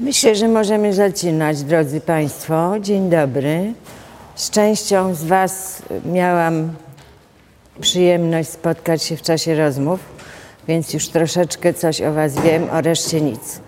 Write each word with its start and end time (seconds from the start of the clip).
Myślę, 0.00 0.34
że 0.34 0.48
możemy 0.48 0.94
zaczynać, 0.94 1.62
drodzy 1.62 2.00
Państwo. 2.00 2.74
Dzień 2.80 3.10
dobry. 3.10 3.72
Z 4.34 4.50
częścią 4.50 5.14
z 5.14 5.24
Was 5.24 5.82
miałam 6.04 6.74
przyjemność 7.80 8.48
spotkać 8.48 9.02
się 9.02 9.16
w 9.16 9.22
czasie 9.22 9.56
rozmów, 9.56 10.00
więc 10.68 10.94
już 10.94 11.08
troszeczkę 11.08 11.74
coś 11.74 12.02
o 12.02 12.12
Was 12.12 12.40
wiem, 12.40 12.70
o 12.72 12.80
reszcie 12.80 13.20
nic. 13.20 13.60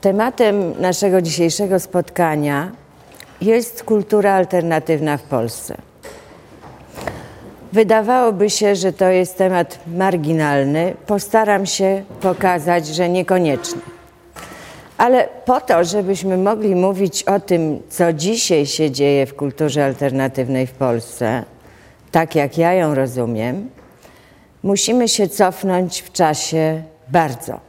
Tematem 0.00 0.80
naszego 0.80 1.22
dzisiejszego 1.22 1.80
spotkania 1.80 2.72
jest 3.40 3.84
kultura 3.84 4.32
alternatywna 4.32 5.16
w 5.16 5.22
Polsce. 5.22 5.76
Wydawałoby 7.72 8.50
się, 8.50 8.76
że 8.76 8.92
to 8.92 9.08
jest 9.08 9.38
temat 9.38 9.78
marginalny. 9.96 10.94
Postaram 11.06 11.66
się 11.66 12.04
pokazać, 12.20 12.86
że 12.86 13.08
niekoniecznie. 13.08 13.95
Ale 14.98 15.28
po 15.44 15.60
to, 15.60 15.84
żebyśmy 15.84 16.36
mogli 16.36 16.74
mówić 16.74 17.22
o 17.22 17.40
tym, 17.40 17.82
co 17.88 18.12
dzisiaj 18.12 18.66
się 18.66 18.90
dzieje 18.90 19.26
w 19.26 19.34
kulturze 19.34 19.84
alternatywnej 19.84 20.66
w 20.66 20.72
Polsce, 20.72 21.44
tak 22.10 22.34
jak 22.34 22.58
ja 22.58 22.72
ją 22.72 22.94
rozumiem, 22.94 23.70
musimy 24.62 25.08
się 25.08 25.28
cofnąć 25.28 26.02
w 26.02 26.12
czasie 26.12 26.82
bardzo. 27.08 27.60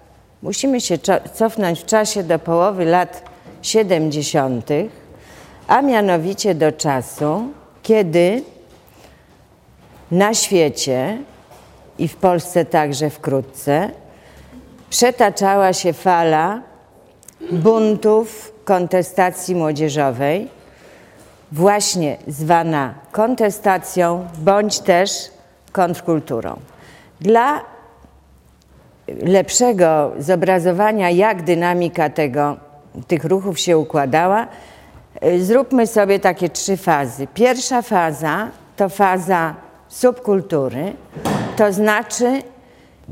Musimy 0.41 0.81
się 0.81 0.97
cofnąć 1.33 1.79
w 1.79 1.85
czasie 1.85 2.23
do 2.23 2.39
połowy 2.39 2.85
lat 2.85 3.23
70., 3.61 4.69
a 5.67 5.81
mianowicie 5.81 6.55
do 6.55 6.71
czasu, 6.71 7.49
kiedy 7.83 8.43
na 10.11 10.33
świecie 10.33 11.17
i 11.99 12.07
w 12.07 12.15
Polsce 12.15 12.65
także 12.65 13.09
wkrótce 13.09 13.91
przetaczała 14.89 15.73
się 15.73 15.93
fala 15.93 16.61
buntów 17.51 18.53
kontestacji 18.65 19.55
młodzieżowej, 19.55 20.49
właśnie 21.51 22.17
zwana 22.27 22.93
kontestacją 23.11 24.27
bądź 24.37 24.79
też 24.79 25.09
kontrkulturą. 25.71 26.59
Dla 27.21 27.61
lepszego 29.07 30.11
zobrazowania, 30.19 31.09
jak 31.09 31.43
dynamika 31.43 32.09
tego, 32.09 32.57
tych 33.07 33.25
ruchów 33.25 33.59
się 33.59 33.77
układała, 33.77 34.47
zróbmy 35.39 35.87
sobie 35.87 36.19
takie 36.19 36.49
trzy 36.49 36.77
fazy. 36.77 37.27
Pierwsza 37.33 37.81
faza 37.81 38.47
to 38.75 38.89
faza 38.89 39.55
subkultury, 39.87 40.93
to 41.55 41.73
znaczy 41.73 42.41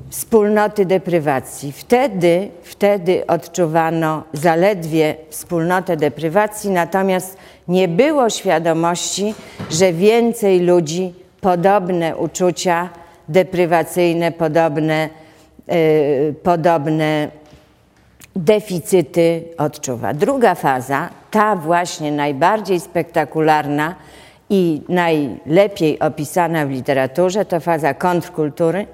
wspólnoty 0.09 0.85
deprywacji. 0.85 1.71
Wtedy, 1.71 2.49
wtedy 2.63 3.27
odczuwano 3.27 4.23
zaledwie 4.33 5.15
wspólnotę 5.29 5.97
deprywacji, 5.97 6.69
natomiast 6.69 7.37
nie 7.67 7.87
było 7.87 8.29
świadomości, 8.29 9.33
że 9.69 9.93
więcej 9.93 10.59
ludzi 10.59 11.13
podobne 11.41 12.17
uczucia 12.17 12.89
deprywacyjne, 13.29 14.31
podobne, 14.31 15.09
yy, 15.67 16.33
podobne 16.43 17.29
deficyty 18.35 19.43
odczuwa. 19.57 20.13
Druga 20.13 20.55
faza, 20.55 21.09
ta 21.31 21.55
właśnie 21.55 22.11
najbardziej 22.11 22.79
spektakularna 22.79 23.95
i 24.49 24.81
najlepiej 24.89 25.99
opisana 25.99 26.65
w 26.65 26.69
literaturze, 26.69 27.45
to 27.45 27.59
faza 27.59 27.93
kontrkultury, 27.93 28.87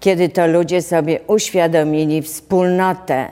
kiedy 0.00 0.28
to 0.28 0.46
ludzie 0.46 0.82
sobie 0.82 1.20
uświadomili 1.26 2.22
wspólnotę 2.22 3.30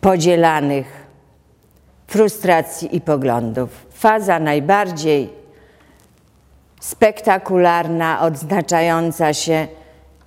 podzielanych 0.00 1.06
frustracji 2.06 2.96
i 2.96 3.00
poglądów. 3.00 3.86
Faza 3.90 4.38
najbardziej 4.38 5.30
spektakularna, 6.80 8.20
odznaczająca 8.20 9.34
się 9.34 9.68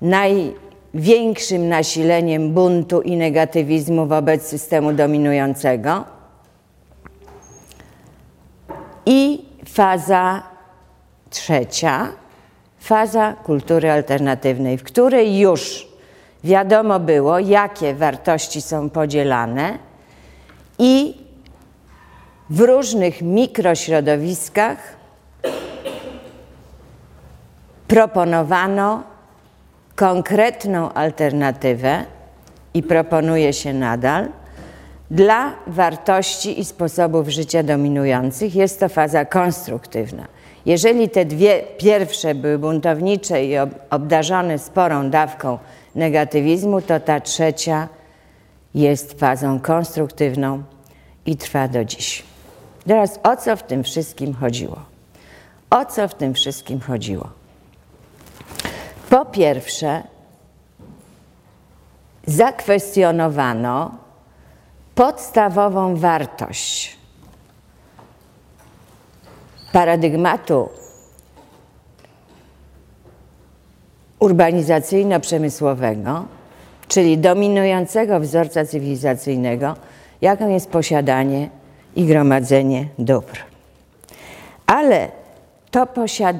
największym 0.02 1.70
nasileniem 1.70 2.54
buntu 2.54 3.02
i 3.02 3.18
negatywizmu 3.18 4.08
wobec 4.08 4.48
systemu 4.48 4.94
dominującego. 4.94 6.04
I 9.06 9.46
faza 9.70 10.44
trzecia, 11.30 12.08
faza 12.84 13.34
kultury 13.34 13.92
alternatywnej, 13.92 14.78
w 14.78 14.84
której 14.84 15.40
już 15.40 15.88
wiadomo 16.44 17.00
było, 17.00 17.40
jakie 17.40 17.94
wartości 17.94 18.62
są 18.62 18.90
podzielane 18.90 19.78
i 20.80 21.18
w 22.50 22.60
różnych 22.60 23.22
mikrośrodowiskach 23.22 24.78
proponowano 27.88 29.04
konkretną 29.96 30.94
alternatywę 30.94 32.06
i 32.74 32.84
proponuje 32.84 33.54
się 33.54 33.74
nadal 33.74 34.30
dla 35.12 35.54
wartości 35.68 36.60
i 36.60 36.66
sposobów 36.66 37.30
życia 37.30 37.64
dominujących. 37.64 38.56
Jest 38.56 38.80
to 38.80 38.90
faza 38.90 39.26
konstruktywna. 39.26 40.28
Jeżeli 40.66 41.10
te 41.10 41.26
dwie 41.26 41.64
pierwsze 41.78 42.36
były 42.36 42.58
buntownicze 42.58 43.46
i 43.46 43.54
obdarzone 43.90 44.60
sporą 44.60 45.10
dawką 45.10 45.58
negatywizmu, 45.96 46.82
to 46.82 47.00
ta 47.00 47.22
trzecia 47.22 47.88
jest 48.76 49.20
fazą 49.20 49.60
konstruktywną 49.60 50.64
i 51.26 51.38
trwa 51.38 51.68
do 51.68 51.86
dziś. 51.86 52.24
Teraz 52.88 53.20
o 53.24 53.38
co 53.38 53.56
w 53.56 53.64
tym 53.64 53.84
wszystkim 53.84 54.34
chodziło? 54.34 54.80
O 55.70 55.86
co 55.86 56.08
w 56.08 56.16
tym 56.16 56.34
wszystkim 56.34 56.80
chodziło? 56.80 57.30
Po 59.10 59.26
pierwsze, 59.26 60.04
zakwestionowano 62.28 63.92
podstawową 64.96 65.96
wartość 65.96 66.98
paradygmatu 69.74 70.70
urbanizacyjno-przemysłowego, 74.20 76.24
czyli 76.88 77.18
dominującego 77.18 78.20
wzorca 78.20 78.66
cywilizacyjnego, 78.66 79.76
jaką 80.22 80.50
jest 80.50 80.70
posiadanie 80.70 81.50
i 81.96 82.06
gromadzenie 82.06 82.88
dóbr. 83.00 83.40
Ale 84.66 85.08
to 85.72 85.86
posiad... 85.86 86.36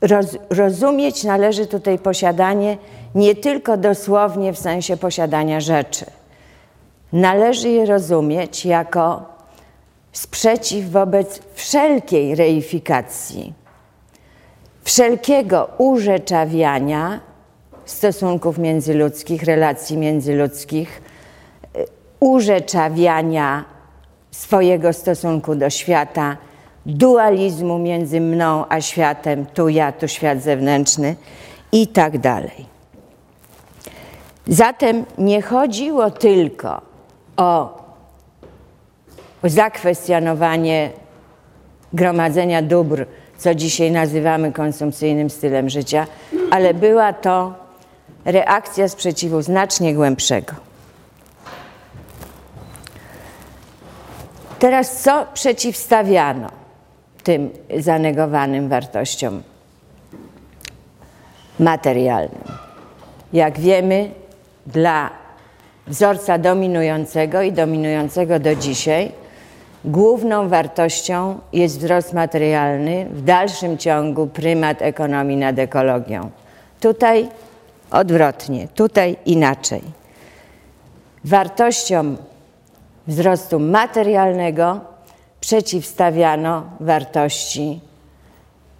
Roz... 0.00 0.38
rozumieć 0.50 1.24
należy 1.24 1.66
tutaj 1.66 1.98
posiadanie 1.98 2.78
nie 3.14 3.34
tylko 3.34 3.76
dosłownie 3.76 4.52
w 4.52 4.58
sensie 4.58 4.96
posiadania 4.96 5.60
rzeczy. 5.60 6.06
Należy 7.12 7.68
je 7.68 7.86
rozumieć 7.86 8.66
jako 8.66 9.29
sprzeciw 10.12 10.90
wobec 10.90 11.40
wszelkiej 11.54 12.34
reifikacji, 12.34 13.52
wszelkiego 14.82 15.68
urzeczawiania 15.78 17.20
stosunków 17.84 18.58
międzyludzkich, 18.58 19.42
relacji 19.42 19.96
międzyludzkich, 19.96 21.02
y, 21.76 21.84
urzeczawiania 22.20 23.64
swojego 24.30 24.92
stosunku 24.92 25.54
do 25.54 25.70
świata, 25.70 26.36
dualizmu 26.86 27.78
między 27.78 28.20
mną 28.20 28.64
a 28.68 28.80
światem, 28.80 29.46
tu 29.46 29.68
ja, 29.68 29.92
tu 29.92 30.08
świat 30.08 30.42
zewnętrzny 30.42 31.16
i 31.72 31.88
tak 31.88 32.18
dalej. 32.18 32.66
Zatem 34.46 35.04
nie 35.18 35.42
chodziło 35.42 36.10
tylko 36.10 36.80
o 37.36 37.79
zakwestionowanie 39.44 40.90
gromadzenia 41.92 42.62
dóbr, 42.62 43.06
co 43.38 43.54
dzisiaj 43.54 43.90
nazywamy 43.90 44.52
konsumpcyjnym 44.52 45.30
stylem 45.30 45.70
życia, 45.70 46.06
ale 46.50 46.74
była 46.74 47.12
to 47.12 47.54
reakcja 48.24 48.88
sprzeciwu 48.88 49.42
znacznie 49.42 49.94
głębszego. 49.94 50.52
Teraz 54.58 55.02
co 55.02 55.26
przeciwstawiano 55.34 56.48
tym 57.22 57.50
zanegowanym 57.78 58.68
wartościom 58.68 59.42
materialnym? 61.58 62.44
Jak 63.32 63.60
wiemy, 63.60 64.10
dla 64.66 65.10
wzorca 65.86 66.38
dominującego 66.38 67.42
i 67.42 67.52
dominującego 67.52 68.38
do 68.38 68.54
dzisiaj 68.54 69.12
Główną 69.84 70.48
wartością 70.48 71.38
jest 71.52 71.78
wzrost 71.78 72.12
materialny, 72.12 73.06
w 73.10 73.22
dalszym 73.22 73.78
ciągu 73.78 74.26
prymat 74.26 74.82
ekonomii 74.82 75.36
nad 75.36 75.58
ekologią. 75.58 76.30
Tutaj 76.80 77.28
odwrotnie, 77.90 78.68
tutaj 78.74 79.16
inaczej. 79.26 79.82
Wartością 81.24 82.16
wzrostu 83.06 83.60
materialnego 83.60 84.80
przeciwstawiano 85.40 86.62
wartości 86.80 87.80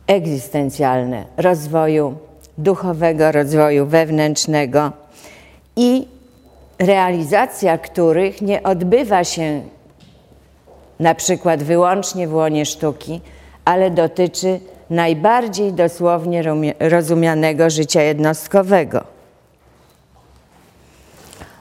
egzystencjalne 0.06 1.24
rozwoju 1.36 2.14
duchowego, 2.58 3.32
rozwoju 3.32 3.86
wewnętrznego 3.86 4.92
i 5.76 6.08
realizacja 6.78 7.78
których 7.78 8.42
nie 8.42 8.62
odbywa 8.62 9.24
się 9.24 9.62
na 11.00 11.14
przykład 11.14 11.62
wyłącznie 11.62 12.28
w 12.28 12.34
łonie 12.34 12.66
sztuki, 12.66 13.20
ale 13.64 13.90
dotyczy 13.90 14.60
najbardziej 14.90 15.72
dosłownie 15.72 16.44
rozumianego 16.80 17.70
życia 17.70 18.02
jednostkowego. 18.02 19.04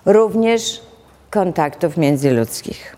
Również 0.06 0.82
kontaktów 1.30 1.98
międzyludzkich. 1.98 2.96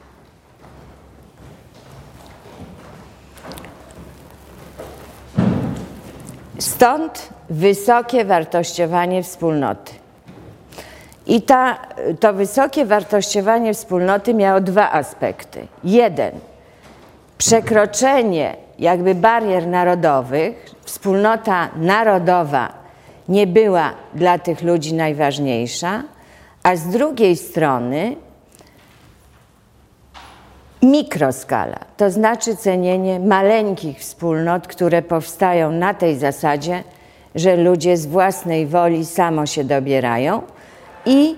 Stąd 6.59 7.29
wysokie 7.49 8.25
wartościowanie 8.25 9.23
wspólnoty. 9.23 10.00
I 11.27 11.41
ta, 11.41 11.77
to 12.19 12.33
wysokie 12.33 12.85
wartościowanie 12.85 13.73
wspólnoty 13.73 14.33
miało 14.33 14.61
dwa 14.61 14.91
aspekty. 14.91 15.67
Jeden, 15.83 16.31
przekroczenie 17.37 18.55
jakby 18.79 19.15
barier 19.15 19.67
narodowych, 19.67 20.65
wspólnota 20.83 21.69
narodowa 21.75 22.73
nie 23.29 23.47
była 23.47 23.91
dla 24.13 24.39
tych 24.39 24.61
ludzi 24.61 24.93
najważniejsza, 24.93 26.03
a 26.63 26.75
z 26.75 26.87
drugiej 26.87 27.37
strony 27.37 28.15
mikroskala, 30.81 31.79
to 31.97 32.11
znaczy 32.11 32.55
cenienie 32.55 33.19
maleńkich 33.19 33.99
wspólnot, 33.99 34.67
które 34.67 35.01
powstają 35.01 35.71
na 35.71 35.93
tej 35.93 36.17
zasadzie, 36.17 36.83
że 37.35 37.55
ludzie 37.55 37.97
z 37.97 38.05
własnej 38.05 38.67
woli 38.67 39.05
samo 39.05 39.45
się 39.45 39.63
dobierają 39.63 40.41
i 41.05 41.35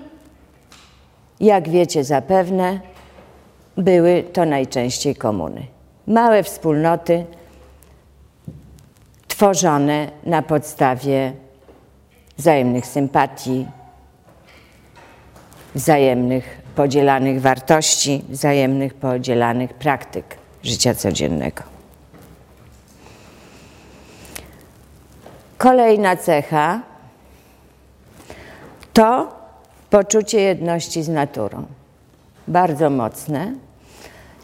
jak 1.40 1.68
wiecie 1.68 2.04
zapewne, 2.04 2.80
były 3.76 4.22
to 4.22 4.44
najczęściej 4.44 5.16
komuny. 5.16 5.66
Małe 6.06 6.42
wspólnoty 6.42 7.24
tworzone 9.28 10.10
na 10.24 10.42
podstawie 10.42 11.32
wzajemnych 12.36 12.86
sympatii, 12.86 13.66
wzajemnych 15.74 16.62
podzielanych 16.74 17.40
wartości, 17.40 18.24
wzajemnych 18.28 18.94
podzielanych 18.94 19.74
praktyk 19.74 20.36
życia 20.62 20.94
codziennego. 20.94 21.62
Kolejna 25.58 26.16
cecha 26.16 26.80
to 28.92 29.43
poczucie 29.94 30.40
jedności 30.40 31.02
z 31.02 31.08
naturą. 31.08 31.64
Bardzo 32.48 32.90
mocne. 32.90 33.52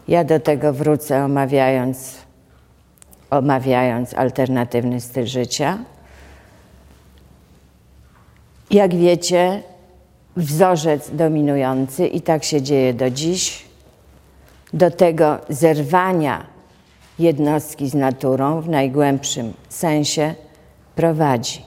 Ja 0.07 0.23
do 0.23 0.39
tego 0.39 0.73
wrócę 0.73 1.25
omawiając, 1.25 2.17
omawiając 3.29 4.13
alternatywny 4.13 5.01
styl 5.01 5.25
życia. 5.25 5.77
Jak 8.69 8.95
wiecie, 8.95 9.63
wzorzec 10.37 11.09
dominujący 11.15 12.07
i 12.07 12.21
tak 12.21 12.43
się 12.43 12.61
dzieje 12.61 12.93
do 12.93 13.09
dziś, 13.09 13.65
do 14.73 14.91
tego 14.91 15.37
zerwania 15.49 16.45
jednostki 17.19 17.89
z 17.89 17.93
naturą 17.93 18.61
w 18.61 18.69
najgłębszym 18.69 19.53
sensie 19.69 20.35
prowadzi. 20.95 21.61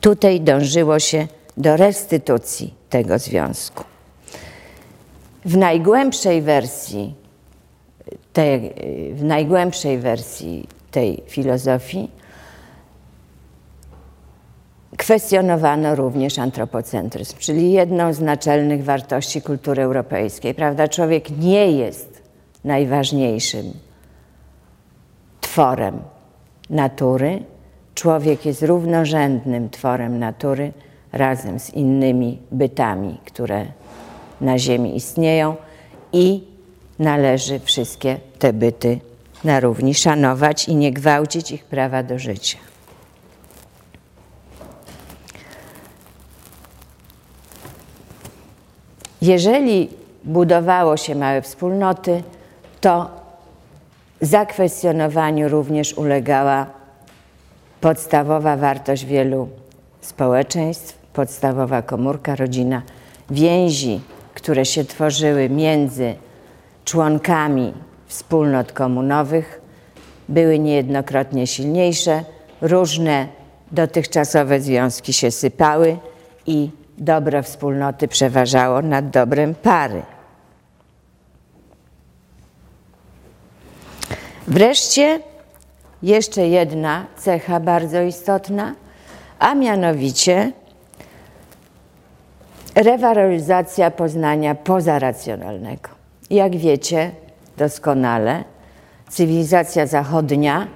Tutaj 0.00 0.40
dążyło 0.40 0.98
się 0.98 1.28
do 1.56 1.76
restytucji 1.76 2.74
tego 2.90 3.18
związku. 3.18 3.84
W 5.44 5.56
najgłębszej 5.56 6.42
wersji 6.42 7.14
tej, 8.32 8.74
w 9.14 9.24
najgłębszej 9.24 9.98
wersji 9.98 10.68
tej 10.90 11.22
filozofii 11.26 12.10
Kwestionowano 14.96 15.94
również 15.94 16.38
antropocentryzm, 16.38 17.36
czyli 17.38 17.72
jedną 17.72 18.12
z 18.12 18.20
naczelnych 18.20 18.84
wartości 18.84 19.42
kultury 19.42 19.82
europejskiej. 19.82 20.54
Prawda? 20.54 20.88
Człowiek 20.88 21.30
nie 21.38 21.72
jest 21.72 22.22
najważniejszym 22.64 23.72
tworem 25.40 26.00
natury. 26.70 27.42
Człowiek 27.94 28.46
jest 28.46 28.62
równorzędnym 28.62 29.70
tworem 29.70 30.18
natury 30.18 30.72
razem 31.12 31.58
z 31.60 31.70
innymi 31.70 32.38
bytami, 32.52 33.18
które 33.24 33.66
na 34.40 34.58
Ziemi 34.58 34.96
istnieją 34.96 35.56
i 36.12 36.44
należy 36.98 37.60
wszystkie 37.60 38.18
te 38.38 38.52
byty 38.52 39.00
na 39.44 39.60
równi 39.60 39.94
szanować 39.94 40.68
i 40.68 40.74
nie 40.76 40.92
gwałcić 40.92 41.50
ich 41.50 41.64
prawa 41.64 42.02
do 42.02 42.18
życia. 42.18 42.58
Jeżeli 49.22 49.88
budowało 50.24 50.96
się 50.96 51.14
małe 51.14 51.42
wspólnoty, 51.42 52.22
to 52.80 53.10
zakwestionowaniu 54.20 55.48
również 55.48 55.94
ulegała 55.94 56.66
podstawowa 57.80 58.56
wartość 58.56 59.04
wielu 59.04 59.48
społeczeństw, 60.06 60.98
podstawowa 61.12 61.82
komórka, 61.82 62.36
rodzina, 62.36 62.82
więzi, 63.30 64.00
które 64.34 64.64
się 64.64 64.84
tworzyły 64.84 65.48
między 65.48 66.14
członkami 66.84 67.74
wspólnot 68.06 68.72
komunowych, 68.72 69.60
były 70.28 70.58
niejednokrotnie 70.58 71.46
silniejsze, 71.46 72.24
różne 72.60 73.28
dotychczasowe 73.72 74.60
związki 74.60 75.12
się 75.12 75.30
sypały 75.30 75.98
i 76.46 76.70
dobro 76.98 77.42
wspólnoty 77.42 78.08
przeważało 78.08 78.82
nad 78.82 79.10
dobrem 79.10 79.54
pary. 79.54 80.02
Wreszcie 84.46 85.20
jeszcze 86.02 86.48
jedna 86.48 87.06
cecha 87.16 87.60
bardzo 87.60 88.02
istotna, 88.02 88.74
a 89.38 89.54
mianowicie 89.54 90.52
rewaloryzacja 92.74 93.90
poznania 93.90 94.54
pozaracjonalnego. 94.54 95.88
Jak 96.30 96.56
wiecie 96.56 97.10
doskonale, 97.56 98.44
cywilizacja 99.08 99.86
zachodnia 99.86 100.66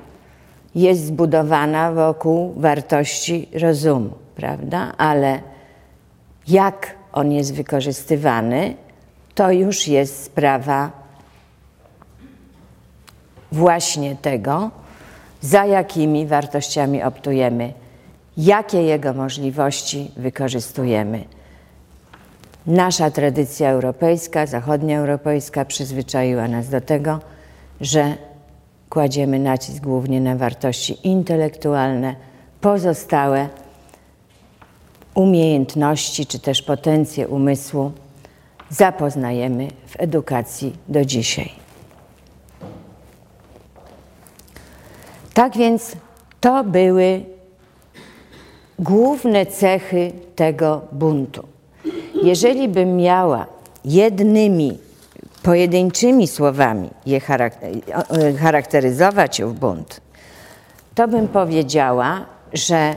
jest 0.75 1.07
zbudowana 1.07 1.93
wokół 1.93 2.55
wartości 2.57 3.49
rozumu, 3.55 4.11
prawda? 4.37 4.93
Ale 4.99 5.40
jak 6.49 6.95
on 7.12 7.33
jest 7.33 7.55
wykorzystywany, 7.55 8.75
to 9.35 9.50
już 9.50 9.88
jest 9.88 10.25
sprawa 10.25 10.90
właśnie 13.52 14.17
tego, 14.17 14.71
za 15.40 15.64
jakimi 15.64 16.26
wartościami 16.26 17.02
optujemy, 17.02 17.73
jakie 18.37 18.83
jego 18.83 19.15
możliwości 19.15 20.11
wykorzystujemy. 20.17 21.25
Nasza 22.67 23.11
tradycja 23.11 23.71
europejska, 23.71 24.47
zachodnioeuropejska 24.47 25.65
przyzwyczaiła 25.65 26.49
nas 26.49 26.69
do 26.69 26.81
tego, 26.81 27.21
że 27.81 28.15
kładziemy 28.91 29.39
nacisk 29.39 29.83
głównie 29.83 30.21
na 30.21 30.37
wartości 30.37 31.09
intelektualne, 31.09 32.15
pozostałe 32.61 33.49
umiejętności 35.15 36.27
czy 36.27 36.39
też 36.39 36.63
potencje 36.63 37.29
umysłu 37.29 37.93
zapoznajemy 38.71 39.69
w 39.87 40.01
edukacji 40.01 40.77
do 40.89 41.05
dzisiaj. 41.05 41.53
Tak 45.35 45.57
więc 45.57 45.97
to 46.41 46.65
były 46.65 47.25
główne 48.81 49.47
cechy 49.47 50.13
tego 50.37 50.81
buntu. 50.93 51.47
Jeżeli 52.23 52.69
bym 52.69 52.97
miała 52.97 53.47
jednymi, 53.85 54.79
pojedynczymi 55.43 56.29
słowami 56.29 56.91
je 57.07 57.21
charakteryzować 58.41 59.41
ów 59.41 59.59
bunt, 59.59 60.01
to 60.95 61.09
bym 61.09 61.29
powiedziała, 61.29 62.27
że 62.53 62.95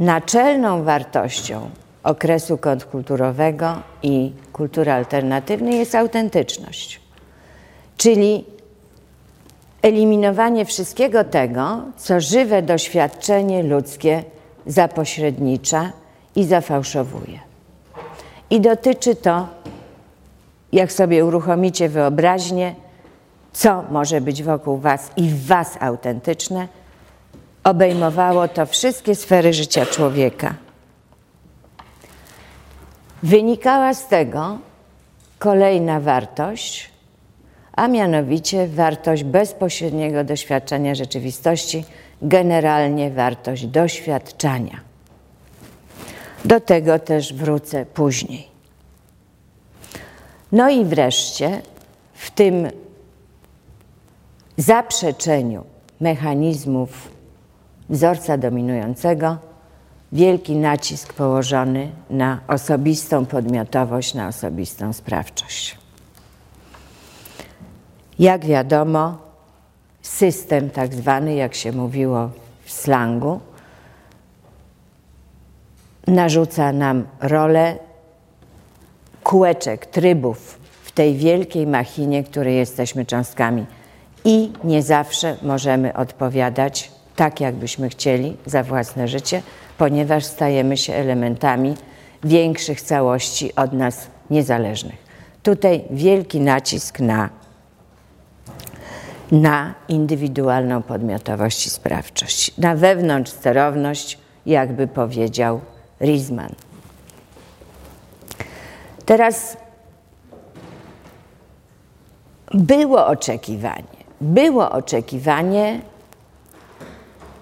naczelną 0.00 0.82
wartością 0.82 1.70
okresu 2.02 2.58
kontrkulturowego 2.58 3.74
i 4.02 4.32
kultury 4.52 4.92
alternatywnej 4.92 5.78
jest 5.78 5.94
autentyczność, 5.94 7.00
czyli 7.96 8.44
eliminowanie 9.82 10.64
wszystkiego 10.64 11.24
tego, 11.24 11.80
co 11.96 12.20
żywe 12.20 12.62
doświadczenie 12.62 13.62
ludzkie 13.62 14.24
zapośrednicza 14.66 15.92
i 16.36 16.44
zafałszowuje. 16.44 17.38
I 18.50 18.60
dotyczy 18.60 19.14
to, 19.16 19.48
jak 20.72 20.92
sobie 20.92 21.24
uruchomicie 21.24 21.88
wyobraźnię, 21.88 22.74
co 23.52 23.84
może 23.90 24.20
być 24.20 24.42
wokół 24.42 24.78
Was 24.78 25.10
i 25.16 25.28
w 25.28 25.46
Was 25.46 25.76
autentyczne, 25.80 26.68
obejmowało 27.64 28.48
to 28.48 28.66
wszystkie 28.66 29.14
sfery 29.14 29.52
życia 29.52 29.86
człowieka. 29.86 30.54
Wynikała 33.22 33.94
z 33.94 34.06
tego 34.06 34.58
kolejna 35.38 36.00
wartość, 36.00 36.90
a 37.72 37.88
mianowicie 37.88 38.68
wartość 38.68 39.24
bezpośredniego 39.24 40.24
doświadczenia 40.24 40.94
rzeczywistości, 40.94 41.84
generalnie 42.22 43.10
wartość 43.10 43.66
doświadczania. 43.66 44.80
Do 46.44 46.60
tego 46.60 46.98
też 46.98 47.34
wrócę 47.34 47.86
później. 47.86 48.48
No 50.52 50.70
i 50.70 50.84
wreszcie 50.84 51.62
w 52.14 52.30
tym 52.30 52.68
zaprzeczeniu 54.56 55.64
mechanizmów 56.00 57.10
wzorca 57.90 58.38
dominującego 58.38 59.36
wielki 60.12 60.56
nacisk 60.56 61.12
położony 61.12 61.90
na 62.10 62.40
osobistą 62.48 63.26
podmiotowość, 63.26 64.14
na 64.14 64.28
osobistą 64.28 64.92
sprawczość. 64.92 65.78
Jak 68.18 68.44
wiadomo, 68.44 69.18
system 70.02 70.70
tak 70.70 70.94
zwany, 70.94 71.34
jak 71.34 71.54
się 71.54 71.72
mówiło 71.72 72.30
w 72.64 72.72
slangu, 72.72 73.40
narzuca 76.06 76.72
nam 76.72 77.04
rolę 77.20 77.76
kółeczek, 79.22 79.86
trybów 79.86 80.58
w 80.82 80.92
tej 80.92 81.16
wielkiej 81.16 81.66
machinie, 81.66 82.24
której 82.24 82.56
jesteśmy 82.56 83.06
cząstkami. 83.06 83.66
I 84.24 84.52
nie 84.64 84.82
zawsze 84.82 85.36
możemy 85.42 85.94
odpowiadać 85.94 86.90
tak, 87.16 87.40
jakbyśmy 87.40 87.88
chcieli 87.88 88.36
za 88.46 88.62
własne 88.62 89.08
życie, 89.08 89.42
ponieważ 89.78 90.24
stajemy 90.24 90.76
się 90.76 90.94
elementami 90.94 91.74
większych 92.24 92.82
całości 92.82 93.54
od 93.54 93.72
nas 93.72 94.06
niezależnych. 94.30 94.96
Tutaj 95.42 95.84
wielki 95.90 96.40
nacisk 96.40 97.00
na, 97.00 97.41
na 99.32 99.74
indywidualną 99.88 100.82
podmiotowość 100.82 101.66
i 101.66 101.70
sprawczość, 101.70 102.58
na 102.58 102.74
wewnątrz 102.74 103.32
sterowność, 103.32 104.18
jakby 104.46 104.86
powiedział 104.86 105.60
Rizman. 106.00 106.54
Teraz 109.06 109.56
było 112.54 113.06
oczekiwanie, 113.06 114.02
było 114.20 114.70
oczekiwanie 114.70 115.80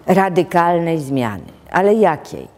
radykalnej 0.06 0.98
zmiany, 1.00 1.52
ale 1.70 1.94
jakiej? 1.94 2.48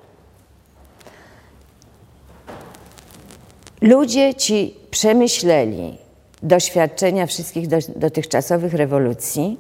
Ludzie 3.81 4.35
ci 4.35 4.75
przemyśleli 4.91 6.02
doświadczenia 6.43 7.27
wszystkich 7.27 7.69
dotychczasowych 7.97 8.75
rewolucji 8.75 9.59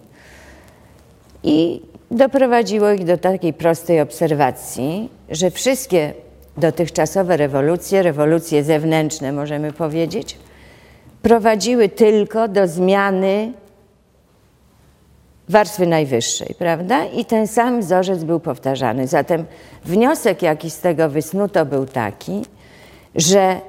i 1.43 1.83
doprowadziło 2.11 2.91
ich 2.91 3.05
do 3.05 3.19
takiej 3.19 3.53
prostej 3.53 4.01
obserwacji, 4.01 5.11
że 5.31 5.51
wszystkie 5.51 6.15
dotychczasowe 6.57 7.37
rewolucje, 7.37 8.03
rewolucje 8.03 8.65
zewnętrzne 8.65 9.33
możemy 9.33 9.73
powiedzieć, 9.73 10.39
prowadziły 11.23 11.89
tylko 11.89 12.49
do 12.49 12.69
zmiany 12.69 13.53
warstwy 15.49 15.87
najwyższej, 15.87 16.55
prawda? 16.59 17.05
I 17.05 17.25
ten 17.25 17.47
sam 17.47 17.81
wzorzec 17.81 18.25
był 18.25 18.41
powtarzany. 18.41 19.07
Zatem 19.07 19.45
wniosek, 19.85 20.43
jaki 20.43 20.71
z 20.71 20.81
tego 20.81 21.09
wysnuto, 21.09 21.67
był 21.67 21.87
taki, 21.87 22.43
że 23.15 23.61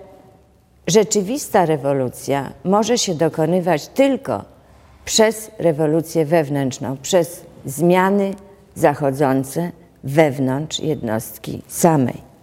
rzeczywista 0.87 1.65
rewolucja 1.65 2.51
może 2.63 2.97
się 2.97 3.15
dokonywać 3.15 3.87
tylko 3.87 4.45
przez 5.05 5.51
rewolucję 5.59 6.25
wewnętrzną, 6.25 6.97
przez 6.97 7.45
zmiany 7.65 8.33
zachodzące 8.75 9.71
wewnątrz 10.03 10.79
jednostki 10.79 11.61
samej. 11.67 12.33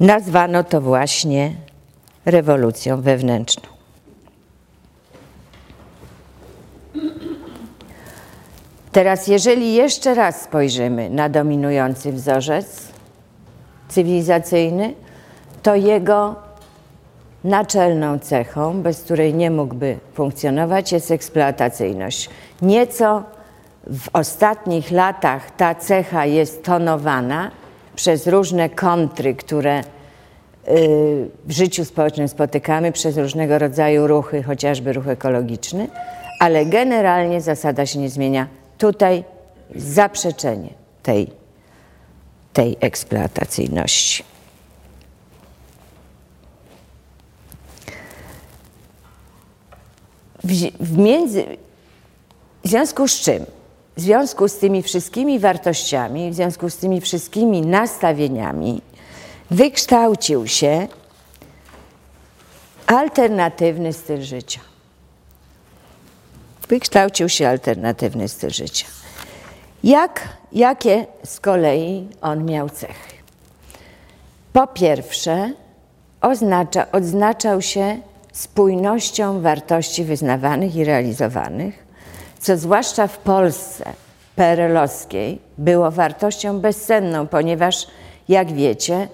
Nazwano 0.00 0.64
to 0.64 0.80
właśnie 0.80 1.54
rewolucją 2.24 3.02
wewnętrzną. 3.02 3.68
Teraz, 8.92 9.26
jeżeli 9.26 9.74
jeszcze 9.74 10.14
raz 10.14 10.42
spojrzymy 10.42 11.10
na 11.10 11.28
dominujący 11.28 12.12
wzorzec 12.12 12.93
cywilizacyjny, 13.94 14.94
to 15.62 15.74
jego 15.74 16.34
naczelną 17.44 18.18
cechą, 18.18 18.82
bez 18.82 19.02
której 19.02 19.34
nie 19.34 19.50
mógłby 19.50 19.98
funkcjonować, 20.14 20.92
jest 20.92 21.10
eksploatacyjność. 21.10 22.30
Nieco 22.62 23.22
w 23.86 24.08
ostatnich 24.12 24.90
latach 24.90 25.50
ta 25.56 25.74
cecha 25.74 26.26
jest 26.26 26.64
tonowana 26.64 27.50
przez 27.96 28.26
różne 28.26 28.68
kontry, 28.68 29.34
które 29.34 29.80
y, 29.80 29.84
w 31.44 31.52
życiu 31.52 31.84
społecznym 31.84 32.28
spotykamy, 32.28 32.92
przez 32.92 33.18
różnego 33.18 33.58
rodzaju 33.58 34.06
ruchy, 34.06 34.42
chociażby 34.42 34.92
ruch 34.92 35.08
ekologiczny, 35.08 35.88
ale 36.40 36.66
generalnie 36.66 37.40
zasada 37.40 37.86
się 37.86 37.98
nie 37.98 38.08
zmienia. 38.08 38.46
Tutaj 38.78 39.24
zaprzeczenie 39.76 40.70
tej, 41.02 41.30
tej 42.54 42.76
eksploatacyjności. 42.80 44.24
W, 50.80 50.98
między, 50.98 51.44
w 52.64 52.68
związku 52.68 53.08
z 53.08 53.20
czym 53.20 53.46
w 53.96 54.00
związku 54.00 54.48
z 54.48 54.58
tymi 54.58 54.82
wszystkimi 54.82 55.38
wartościami, 55.38 56.30
w 56.30 56.34
związku 56.34 56.70
z 56.70 56.76
tymi 56.76 57.00
wszystkimi 57.00 57.62
nastawieniami, 57.62 58.82
wykształcił 59.50 60.46
się 60.46 60.88
alternatywny 62.86 63.92
styl 63.92 64.22
życia. 64.22 64.60
Wykształcił 66.68 67.28
się 67.28 67.48
alternatywny 67.48 68.28
styl 68.28 68.50
życia. 68.50 68.86
Jak, 69.84 70.28
jakie 70.52 71.06
z 71.24 71.40
kolei 71.40 72.08
on 72.20 72.44
miał 72.44 72.70
cechy? 72.70 73.14
Po 74.52 74.66
pierwsze, 74.66 75.52
oznacza, 76.20 76.92
odznaczał 76.92 77.62
się 77.62 77.98
spójnością 78.32 79.40
wartości 79.40 80.04
wyznawanych 80.04 80.76
i 80.76 80.84
realizowanych, 80.84 81.86
co 82.38 82.56
zwłaszcza 82.56 83.06
w 83.06 83.18
Polsce 83.18 83.92
PRL-owskiej 84.36 85.38
było 85.58 85.90
wartością 85.90 86.60
bezcenną, 86.60 87.26
ponieważ, 87.26 87.86
jak 88.28 88.52
wiecie, 88.52 89.08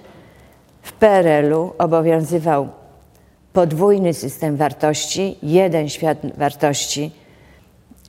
w 0.82 0.92
PRL-u 0.92 1.72
obowiązywał 1.78 2.68
podwójny 3.52 4.14
system 4.14 4.56
wartości, 4.56 5.38
jeden 5.42 5.88
świat 5.88 6.18
wartości 6.36 7.19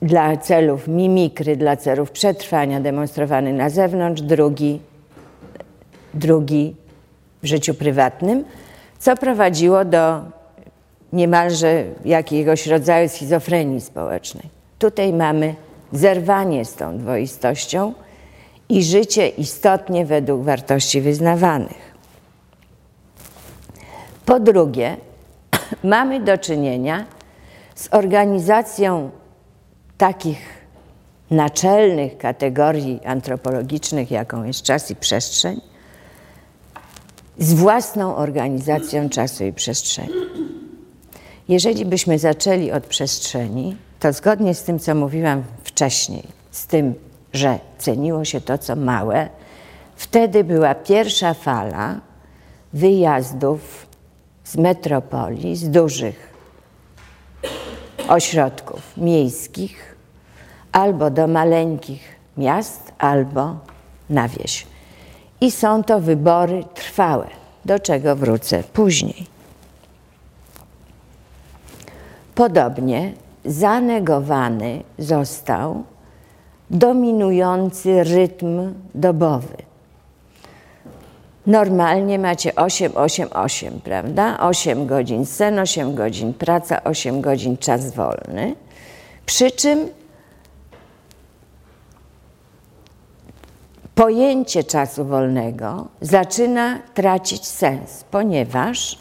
dla 0.02 0.36
celów 0.36 0.88
mimikry, 0.88 1.56
dla 1.56 1.76
celów 1.76 2.10
przetrwania 2.10 2.80
demonstrowany 2.80 3.52
na 3.52 3.70
zewnątrz, 3.70 4.22
drugi, 4.22 4.80
drugi 6.14 6.76
w 7.42 7.46
życiu 7.46 7.74
prywatnym, 7.74 8.44
co 8.98 9.16
prowadziło 9.16 9.84
do 9.84 10.22
niemalże 11.12 11.84
jakiegoś 12.04 12.66
rodzaju 12.66 13.08
schizofrenii 13.08 13.80
społecznej. 13.80 14.44
Tutaj 14.78 15.12
mamy 15.12 15.54
zerwanie 15.92 16.64
z 16.64 16.74
tą 16.74 16.98
dwoistością 16.98 17.92
i 18.68 18.82
życie 18.82 19.28
istotnie 19.28 20.06
według 20.06 20.42
wartości 20.42 21.00
wyznawanych. 21.00 21.92
Po 24.26 24.40
drugie, 24.40 24.96
mamy 25.84 26.20
do 26.20 26.38
czynienia 26.38 27.04
z 27.74 27.88
organizacją 27.94 29.10
takich 30.02 30.38
naczelnych 31.30 32.18
kategorii 32.18 33.00
antropologicznych, 33.04 34.10
jaką 34.10 34.44
jest 34.44 34.62
czas 34.62 34.90
i 34.90 34.96
przestrzeń, 34.96 35.60
z 37.38 37.52
własną 37.52 38.16
organizacją 38.16 39.08
czasu 39.08 39.44
i 39.44 39.52
przestrzeni. 39.52 40.12
Jeżeli 41.48 41.84
byśmy 41.84 42.18
zaczęli 42.18 42.72
od 42.72 42.86
przestrzeni, 42.86 43.76
to 44.00 44.12
zgodnie 44.12 44.54
z 44.54 44.62
tym, 44.62 44.78
co 44.78 44.94
mówiłam 44.94 45.42
wcześniej, 45.64 46.22
z 46.50 46.66
tym, 46.66 46.94
że 47.32 47.58
ceniło 47.78 48.24
się 48.24 48.40
to, 48.40 48.58
co 48.58 48.76
małe, 48.76 49.28
wtedy 49.96 50.44
była 50.44 50.74
pierwsza 50.74 51.34
fala 51.34 52.00
wyjazdów 52.72 53.86
z 54.44 54.56
metropolii, 54.56 55.56
z 55.56 55.70
dużych 55.70 56.32
ośrodków 58.08 58.96
miejskich, 58.96 59.91
albo 60.72 61.10
do 61.10 61.26
maleńkich 61.26 62.16
miast, 62.36 62.92
albo 62.98 63.56
na 64.10 64.28
wieś. 64.28 64.66
I 65.40 65.50
są 65.50 65.84
to 65.84 66.00
wybory 66.00 66.64
trwałe, 66.74 67.26
do 67.64 67.78
czego 67.78 68.16
wrócę 68.16 68.62
później. 68.72 69.26
Podobnie 72.34 73.12
zanegowany 73.44 74.82
został 74.98 75.84
dominujący 76.70 78.04
rytm 78.04 78.74
dobowy. 78.94 79.56
Normalnie 81.46 82.18
macie 82.18 82.54
8, 82.54 82.92
8, 82.94 83.28
8, 83.34 83.80
prawda? 83.84 84.40
8 84.40 84.86
godzin 84.86 85.26
sen, 85.26 85.58
8 85.58 85.94
godzin 85.94 86.34
praca, 86.34 86.84
8 86.84 87.20
godzin 87.20 87.56
czas 87.56 87.94
wolny. 87.94 88.54
Przy 89.26 89.50
czym 89.50 89.88
pojęcie 93.94 94.64
czasu 94.64 95.04
wolnego 95.04 95.88
zaczyna 96.00 96.78
tracić 96.94 97.46
sens, 97.46 98.04
ponieważ 98.10 98.98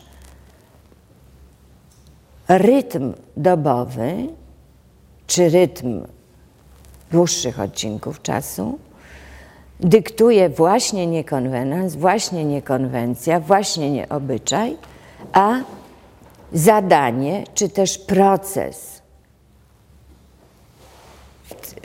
rytm 2.47 3.13
dobowy 3.37 4.27
czy 5.27 5.49
rytm 5.49 6.05
dłuższych 7.11 7.59
odcinków 7.59 8.21
czasu 8.21 8.79
dyktuje 9.79 10.49
właśnie 10.49 11.07
nie 11.07 11.23
konwenans, 11.23 11.95
właśnie 11.95 12.45
nie 12.45 12.61
konwencja, 12.61 13.39
właśnie 13.39 13.91
nie 13.91 14.09
obyczaj, 14.09 14.77
a 15.33 15.59
zadanie 16.53 17.43
czy 17.53 17.69
też 17.69 17.97
proces, 17.97 19.01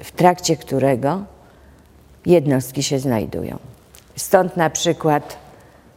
w 0.05 0.11
trakcie 0.11 0.57
którego 0.57 1.36
jednostki 2.27 2.83
się 2.83 2.99
znajdują. 2.99 3.59
Stąd 4.17 4.57
na 4.57 4.71
przykład 4.71 5.39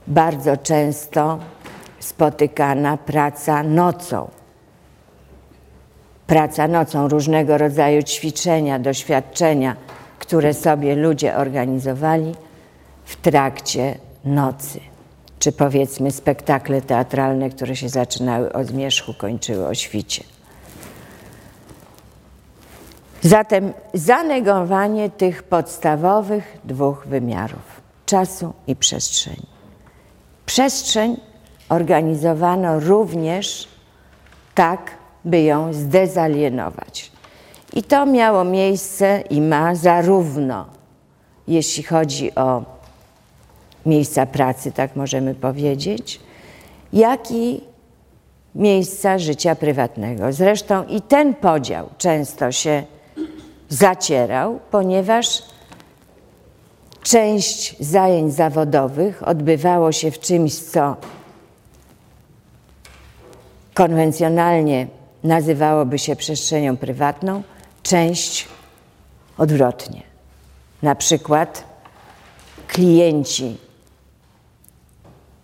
bardzo 0.08 0.58
często 0.58 1.40
spotykana 2.00 2.98
praca 2.98 3.64
nocą. 3.64 4.30
Praca 6.28 6.68
nocą, 6.68 7.08
różnego 7.08 7.58
rodzaju 7.58 8.04
ćwiczenia, 8.04 8.80
doświadczenia, 8.80 9.76
które 10.20 10.54
sobie 10.54 10.96
ludzie 10.96 11.36
organizowali 11.36 12.36
w 13.06 13.16
trakcie 13.16 13.96
nocy. 14.26 14.80
Czy 15.40 15.52
powiedzmy 15.52 16.12
spektakle 16.12 16.82
teatralne, 16.82 17.50
które 17.50 17.76
się 17.76 17.90
zaczynały 17.90 18.54
o 18.54 18.64
zmierzchu, 18.64 19.14
kończyły 19.14 19.68
o 19.68 19.74
świcie. 19.74 20.24
Zatem 23.22 23.74
zanegowanie 23.94 25.10
tych 25.10 25.44
podstawowych 25.44 26.58
dwóch 26.64 27.08
wymiarów 27.08 27.82
czasu 28.06 28.54
i 28.68 28.76
przestrzeni. 28.76 29.46
Przestrzeń 30.46 31.18
organizowano 31.70 32.80
również 32.80 33.68
tak, 34.56 34.92
by 35.26 35.42
ją 35.42 35.74
zdezalienować. 35.74 37.12
I 37.74 37.84
to 37.84 38.06
miało 38.06 38.44
miejsce 38.44 39.24
i 39.30 39.42
ma 39.42 39.76
zarówno, 39.76 40.66
jeśli 41.48 41.84
chodzi 41.84 42.36
o 42.36 42.64
miejsca 43.86 44.26
pracy, 44.26 44.72
tak 44.72 44.96
możemy 44.96 45.36
powiedzieć, 45.36 46.20
jak 46.94 47.32
i 47.32 47.62
miejsca 48.56 49.18
życia 49.18 49.56
prywatnego. 49.56 50.34
Zresztą 50.34 50.84
i 50.84 51.02
ten 51.02 51.34
podział 51.34 51.90
często 51.98 52.52
się 52.52 52.84
zacierał, 53.70 54.60
ponieważ 54.72 55.44
część 57.04 57.76
zajęć 57.80 58.34
zawodowych 58.34 59.28
odbywało 59.28 59.92
się 59.92 60.12
w 60.12 60.20
czymś, 60.20 60.56
co 60.56 60.96
konwencjonalnie 63.74 64.88
nazywałoby 65.24 66.00
się 66.00 66.16
przestrzenią 66.16 66.78
prywatną, 66.78 67.44
część 67.84 68.48
odwrotnie. 69.38 70.04
Na 70.82 70.96
przykład 70.96 71.64
klienci 72.68 73.58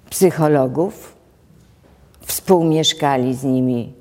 psychologów 0.10 1.16
współmieszkali 2.26 3.36
z 3.36 3.44
nimi 3.44 3.94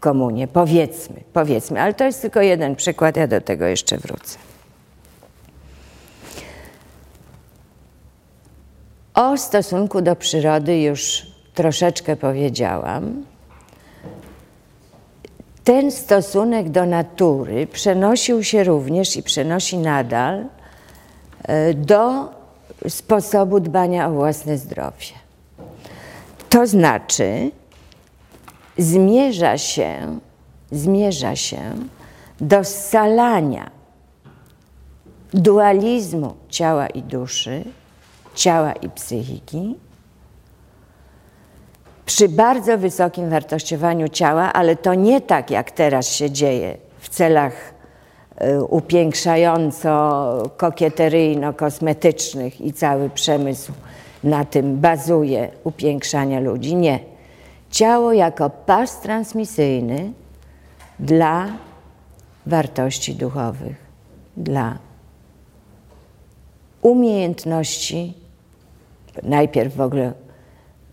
komunie, 0.00 0.48
powiedzmy, 0.48 1.20
powiedzmy, 1.32 1.80
ale 1.80 1.94
to 1.94 2.04
jest 2.04 2.22
tylko 2.22 2.40
jeden 2.40 2.76
przykład, 2.76 3.16
ja 3.16 3.26
do 3.26 3.40
tego 3.40 3.66
jeszcze 3.66 3.98
wrócę. 3.98 4.38
O 9.14 9.36
stosunku 9.36 10.02
do 10.02 10.16
przyrody 10.16 10.80
już 10.80 11.26
troszeczkę 11.54 12.16
powiedziałam. 12.16 13.24
Ten 15.64 15.90
stosunek 15.90 16.68
do 16.68 16.86
natury 16.86 17.66
przenosił 17.66 18.44
się 18.44 18.64
również 18.64 19.16
i 19.16 19.22
przenosi 19.22 19.78
nadal 19.78 20.44
e, 21.42 21.74
do 21.74 22.28
sposobu 22.88 23.60
dbania 23.60 24.08
o 24.08 24.10
własne 24.10 24.58
zdrowie. 24.58 25.06
To 26.50 26.66
znaczy, 26.66 27.50
zmierza 28.82 29.58
się, 29.58 30.18
zmierza 30.70 31.36
się 31.36 31.60
do 32.40 32.64
scalania 32.64 33.70
dualizmu 35.34 36.34
ciała 36.48 36.86
i 36.86 37.02
duszy, 37.02 37.64
ciała 38.34 38.72
i 38.72 38.90
psychiki, 38.90 39.76
przy 42.06 42.28
bardzo 42.28 42.78
wysokim 42.78 43.30
wartościowaniu 43.30 44.08
ciała, 44.08 44.52
ale 44.52 44.76
to 44.76 44.94
nie 44.94 45.20
tak 45.20 45.50
jak 45.50 45.70
teraz 45.70 46.08
się 46.08 46.30
dzieje 46.30 46.76
w 46.98 47.08
celach 47.08 47.74
y, 48.42 48.64
upiększająco 48.64 49.90
kokieteryjno-kosmetycznych 50.56 52.60
i 52.60 52.72
cały 52.72 53.10
przemysł 53.10 53.72
na 54.24 54.44
tym 54.44 54.76
bazuje 54.76 55.48
upiększania 55.64 56.40
ludzi. 56.40 56.74
Nie. 56.74 57.09
Ciało 57.70 58.12
jako 58.12 58.50
pas 58.50 59.00
transmisyjny 59.00 60.12
dla 60.98 61.46
wartości 62.46 63.14
duchowych, 63.14 63.76
dla 64.36 64.78
umiejętności, 66.82 68.14
najpierw 69.22 69.76
w 69.76 69.80
ogóle 69.80 70.12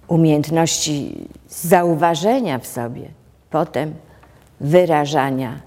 umiejętności 0.07 1.27
zauważenia 1.49 2.59
w 2.59 2.67
sobie, 2.67 3.09
potem 3.49 3.93
wyrażania 4.59 5.61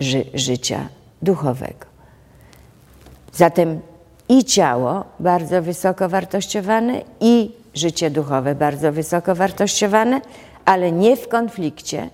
ży 0.00 0.24
życia 0.34 0.88
duchowego. 1.22 1.86
Zatem 3.32 3.80
i 4.28 4.44
ciało 4.44 5.04
bardzo 5.20 5.62
wysoko 5.62 6.08
wartościowane, 6.08 7.02
i 7.20 7.59
życie 7.74 8.10
duchowe 8.10 8.54
bardzo 8.54 8.92
wysoko 8.92 9.34
wartościowane, 9.34 10.20
ale 10.64 10.92
nie 10.92 11.16
w 11.16 11.28
konflikcie 11.28 12.10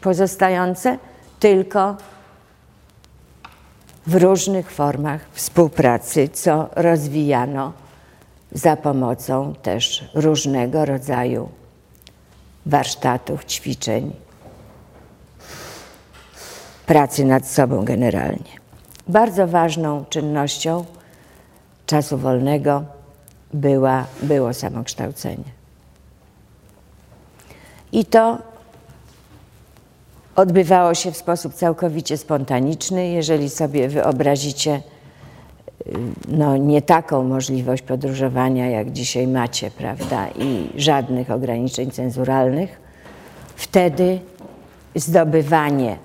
pozostające, 0.00 0.98
tylko 1.40 1.96
w 4.06 4.14
różnych 4.14 4.70
formach 4.70 5.20
współpracy, 5.32 6.28
co 6.28 6.68
rozwijano 6.76 7.72
za 8.52 8.76
pomocą 8.76 9.54
też 9.62 10.10
różnego 10.14 10.84
rodzaju 10.84 11.48
warsztatów, 12.66 13.44
ćwiczeń, 13.44 14.12
pracy 16.86 17.24
nad 17.24 17.46
sobą 17.46 17.84
generalnie. 17.84 18.60
Bardzo 19.08 19.46
ważną 19.46 20.04
czynnością 20.04 20.84
czasu 21.86 22.18
wolnego 22.18 22.84
była, 23.54 24.06
było 24.22 24.54
samokształcenie. 24.54 25.44
I 27.92 28.04
to 28.04 28.38
odbywało 30.36 30.94
się 30.94 31.12
w 31.12 31.16
sposób 31.16 31.54
całkowicie 31.54 32.16
spontaniczny. 32.16 33.08
Jeżeli 33.08 33.50
sobie 33.50 33.88
wyobrazicie, 33.88 34.82
y, 35.86 35.92
no, 36.28 36.56
nie 36.56 36.82
taką 36.82 37.24
możliwość 37.24 37.82
podróżowania, 37.82 38.70
jak 38.70 38.92
dzisiaj 38.92 39.26
macie, 39.26 39.70
prawda, 39.70 40.28
i 40.28 40.70
żadnych 40.76 41.30
ograniczeń 41.30 41.90
cenzuralnych, 41.90 42.80
wtedy 43.56 44.20
zdobywanie 44.94 45.96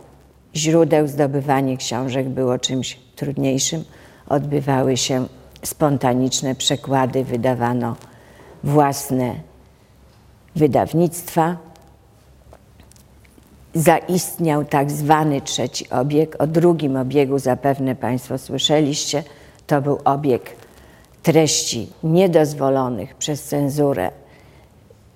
źródeł, 0.56 1.08
zdobywanie 1.08 1.78
książek 1.78 2.30
było 2.30 2.60
czymś 2.60 3.00
trudniejszym. 3.16 3.84
Odbywały 4.30 4.98
się 4.98 5.26
spontaniczne 5.68 6.56
przekłady, 6.56 7.24
wydawano 7.24 7.96
własne 8.64 9.36
wydawnictwa. 10.56 11.58
Zaistniał 13.74 14.66
tak 14.66 14.92
zwany 14.92 15.42
trzeci 15.42 15.90
obieg. 15.90 16.36
O 16.40 16.48
drugim 16.48 16.98
obiegu 16.98 17.40
zapewne 17.40 17.96
Państwo 17.96 18.38
słyszeliście. 18.38 19.24
To 19.68 19.82
był 19.82 20.00
obieg 20.06 20.56
treści 21.24 21.88
niedozwolonych 22.04 23.16
przez 23.16 23.44
cenzurę 23.44 24.12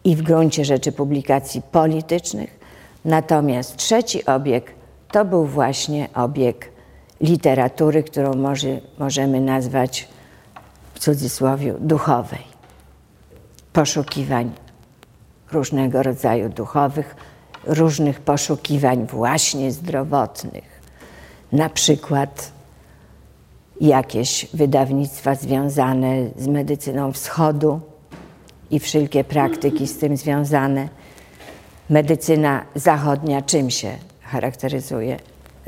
i 0.03 0.15
w 0.15 0.21
gruncie 0.21 0.65
rzeczy 0.65 0.91
publikacji 0.91 1.62
politycznych. 1.62 2.59
Natomiast 3.05 3.75
trzeci 3.75 4.25
obieg 4.25 4.71
to 5.12 5.25
był 5.25 5.45
właśnie 5.45 6.09
obieg 6.15 6.71
literatury, 7.21 8.03
którą 8.03 8.33
może, 8.33 8.67
możemy 8.99 9.41
nazwać 9.41 10.07
w 10.99 11.01
cudzysłowie 11.01 11.73
duchowej. 11.79 12.43
Poszukiwań 13.73 14.51
różnego 15.51 16.03
rodzaju 16.03 16.49
duchowych, 16.49 17.15
różnych 17.63 18.19
poszukiwań 18.19 19.07
właśnie 19.07 19.71
zdrowotnych. 19.71 20.81
Na 21.51 21.69
przykład 21.69 22.51
jakieś 23.81 24.47
wydawnictwa 24.53 25.35
związane 25.35 26.29
z 26.38 26.47
medycyną 26.47 27.12
wschodu 27.12 27.79
i 28.71 28.79
wszelkie 28.79 29.23
praktyki 29.23 29.88
z 29.88 29.97
tym 29.97 30.17
związane. 30.17 30.89
Medycyna 31.89 32.65
zachodnia 32.75 33.41
czym 33.41 33.69
się 33.69 33.91
charakteryzuje? 34.21 35.17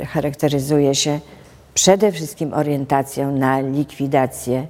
Charakteryzuje 0.07 0.95
się 0.95 1.19
przede 1.73 2.11
wszystkim 2.11 2.53
orientacją 2.53 3.31
na 3.31 3.59
likwidację 3.59 4.67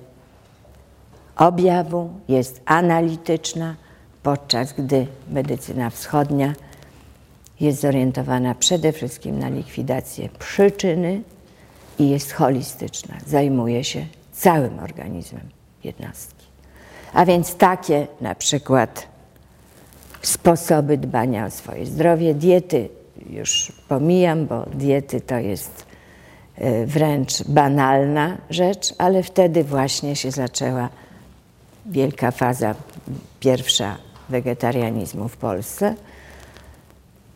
objawu, 1.42 2.10
jest 2.28 2.62
analityczna, 2.66 3.76
podczas 4.24 4.74
gdy 4.74 5.08
medycyna 5.30 5.90
wschodnia 5.90 6.54
jest 7.60 7.82
zorientowana 7.82 8.56
przede 8.56 8.92
wszystkim 8.92 9.40
na 9.40 9.50
likwidację 9.50 10.30
przyczyny 10.40 11.22
i 12.00 12.10
jest 12.10 12.32
holistyczna, 12.32 13.16
zajmuje 13.28 13.84
się 13.84 14.06
całym 14.32 14.80
organizmem 14.80 15.50
jednostki. 15.84 16.46
A 17.14 17.26
więc 17.26 17.56
takie 17.56 18.08
na 18.22 18.36
przykład 18.36 19.08
sposoby 20.22 20.98
dbania 20.98 21.46
o 21.46 21.50
swoje 21.50 21.86
zdrowie, 21.86 22.34
diety 22.34 22.90
już 23.30 23.72
pomijam, 23.88 24.46
bo 24.46 24.66
diety 24.74 25.22
to 25.22 25.36
jest 25.36 25.86
e, 26.56 26.86
wręcz 26.86 27.44
banalna 27.44 28.38
rzecz, 28.50 28.94
ale 28.98 29.24
wtedy 29.24 29.64
właśnie 29.64 30.16
się 30.16 30.32
zaczęła 30.32 30.90
wielka 31.86 32.32
faza, 32.32 32.76
pierwsza 33.40 33.98
wegetarianizmu 34.30 35.28
w 35.28 35.38
Polsce 35.38 35.96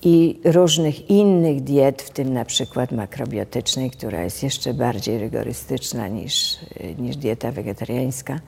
i 0.02 0.40
różnych 0.44 1.10
innych 1.10 1.64
diet, 1.64 2.02
w 2.02 2.10
tym 2.10 2.34
na 2.34 2.46
przykład 2.46 2.92
makrobiotycznej, 2.92 3.92
która 3.92 4.24
jest 4.24 4.44
jeszcze 4.44 4.74
bardziej 4.74 5.20
rygorystyczna 5.20 6.08
niż, 6.08 6.58
niż 6.98 7.18
dieta 7.18 7.52
wegetariańska. 7.52 8.40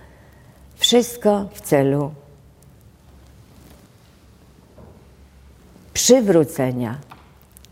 Wszystko 0.76 1.50
w 1.54 1.62
celu 1.62 2.12
przywrócenia, 5.94 6.98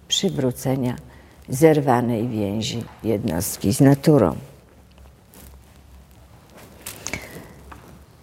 przywrócenia 0.08 0.96
zerwanej 1.50 2.28
więzi 2.28 2.84
jednostki 3.04 3.74
z 3.74 3.82
naturą. 3.82 4.36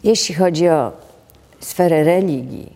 Jeśli 0.05 0.35
chodzi 0.35 0.69
o 0.69 0.93
sferę 1.61 2.05
religii, 2.05 2.73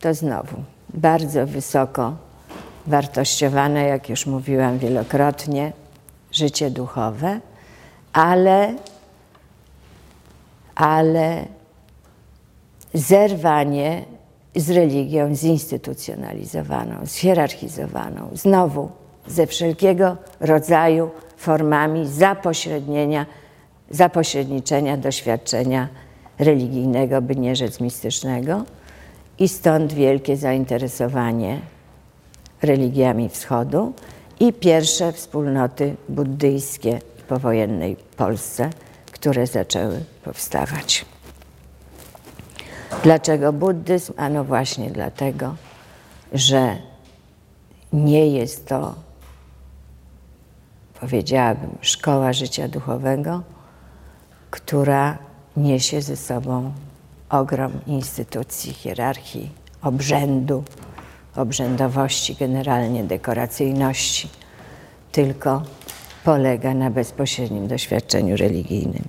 to 0.00 0.14
znowu 0.14 0.56
bardzo 0.94 1.46
wysoko 1.46 2.16
wartościowane, 2.86 3.84
jak 3.84 4.08
już 4.08 4.26
mówiłam 4.26 4.78
wielokrotnie, 4.78 5.72
życie 6.32 6.70
duchowe, 6.70 7.40
ale, 8.12 8.74
ale 10.74 11.44
zerwanie 12.94 14.04
z 14.56 14.70
religią 14.70 15.34
zinstytucjonalizowaną, 15.34 17.06
zhierarchizowaną, 17.06 18.28
znowu 18.32 18.90
ze 19.26 19.46
wszelkiego 19.46 20.16
rodzaju 20.40 21.10
formami 21.36 22.08
zapośrednienia, 22.08 23.26
zapośredniczenia 23.90 24.96
doświadczenia 24.96 25.88
religijnego, 26.38 27.22
by 27.22 27.36
nie 27.36 27.56
rzec 27.56 27.80
mistycznego, 27.80 28.64
i 29.38 29.48
stąd 29.48 29.92
wielkie 29.92 30.36
zainteresowanie 30.36 31.60
religiami 32.62 33.28
wschodu 33.28 33.92
i 34.40 34.52
pierwsze 34.52 35.12
wspólnoty 35.12 35.96
buddyjskie 36.08 37.00
w 37.16 37.22
powojennej 37.22 37.96
Polsce, 38.16 38.70
które 39.12 39.46
zaczęły 39.46 40.04
powstawać. 40.24 41.04
Dlaczego 43.02 43.52
buddyzm? 43.52 44.12
Ano 44.16 44.44
właśnie 44.44 44.90
dlatego, 44.90 45.54
że 46.32 46.76
nie 47.92 48.26
jest 48.26 48.66
to, 48.66 48.94
powiedziałabym, 51.00 51.78
szkoła 51.80 52.32
życia 52.32 52.68
duchowego, 52.68 53.42
która 54.50 55.18
niesie 55.56 56.02
ze 56.02 56.16
sobą 56.16 56.72
ogrom 57.28 57.72
instytucji, 57.86 58.72
hierarchii, 58.72 59.50
obrzędu, 59.82 60.64
obrzędowości, 61.36 62.36
generalnie 62.40 63.04
dekoracyjności, 63.04 64.28
tylko 65.12 65.62
polega 66.24 66.74
na 66.74 66.90
bezpośrednim 66.90 67.68
doświadczeniu 67.68 68.36
religijnym. 68.36 69.04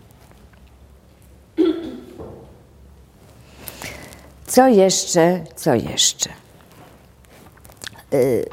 Co 4.48 4.68
jeszcze, 4.68 5.44
co 5.56 5.74
jeszcze? 5.74 6.30
Y, 8.14 8.46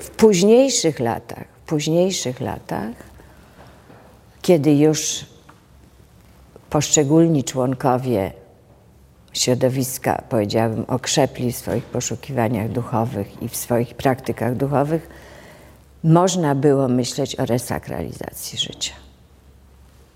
w 0.00 0.10
późniejszych 0.10 1.00
latach, 1.00 1.44
w 1.64 1.68
późniejszych 1.68 2.40
latach, 2.40 2.94
kiedy 4.42 4.74
już 4.74 5.26
poszczególni 6.76 7.44
członkowie 7.44 8.32
środowiska, 9.32 10.22
powiedziałabym, 10.28 10.84
okrzepli 10.88 11.52
w 11.52 11.56
swoich 11.56 11.84
poszukiwaniach 11.84 12.68
duchowych 12.68 13.42
i 13.42 13.48
w 13.48 13.56
swoich 13.56 13.94
praktykach 13.94 14.56
duchowych, 14.56 15.08
można 16.04 16.54
było 16.54 16.88
myśleć 16.88 17.36
o 17.40 17.46
resakralizacji 17.46 18.58
życia, 18.58 18.92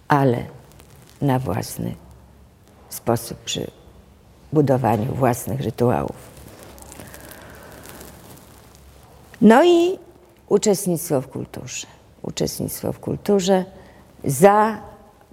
ale 0.09 0.45
na 1.23 1.39
własny 1.39 1.95
sposób, 2.89 3.39
przy 3.39 3.71
budowaniu 4.53 5.15
własnych 5.15 5.61
rytuałów. 5.61 6.17
No 9.41 9.65
i 9.65 9.99
uczestnictwo 10.49 11.21
w 11.21 11.29
kulturze. 11.29 11.87
Uczestnictwo 12.23 12.93
w 12.93 12.99
kulturze 12.99 13.65
za 14.25 14.91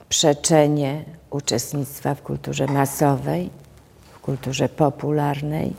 przeczenie 0.10 1.17
uczestnictwa 1.30 2.16
w 2.16 2.22
kulturze 2.22 2.68
masowej, 2.68 3.50
w 4.12 4.20
kulturze 4.20 4.70
popularnej. 4.70 5.74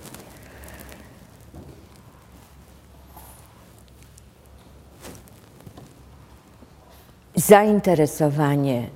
Zainteresowanie 7.37 8.87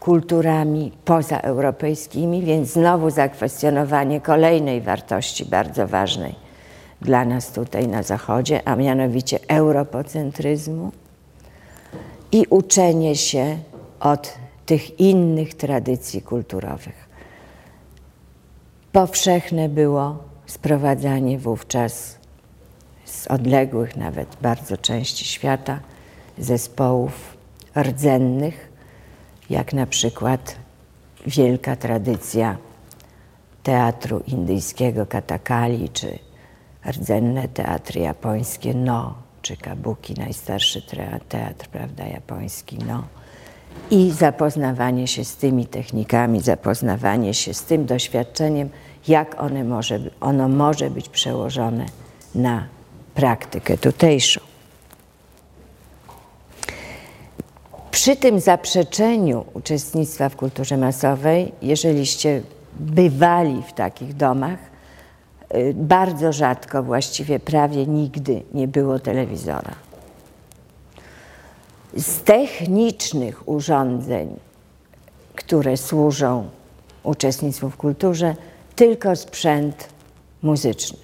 kulturami 0.00 0.92
pozaeuropejskimi, 1.04 2.42
więc 2.42 2.72
znowu 2.72 3.10
zakwestionowanie 3.10 4.20
kolejnej 4.20 4.80
wartości 4.80 5.44
bardzo 5.44 5.86
ważnej 5.86 6.34
dla 7.00 7.24
nas 7.24 7.52
tutaj 7.52 7.88
na 7.88 8.02
Zachodzie, 8.02 8.68
a 8.68 8.76
mianowicie 8.76 9.38
europocentryzmu 9.48 10.92
i 12.32 12.46
uczenie 12.50 13.16
się 13.16 13.58
od 14.00 14.34
tych 14.70 15.00
innych 15.00 15.54
tradycji 15.54 16.22
kulturowych. 16.22 17.08
Powszechne 18.92 19.68
było 19.68 20.18
sprowadzanie 20.46 21.38
wówczas 21.38 22.18
z 23.04 23.26
odległych 23.26 23.96
nawet 23.96 24.36
bardzo 24.42 24.76
części 24.76 25.24
świata 25.24 25.80
zespołów 26.38 27.36
rdzennych, 27.76 28.72
jak 29.50 29.72
na 29.72 29.86
przykład 29.86 30.56
wielka 31.26 31.76
tradycja 31.76 32.56
teatru 33.62 34.22
indyjskiego 34.26 35.06
katakali, 35.06 35.88
czy 35.88 36.18
rdzenne 36.90 37.48
teatry 37.48 38.00
japońskie 38.00 38.74
no, 38.74 39.14
czy 39.42 39.56
kabuki, 39.56 40.14
najstarszy 40.14 40.82
teatr, 41.28 41.68
prawda, 41.68 42.06
japoński 42.06 42.78
no. 42.78 43.19
I 43.90 44.10
zapoznawanie 44.10 45.06
się 45.06 45.24
z 45.24 45.36
tymi 45.36 45.66
technikami, 45.66 46.40
zapoznawanie 46.40 47.34
się 47.34 47.54
z 47.54 47.64
tym 47.64 47.86
doświadczeniem, 47.86 48.70
jak 49.08 49.42
one 49.42 49.64
może, 49.64 49.98
ono 50.20 50.48
może 50.48 50.90
być 50.90 51.08
przełożone 51.08 51.86
na 52.34 52.66
praktykę 53.14 53.78
tutejszą. 53.78 54.40
Przy 57.90 58.16
tym 58.16 58.40
zaprzeczeniu 58.40 59.44
uczestnictwa 59.54 60.28
w 60.28 60.36
kulturze 60.36 60.76
masowej, 60.76 61.52
jeżeliście 61.62 62.42
bywali 62.80 63.62
w 63.68 63.72
takich 63.72 64.14
domach, 64.16 64.58
y, 65.54 65.74
bardzo 65.74 66.32
rzadko, 66.32 66.82
właściwie 66.82 67.40
prawie 67.40 67.86
nigdy 67.86 68.42
nie 68.54 68.68
było 68.68 68.98
telewizora. 68.98 69.89
Z 71.96 72.22
technicznych 72.22 73.48
urządzeń, 73.48 74.36
które 75.34 75.76
służą 75.76 76.48
uczestnictwu 77.02 77.70
w 77.70 77.76
kulturze, 77.76 78.36
tylko 78.76 79.16
sprzęt 79.16 79.88
muzyczny. 80.42 80.98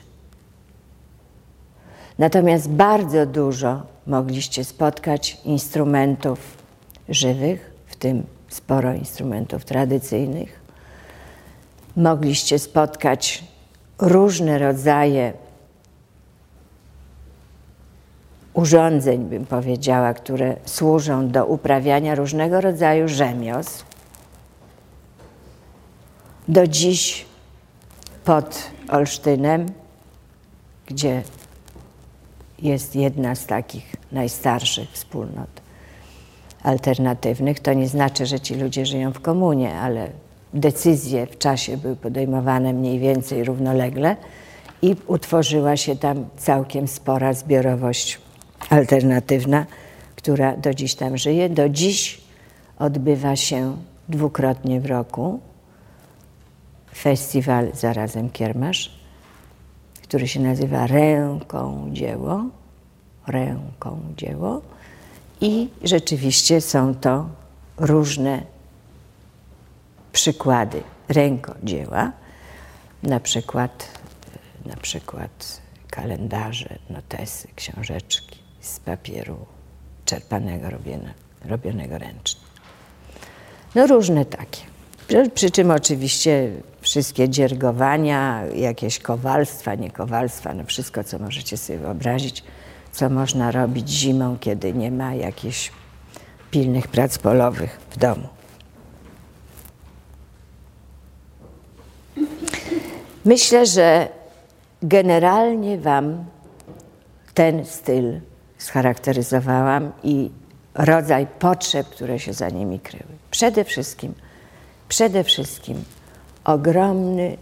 Natomiast 2.19 2.69
bardzo 2.69 3.27
dużo 3.27 3.83
mogliście 4.07 4.65
spotkać 4.65 5.41
instrumentów 5.45 6.39
żywych, 7.09 7.71
w 7.87 7.97
tym 7.97 8.27
sporo 8.49 8.95
instrumentów 8.95 9.65
tradycyjnych. 9.65 10.61
Mogliście 11.97 12.59
spotkać 12.59 13.45
różne 13.99 14.59
rodzaje 14.59 15.33
urządzeń, 18.57 19.25
bym 19.25 19.47
powiedziała, 19.47 20.15
które 20.15 20.57
służą 20.65 21.29
do 21.29 21.47
uprawiania 21.47 22.15
różnego 22.15 22.61
rodzaju 22.61 23.09
rzemiosł. 23.09 23.85
Do 26.49 26.67
dziś 26.67 27.27
pod 28.25 28.71
Olsztynem, 28.89 29.67
gdzie 30.87 31.23
jest 32.63 32.97
jedna 32.97 33.35
z 33.35 33.47
takich 33.47 33.97
najstarszych 34.13 34.91
wspólnot 34.91 35.49
alternatywnych. 36.63 37.61
To 37.61 37.73
nie 37.73 37.89
znaczy, 37.89 38.27
że 38.27 38.41
ci 38.41 38.55
ludzie 38.55 38.87
żyją 38.87 39.13
w 39.13 39.21
komunie, 39.21 39.75
ale 39.75 40.11
decyzje 40.55 41.27
w 41.27 41.39
czasie 41.39 41.77
były 41.77 41.97
podejmowane 41.97 42.73
mniej 42.73 42.99
więcej 42.99 43.45
równolegle 43.45 44.17
i 44.83 44.97
utworzyła 45.07 45.77
się 45.77 45.97
tam 45.97 46.27
całkiem 46.37 46.89
spora 46.89 47.33
zbiorowość 47.33 48.26
alternatywna, 48.71 49.67
która 50.17 50.57
do 50.57 50.75
dziś 50.75 50.95
tam 50.95 51.19
żyje. 51.19 51.49
Do 51.49 51.69
dziś 51.69 52.21
odbywa 52.79 53.37
się 53.37 53.77
dwukrotnie 54.09 54.81
w 54.81 54.87
roku 54.87 55.41
festiwal 56.95 57.71
zarazem 57.75 58.31
Kiermasz, 58.31 59.01
który 60.03 60.29
się 60.29 60.41
nazywa 60.41 60.87
Ręką 60.87 61.89
Dzieło. 61.93 62.45
Ręką 63.27 64.01
Dzieło. 64.17 64.63
I 65.41 65.69
rzeczywiście 65.85 66.61
są 66.61 66.95
to 66.95 67.29
różne 67.77 68.43
przykłady 70.13 70.83
rękodzieła, 71.09 72.13
na 73.03 73.21
przykład, 73.21 73.89
na 74.67 74.77
przykład 74.77 75.61
kalendarze, 75.91 76.79
notesy, 76.91 77.49
książeczki 77.57 78.46
z 78.67 78.81
papieru 78.81 79.37
czerpanego, 80.05 80.71
robione, 80.71 81.15
robionego 81.45 81.99
ręcznie. 81.99 82.41
No 83.75 83.87
różne 83.87 84.25
takie. 84.25 84.61
Przy 85.35 85.51
czym 85.51 85.71
oczywiście 85.71 86.51
wszystkie 86.81 87.29
dziergowania, 87.29 88.43
jakieś 88.55 88.99
kowalstwa, 88.99 89.75
nie 89.75 89.91
kowalstwa, 89.91 90.55
no 90.55 90.65
wszystko, 90.65 91.05
co 91.05 91.19
możecie 91.19 91.57
sobie 91.57 91.79
wyobrazić, 91.79 92.45
co 92.93 93.11
można 93.11 93.51
robić 93.51 93.91
zimą, 93.91 94.37
kiedy 94.41 94.73
nie 94.73 94.91
ma 94.91 95.15
jakichś 95.15 95.73
pilnych 96.51 96.89
prac 96.89 97.19
polowych 97.19 97.81
w 97.91 97.97
domu. 97.97 98.29
Myślę, 103.25 103.67
że 103.67 104.09
generalnie 104.83 105.79
Wam 105.79 106.25
ten 107.35 107.65
styl 107.65 108.21
scharakteryzowałam 108.67 109.93
i 110.03 110.31
rodzaj 110.75 111.27
potrzeb, 111.39 111.89
które 111.89 112.19
się 112.19 112.33
za 112.33 112.49
nimi 112.49 112.81
kryły. 112.81 113.13
Przede 113.31 113.65
wszystkim, 113.65 114.15
przede 114.89 115.25
wszystkim 115.25 115.85
ogromny 116.45 117.37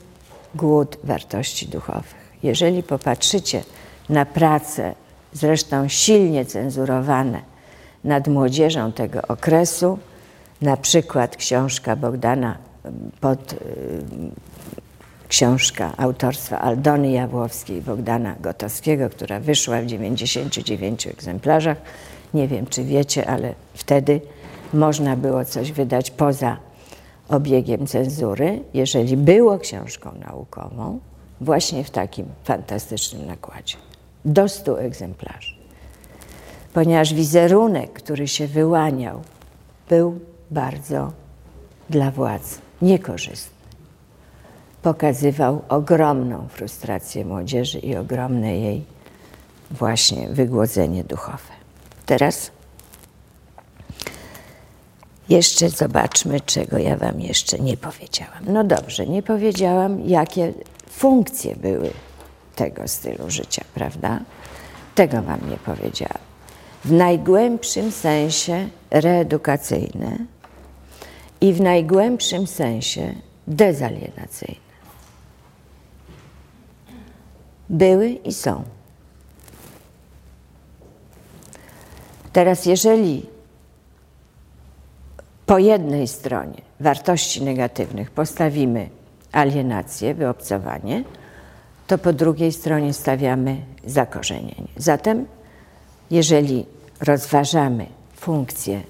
głód 0.54 0.96
wartości 1.04 1.68
duchowych. 1.68 2.24
Jeżeli 2.42 2.82
popatrzycie 2.82 3.62
na 4.08 4.26
pracę, 4.26 4.94
zresztą 5.32 5.88
silnie 5.88 6.44
cenzurowane 6.44 7.40
nad 8.04 8.28
młodzieżą 8.28 8.92
tego 8.92 9.22
okresu, 9.22 9.98
na 10.62 10.76
przykład 10.76 11.36
książka 11.36 11.96
Bogdana 11.96 12.56
pod 13.20 13.54
książka 15.28 15.92
autorstwa 15.96 16.60
Aldony 16.60 17.10
Jawłowskiej 17.10 17.76
i 17.76 17.82
Bogdana 17.82 18.34
Gotowskiego, 18.40 19.10
która 19.10 19.40
wyszła 19.40 19.80
w 19.80 19.86
99 19.86 21.06
egzemplarzach. 21.06 21.78
Nie 22.34 22.48
wiem, 22.48 22.66
czy 22.66 22.84
wiecie, 22.84 23.26
ale 23.26 23.54
wtedy 23.74 24.20
można 24.74 25.16
było 25.16 25.44
coś 25.44 25.72
wydać 25.72 26.10
poza 26.10 26.56
obiegiem 27.28 27.86
cenzury, 27.86 28.60
jeżeli 28.74 29.16
było 29.16 29.58
książką 29.58 30.12
naukową, 30.26 30.98
właśnie 31.40 31.84
w 31.84 31.90
takim 31.90 32.26
fantastycznym 32.44 33.26
nakładzie. 33.26 33.76
Do 34.24 34.48
100 34.48 34.80
egzemplarzy. 34.80 35.54
Ponieważ 36.72 37.14
wizerunek, 37.14 37.92
który 37.92 38.28
się 38.28 38.46
wyłaniał, 38.46 39.22
był 39.88 40.20
bardzo 40.50 41.12
dla 41.90 42.10
władz 42.10 42.58
niekorzystny. 42.82 43.53
Pokazywał 44.84 45.62
ogromną 45.68 46.48
frustrację 46.48 47.24
młodzieży 47.24 47.78
i 47.78 47.96
ogromne 47.96 48.58
jej 48.58 48.84
właśnie 49.70 50.28
wygłodzenie 50.28 51.04
duchowe. 51.04 51.52
Teraz 52.06 52.50
jeszcze 55.28 55.68
zobaczmy, 55.68 56.40
czego 56.40 56.78
ja 56.78 56.96
Wam 56.96 57.20
jeszcze 57.20 57.58
nie 57.58 57.76
powiedziałam. 57.76 58.44
No 58.46 58.64
dobrze, 58.64 59.06
nie 59.06 59.22
powiedziałam, 59.22 60.00
jakie 60.00 60.52
funkcje 60.90 61.56
były 61.56 61.90
tego 62.56 62.88
stylu 62.88 63.30
życia, 63.30 63.64
prawda? 63.74 64.20
Tego 64.94 65.22
Wam 65.22 65.50
nie 65.50 65.56
powiedziałam. 65.56 66.22
W 66.84 66.92
najgłębszym 66.92 67.92
sensie 67.92 68.68
reedukacyjne 68.90 70.18
i 71.40 71.52
w 71.52 71.60
najgłębszym 71.60 72.46
sensie 72.46 73.14
dezalienacyjne. 73.46 74.63
Były 77.74 78.08
i 78.08 78.32
są. 78.32 78.64
Teraz, 82.32 82.66
jeżeli 82.66 83.26
po 85.46 85.58
jednej 85.58 86.08
stronie 86.08 86.62
wartości 86.80 87.42
negatywnych 87.42 88.10
postawimy 88.10 88.88
alienację, 89.32 90.14
wyobcowanie, 90.14 91.04
to 91.86 91.98
po 91.98 92.12
drugiej 92.12 92.52
stronie 92.52 92.92
stawiamy 92.92 93.56
zakorzenienie. 93.86 94.68
Zatem, 94.76 95.26
jeżeli 96.10 96.66
rozważamy 97.00 97.86
funkcję 98.16 98.80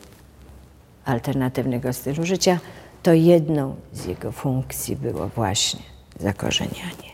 alternatywnego 1.05 1.93
stylu 1.93 2.27
życia, 2.27 2.59
to 3.03 3.13
jedną 3.13 3.75
z 3.93 4.07
jego 4.07 4.33
funkcji 4.33 4.97
było 4.97 5.29
właśnie 5.29 5.83
zakorzenianie. 6.21 7.14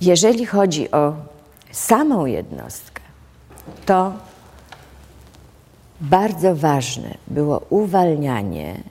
Jeżeli 0.00 0.46
chodzi 0.46 0.90
o 0.90 1.14
samą 1.72 2.26
jednostkę, 2.26 3.02
to 3.86 4.12
bardzo 6.00 6.56
ważne 6.56 7.14
było 7.26 7.62
uwalnianie, 7.70 8.82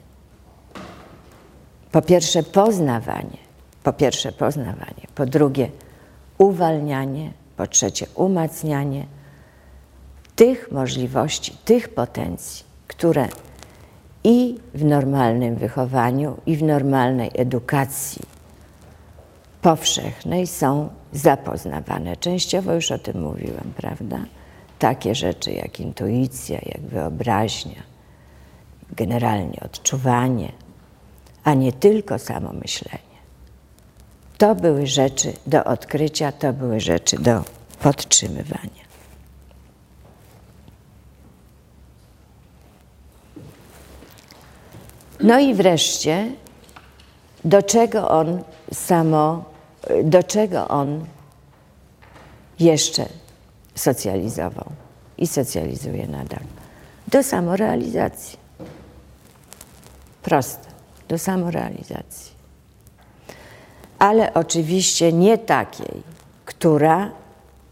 po 1.92 2.02
pierwsze 2.02 2.42
poznawanie 2.42 3.48
po 3.88 3.92
pierwsze 3.92 4.32
poznawanie, 4.32 5.06
po 5.14 5.26
drugie 5.26 5.70
uwalnianie, 6.38 7.32
po 7.56 7.66
trzecie 7.66 8.06
umacnianie 8.14 9.06
tych 10.36 10.72
możliwości, 10.72 11.56
tych 11.64 11.88
potencji, 11.88 12.64
które 12.88 13.28
i 14.24 14.58
w 14.74 14.84
normalnym 14.84 15.56
wychowaniu, 15.56 16.36
i 16.46 16.56
w 16.56 16.62
normalnej 16.62 17.30
edukacji 17.34 18.22
powszechnej 19.62 20.46
są 20.46 20.88
zapoznawane. 21.12 22.16
Częściowo 22.16 22.74
już 22.74 22.90
o 22.90 22.98
tym 22.98 23.22
mówiłem, 23.22 23.72
prawda? 23.76 24.18
Takie 24.78 25.14
rzeczy 25.14 25.52
jak 25.52 25.80
intuicja, 25.80 26.58
jak 26.66 26.80
wyobraźnia, 26.80 27.82
generalnie 28.96 29.60
odczuwanie, 29.64 30.52
a 31.44 31.54
nie 31.54 31.72
tylko 31.72 32.18
samo 32.18 32.52
myślenie. 32.52 33.18
To 34.38 34.54
były 34.54 34.86
rzeczy 34.86 35.32
do 35.46 35.64
odkrycia, 35.64 36.32
to 36.32 36.52
były 36.52 36.80
rzeczy 36.80 37.18
do 37.18 37.44
podtrzymywania. 37.82 38.88
No 45.20 45.38
i 45.38 45.54
wreszcie, 45.54 46.32
do 47.44 47.62
czego 47.62 48.08
on 48.08 48.42
samo, 48.72 49.44
do 50.04 50.22
czego 50.22 50.68
on 50.68 51.04
jeszcze 52.60 53.06
socjalizował 53.74 54.66
i 55.18 55.26
socjalizuje 55.26 56.06
nadal? 56.06 56.40
Do 57.08 57.22
samorealizacji. 57.22 58.38
Proste, 60.22 60.68
do 61.08 61.18
samorealizacji. 61.18 62.32
Ale 63.98 64.34
oczywiście 64.34 65.12
nie 65.12 65.38
takiej, 65.38 66.02
która 66.44 67.10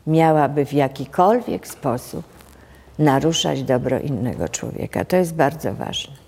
miałaby 0.06 0.66
w 0.66 0.72
jakikolwiek 0.72 1.68
sposób 1.68 2.24
naruszać 2.98 3.62
dobro 3.62 4.00
innego 4.00 4.48
człowieka. 4.48 5.04
To 5.04 5.16
jest 5.16 5.34
bardzo 5.34 5.74
ważne. 5.74 6.25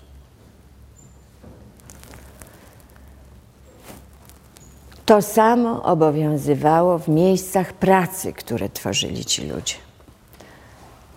To 5.09 5.21
samo 5.21 5.83
obowiązywało 5.83 6.99
w 6.99 7.07
miejscach 7.07 7.73
pracy, 7.73 8.33
które 8.33 8.69
tworzyli 8.69 9.25
ci 9.25 9.47
ludzie. 9.47 9.75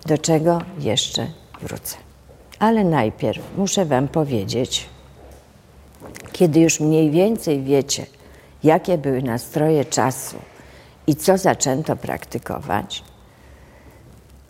Do 0.07 0.19
czego 0.19 0.59
jeszcze 0.79 1.27
wrócę. 1.61 1.97
Ale 2.59 2.85
najpierw 2.85 3.43
muszę 3.57 3.85
Wam 3.85 4.09
powiedzieć, 4.09 4.89
kiedy 6.33 6.61
już 6.61 6.81
mniej 6.81 7.11
więcej 7.11 7.63
wiecie, 7.63 8.07
jakie 8.65 8.99
były 8.99 9.23
nastroje 9.23 9.85
czasu 9.85 10.37
i 11.07 11.17
co 11.17 11.39
zaczęto 11.39 11.97
praktykować, 11.97 13.05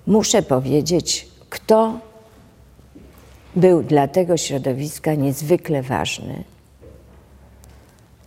muszę 0.06 0.42
powiedzieć, 0.42 1.28
kto 1.50 1.98
był 3.56 3.82
dla 3.82 4.08
tego 4.08 4.36
środowiska 4.36 5.14
niezwykle 5.14 5.82
ważny 5.82 6.44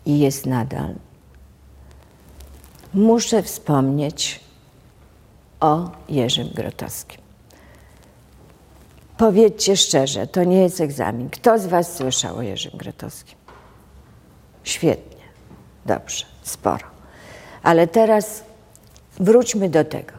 i 0.06 0.20
jest 0.20 0.46
nadal. 0.46 1.05
Muszę 2.96 3.44
wspomnieć 3.44 4.40
o 5.60 5.90
Jerzym 6.10 6.50
Grotowskim. 6.54 7.22
Powiedzcie 9.18 9.78
szczerze, 9.78 10.28
to 10.28 10.44
nie 10.44 10.62
jest 10.62 10.82
egzamin. 10.82 11.30
Kto 11.30 11.60
z 11.60 11.66
Was 11.66 11.96
słyszał 11.96 12.38
o 12.38 12.42
Jerzym 12.42 12.72
Grotowskim? 12.76 13.38
Świetnie, 14.64 15.24
dobrze, 15.86 16.26
sporo. 16.44 16.86
Ale 17.64 17.88
teraz 17.88 18.44
wróćmy 19.20 19.70
do 19.70 19.86
tego. 19.86 20.14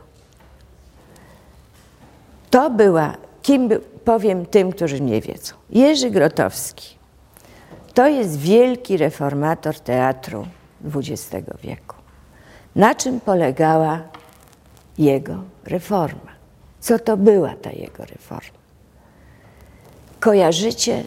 To 2.51 2.71
była, 2.71 3.15
kim 3.43 3.69
by, 3.69 3.81
powiem 4.05 4.47
tym, 4.47 4.73
którzy 4.73 5.01
nie 5.01 5.21
wiedzą. 5.21 5.55
Jerzy 5.71 6.11
Grotowski 6.11 6.97
to 7.95 8.09
jest 8.09 8.39
wielki 8.39 8.97
reformator 8.97 9.81
teatru 9.81 10.47
XX 10.95 11.47
wieku. 11.63 11.96
Na 12.77 12.95
czym 12.95 13.21
polegała 13.21 14.03
jego 14.99 15.43
reforma? 15.65 16.33
Co 16.81 16.99
to 16.99 17.17
była 17.17 17.55
ta 17.55 17.71
jego 17.71 18.05
reforma? 18.05 18.59
Kojarzycie 20.21 21.05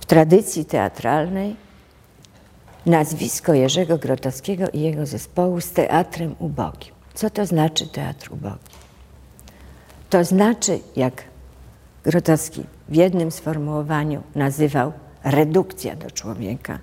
w 0.00 0.06
tradycji 0.06 0.64
teatralnej 0.64 1.56
nazwisko 2.86 3.54
Jerzego 3.54 3.98
Grotowskiego 3.98 4.64
i 4.72 4.80
jego 4.80 5.06
zespołu 5.06 5.60
z 5.60 5.70
teatrem 5.72 6.34
ubogim. 6.38 6.94
Co 7.14 7.30
to 7.30 7.46
znaczy 7.46 7.86
teatr 7.86 8.32
ubogi? 8.32 8.58
To 10.10 10.24
znaczy, 10.24 10.80
jak 10.96 11.24
Grotowski 12.04 12.64
w 12.88 12.94
jednym 12.94 13.30
sformułowaniu 13.30 14.22
nazywał 14.34 14.92
redukcja 15.24 15.96
do 15.96 16.10
człowieka, 16.10 16.78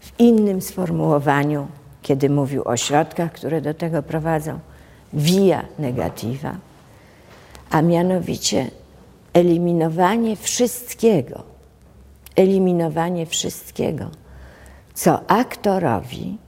w 0.00 0.20
innym 0.20 0.62
sformułowaniu, 0.62 1.68
kiedy 2.02 2.30
mówił 2.30 2.62
o 2.64 2.76
środkach, 2.76 3.32
które 3.32 3.60
do 3.60 3.74
tego 3.74 4.02
prowadzą, 4.02 4.58
via 5.12 5.64
negativa, 5.78 6.56
a 7.70 7.82
mianowicie 7.82 8.70
eliminowanie 9.32 10.36
wszystkiego, 10.36 11.42
eliminowanie 12.36 13.26
wszystkiego, 13.26 14.10
co 14.94 15.30
aktorowi, 15.30 16.38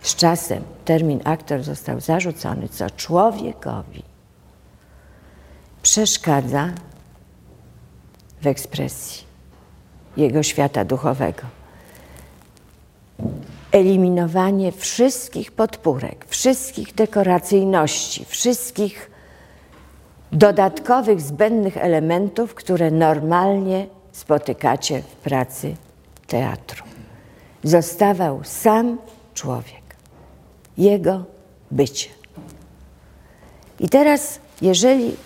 z 0.00 0.16
czasem 0.16 0.62
termin 0.84 1.20
aktor 1.24 1.62
został 1.62 2.00
zarzucony, 2.00 2.68
co 2.68 2.90
człowiekowi 2.90 4.02
przeszkadza 5.82 6.68
w 8.42 8.46
ekspresji 8.46 9.24
jego 10.16 10.42
świata 10.42 10.84
duchowego. 10.84 11.42
Eliminowanie 13.72 14.72
wszystkich 14.72 15.52
podpórek, 15.52 16.26
wszystkich 16.28 16.94
dekoracyjności, 16.94 18.24
wszystkich 18.24 19.10
dodatkowych, 20.32 21.20
zbędnych 21.20 21.76
elementów, 21.76 22.54
które 22.54 22.90
normalnie 22.90 23.86
spotykacie 24.12 25.02
w 25.02 25.14
pracy 25.14 25.74
teatru. 26.26 26.84
Zostawał 27.64 28.40
sam 28.44 28.98
człowiek, 29.34 29.82
jego 30.78 31.24
bycie. 31.70 32.10
I 33.80 33.88
teraz, 33.88 34.40
jeżeli 34.62 35.16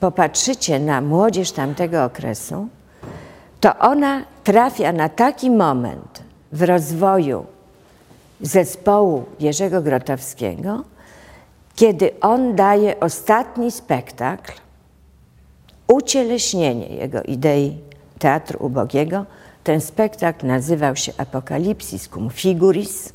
popatrzycie 0.00 0.80
na 0.80 1.00
młodzież 1.00 1.52
tamtego 1.52 2.04
okresu, 2.04 2.68
to 3.60 3.78
ona 3.78 4.24
trafia 4.44 4.92
na 4.92 5.08
taki 5.08 5.50
moment 5.50 6.22
w 6.52 6.62
rozwoju 6.62 7.46
zespołu 8.42 9.24
Jerzego 9.40 9.82
Grotowskiego, 9.82 10.84
kiedy 11.74 12.20
on 12.20 12.54
daje 12.56 13.00
ostatni 13.00 13.70
spektakl, 13.70 14.52
ucieleśnienie 15.88 16.86
jego 16.86 17.22
idei 17.22 17.78
teatru 18.18 18.66
ubogiego. 18.66 19.26
Ten 19.64 19.80
spektakl 19.80 20.46
nazywał 20.46 20.96
się 20.96 21.12
Apokalipsis 21.18 22.08
cum 22.08 22.30
figuris, 22.30 23.12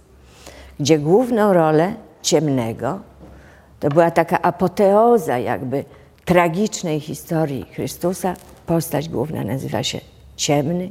gdzie 0.79 0.99
główną 0.99 1.53
rolę 1.53 1.93
ciemnego, 2.21 2.99
to 3.79 3.89
była 3.89 4.11
taka 4.11 4.41
apoteoza 4.41 5.37
jakby 5.37 5.85
tragicznej 6.25 6.99
historii 6.99 7.65
Chrystusa, 7.73 8.33
postać 8.65 9.09
główna 9.09 9.43
nazywa 9.43 9.83
się 9.83 9.99
Ciemny. 10.35 10.89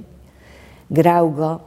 Grał 0.90 1.30
go 1.30 1.60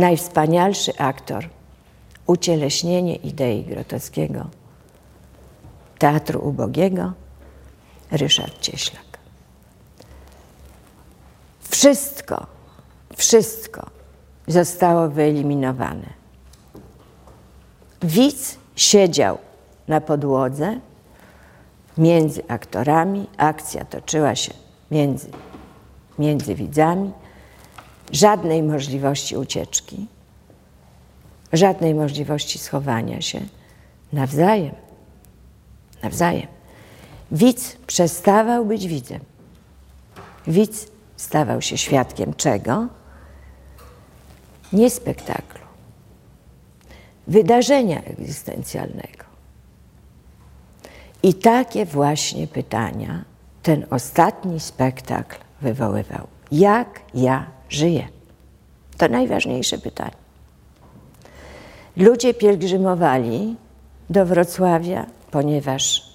najwspanialszy 0.00 0.98
aktor, 0.98 1.48
ucieleśnienie 2.26 3.16
idei 3.16 3.64
Grotowskiego, 3.64 4.46
teatru 5.98 6.48
ubogiego, 6.48 7.12
Ryszard 8.10 8.60
Cieślak. 8.60 9.18
Wszystko, 11.60 12.46
wszystko 13.16 13.86
zostało 14.46 15.08
wyeliminowane. 15.08 16.06
Widz 18.02 18.58
siedział 18.76 19.38
na 19.88 20.00
podłodze 20.00 20.80
między 21.98 22.42
aktorami, 22.48 23.26
akcja 23.36 23.84
toczyła 23.84 24.34
się 24.34 24.54
między, 24.90 25.30
między 26.18 26.54
widzami, 26.54 27.12
żadnej 28.12 28.62
możliwości 28.62 29.36
ucieczki, 29.36 30.06
żadnej 31.52 31.94
możliwości 31.94 32.58
schowania 32.58 33.20
się 33.20 33.40
nawzajem. 34.12 34.74
Nawzajem. 36.02 36.46
Widz 37.32 37.76
przestawał 37.86 38.66
być 38.66 38.86
widzem. 38.86 39.20
Widz 40.46 40.86
stawał 41.16 41.62
się 41.62 41.78
świadkiem 41.78 42.34
czego? 42.34 42.88
nie 44.72 44.90
spektaklu, 44.90 45.60
wydarzenia 47.26 48.02
egzystencjalnego. 48.02 49.24
I 51.22 51.34
takie 51.34 51.86
właśnie 51.86 52.46
pytania 52.46 53.24
ten 53.62 53.86
ostatni 53.90 54.60
spektakl 54.60 55.36
wywoływał. 55.60 56.26
Jak 56.52 57.00
ja 57.14 57.46
żyję? 57.70 58.08
To 58.98 59.08
najważniejsze 59.08 59.78
pytanie. 59.78 60.16
Ludzie 61.96 62.34
pielgrzymowali 62.34 63.56
do 64.10 64.26
Wrocławia, 64.26 65.06
ponieważ 65.30 66.10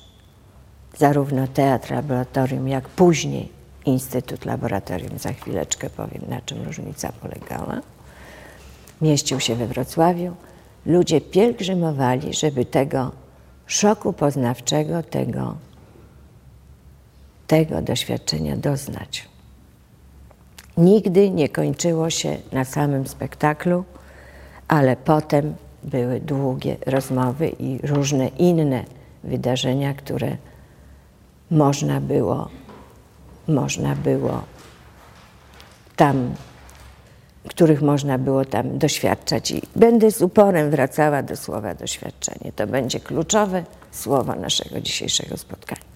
zarówno 0.98 1.48
Teatr 1.48 1.92
Laboratorium, 1.92 2.68
jak 2.68 2.90
później 2.90 3.50
Instytut 3.86 4.46
Laboratorium, 4.46 5.18
za 5.20 5.34
chwileczkę 5.34 5.90
powiem, 5.90 6.22
na 6.30 6.42
czym 6.42 6.64
różnica 6.64 7.12
polegała, 7.12 7.82
mieścił 9.02 9.40
się 9.40 9.56
we 9.56 9.68
Wrocławiu. 9.68 10.36
Ludzie 10.86 11.22
pielgrzymowali, 11.22 12.34
żeby 12.34 12.66
tego 12.66 13.12
szoku 13.68 14.14
poznawczego, 14.14 15.04
tego, 15.04 15.56
tego 17.48 17.82
doświadczenia 17.82 18.58
doznać. 18.58 19.35
Nigdy 20.78 21.30
nie 21.30 21.50
kończyło 21.50 22.10
się 22.10 22.38
na 22.52 22.66
samym 22.66 23.08
spektaklu, 23.08 23.84
ale 24.68 24.96
potem 24.96 25.56
były 25.84 26.20
długie 26.20 26.78
rozmowy 26.86 27.50
i 27.60 27.80
różne 27.84 28.28
inne 28.28 28.84
wydarzenia, 29.24 29.94
które 29.94 30.38
można 31.52 32.02
było, 32.02 32.50
można 33.48 33.96
było 33.96 34.44
tam, 35.96 36.36
których 37.50 37.82
można 37.82 38.18
było 38.18 38.46
tam 38.46 38.78
doświadczać. 38.78 39.52
I 39.52 39.62
będę 39.76 40.12
z 40.12 40.22
uporem 40.22 40.72
wracała 40.72 41.24
do 41.24 41.36
słowa 41.36 41.76
doświadczenie. 41.76 42.52
To 42.56 42.68
będzie 42.68 43.00
kluczowe 43.00 43.64
słowo 43.92 44.36
naszego 44.36 44.82
dzisiejszego 44.82 45.38
spotkania. 45.38 45.95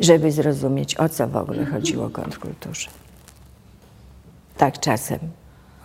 Żeby 0.00 0.32
zrozumieć, 0.32 0.96
o 0.96 1.08
co 1.08 1.28
w 1.28 1.36
ogóle 1.36 1.66
chodziło 1.66 2.10
kontrkulturze. 2.10 2.88
Tak 4.56 4.80
czasem 4.80 5.18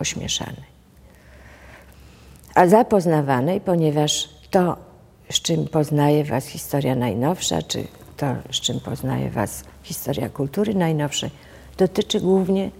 ośmieszanej. 0.00 0.76
A 2.54 2.66
zapoznawanej, 2.66 3.60
ponieważ 3.60 4.28
to, 4.50 4.76
z 5.30 5.40
czym 5.40 5.68
poznaje 5.68 6.24
Was 6.24 6.46
historia 6.46 6.94
najnowsza, 6.94 7.62
czy 7.62 7.84
to, 8.16 8.26
z 8.52 8.56
czym 8.60 8.80
poznaje 8.80 9.30
Was 9.30 9.64
historia 9.82 10.28
kultury 10.28 10.74
najnowszej, 10.74 11.30
dotyczy 11.78 12.20
głównie 12.20 12.70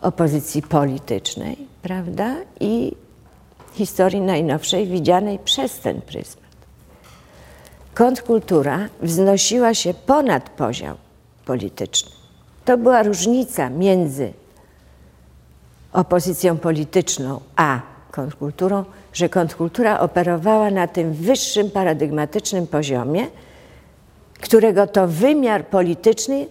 opozycji 0.00 0.62
politycznej, 0.62 1.56
prawda? 1.82 2.36
I 2.60 2.92
historii 3.72 4.20
najnowszej 4.20 4.86
widzianej 4.86 5.38
przez 5.38 5.80
ten 5.80 6.00
pryzmat. 6.00 6.47
Kontrkultura 7.98 8.88
wznosiła 9.02 9.74
się 9.74 9.94
ponad 9.94 10.50
poziom 10.50 10.96
polityczny. 11.44 12.10
To 12.64 12.78
była 12.78 13.02
różnica 13.02 13.70
między 13.70 14.32
opozycją 15.92 16.58
polityczną 16.58 17.40
a 17.56 17.80
kontrkulturą, 18.10 18.84
że 19.12 19.28
kontrkultura 19.28 20.00
operowała 20.00 20.70
na 20.70 20.86
tym 20.86 21.12
wyższym 21.12 21.70
paradygmatycznym 21.70 22.66
poziomie, 22.66 23.26
którego 24.40 24.86
to 24.86 25.08
wymiar 25.08 25.66
polityczny 25.66 26.46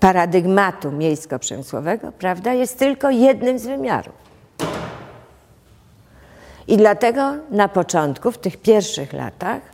paradygmatu 0.00 0.92
miejsko-przemysłowego, 0.92 2.12
prawda, 2.12 2.52
jest 2.52 2.78
tylko 2.78 3.10
jednym 3.10 3.58
z 3.58 3.66
wymiarów. 3.66 4.14
I 6.68 6.76
dlatego 6.76 7.34
na 7.50 7.68
początku, 7.68 8.32
w 8.32 8.38
tych 8.38 8.56
pierwszych 8.56 9.12
latach, 9.12 9.71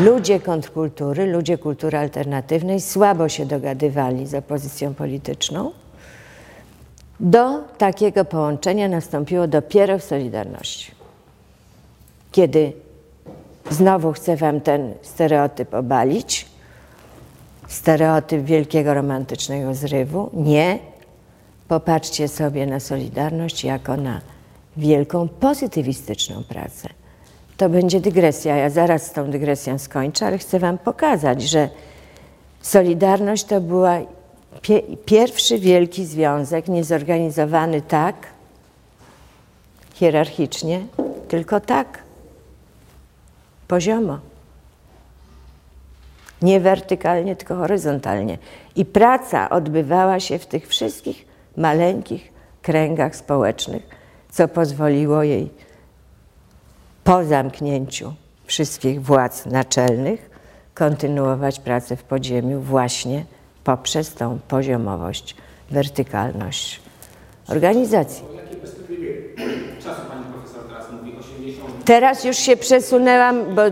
ludzie 0.00 0.40
kontrkultury, 0.40 1.26
ludzie 1.26 1.58
kultury 1.58 1.98
alternatywnej 1.98 2.80
słabo 2.80 3.28
się 3.28 3.46
dogadywali 3.46 4.26
z 4.26 4.34
opozycją 4.34 4.94
polityczną. 4.94 5.72
Do 7.20 7.60
takiego 7.78 8.24
połączenia 8.24 8.88
nastąpiło 8.88 9.46
dopiero 9.46 9.98
w 9.98 10.04
Solidarności. 10.04 10.92
Kiedy 12.32 12.72
znowu 13.70 14.12
chcę 14.12 14.36
Wam 14.36 14.60
ten 14.60 14.94
stereotyp 15.02 15.74
obalić, 15.74 16.46
stereotyp 17.68 18.42
wielkiego 18.42 18.94
romantycznego 18.94 19.74
zrywu. 19.74 20.30
Nie. 20.32 20.78
Popatrzcie 21.68 22.28
sobie 22.28 22.66
na 22.66 22.80
Solidarność 22.80 23.64
jako 23.64 23.96
na 23.96 24.20
wielką 24.76 25.28
pozytywistyczną 25.28 26.44
pracę. 26.48 26.88
To 27.56 27.68
będzie 27.68 28.00
dygresja. 28.00 28.56
Ja 28.56 28.70
zaraz 28.70 29.06
z 29.06 29.12
tą 29.12 29.30
dygresją 29.30 29.78
skończę, 29.78 30.26
ale 30.26 30.38
chcę 30.38 30.58
Wam 30.58 30.78
pokazać, 30.78 31.42
że 31.42 31.68
Solidarność 32.62 33.44
to 33.44 33.60
była 33.60 33.98
pie 34.62 34.82
pierwszy 35.04 35.58
wielki 35.58 36.06
związek, 36.06 36.68
niezorganizowany 36.68 37.82
tak, 37.82 38.14
hierarchicznie, 39.94 40.80
tylko 41.28 41.60
tak, 41.60 41.98
poziomo 43.68 44.18
nie 46.42 46.60
wertykalnie, 46.60 47.36
tylko 47.36 47.56
horyzontalnie. 47.56 48.38
I 48.76 48.84
praca 48.84 49.50
odbywała 49.50 50.20
się 50.20 50.38
w 50.38 50.46
tych 50.46 50.68
wszystkich 50.68 51.26
maleńkich 51.56 52.32
kręgach 52.62 53.16
społecznych, 53.16 53.82
co 54.30 54.48
pozwoliło 54.48 55.22
jej 55.22 55.50
po 57.04 57.24
zamknięciu 57.24 58.12
wszystkich 58.46 59.02
władz 59.02 59.46
naczelnych 59.46 60.30
kontynuować 60.74 61.60
pracę 61.60 61.96
w 61.96 62.02
podziemiu 62.02 62.60
właśnie 62.60 63.24
poprzez 63.64 64.14
tą 64.14 64.38
poziomowość, 64.48 65.36
wertykalność 65.70 66.80
organizacji. 67.48 68.24
Teraz 71.84 72.24
już 72.24 72.36
się 72.36 72.56
przesunęłam, 72.56 73.54
bo 73.54 73.62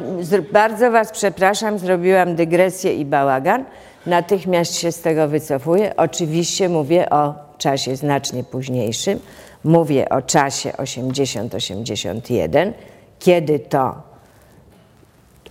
bardzo 0.53 0.91
Was 0.91 1.11
przepraszam, 1.11 1.78
zrobiłam 1.78 2.37
dygresję 2.37 2.95
i 2.95 3.05
bałagan. 3.05 3.64
Natychmiast 4.07 4.74
się 4.74 4.93
z 4.93 5.01
tego 5.01 5.28
wycofuję. 5.28 5.97
Oczywiście 5.97 6.68
mówię 6.68 7.11
o 7.11 7.35
czasie 7.59 7.97
znacznie 7.97 8.45
późniejszym. 8.45 9.20
Mówię 9.64 10.09
o 10.09 10.22
czasie 10.22 10.70
80-81, 10.70 12.72
kiedy 13.21 13.59
to 13.59 13.95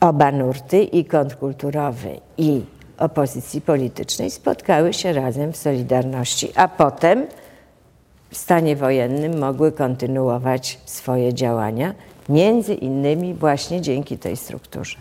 oba 0.01 0.31
nurty, 0.31 0.83
i 0.83 1.05
kontrkulturowy, 1.05 2.19
i 2.37 2.61
opozycji 2.97 3.61
politycznej, 3.61 4.31
spotkały 4.31 4.93
się 4.93 5.13
razem 5.13 5.53
w 5.53 5.57
Solidarności, 5.57 6.51
a 6.55 6.67
potem 6.67 7.27
w 8.31 8.37
stanie 8.37 8.75
wojennym 8.75 9.39
mogły 9.39 9.71
kontynuować 9.71 10.79
swoje 10.85 11.33
działania 11.33 11.93
między 12.29 12.73
innymi 12.73 13.33
właśnie 13.33 13.81
dzięki 13.81 14.17
tej 14.17 14.37
strukturze. 14.37 14.97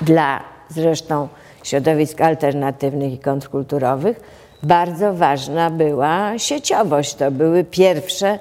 Dla 0.00 0.40
zresztą 0.68 1.28
środowisk 1.62 2.20
alternatywnych 2.20 3.12
i 3.12 3.18
kontrkulturowych 3.18 4.20
bardzo 4.62 5.14
ważna 5.14 5.70
była 5.70 6.38
sieciowość. 6.38 7.14
To 7.14 7.30
były 7.30 7.64
pierwsze 7.64 8.38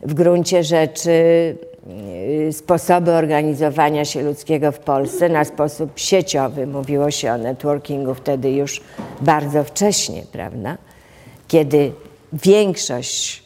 w 0.00 0.14
gruncie 0.14 0.64
rzeczy 0.64 1.12
sposoby 2.52 3.12
organizowania 3.12 4.04
się 4.04 4.22
ludzkiego 4.22 4.72
w 4.72 4.78
Polsce 4.78 5.28
na 5.28 5.44
sposób 5.44 5.90
sieciowy. 5.96 6.66
Mówiło 6.66 7.10
się 7.10 7.32
o 7.32 7.38
networkingu 7.38 8.14
wtedy 8.14 8.50
już 8.50 8.80
bardzo 9.20 9.64
wcześnie, 9.64 10.22
prawda? 10.32 10.76
Kiedy 11.48 11.92
większość 12.32 13.42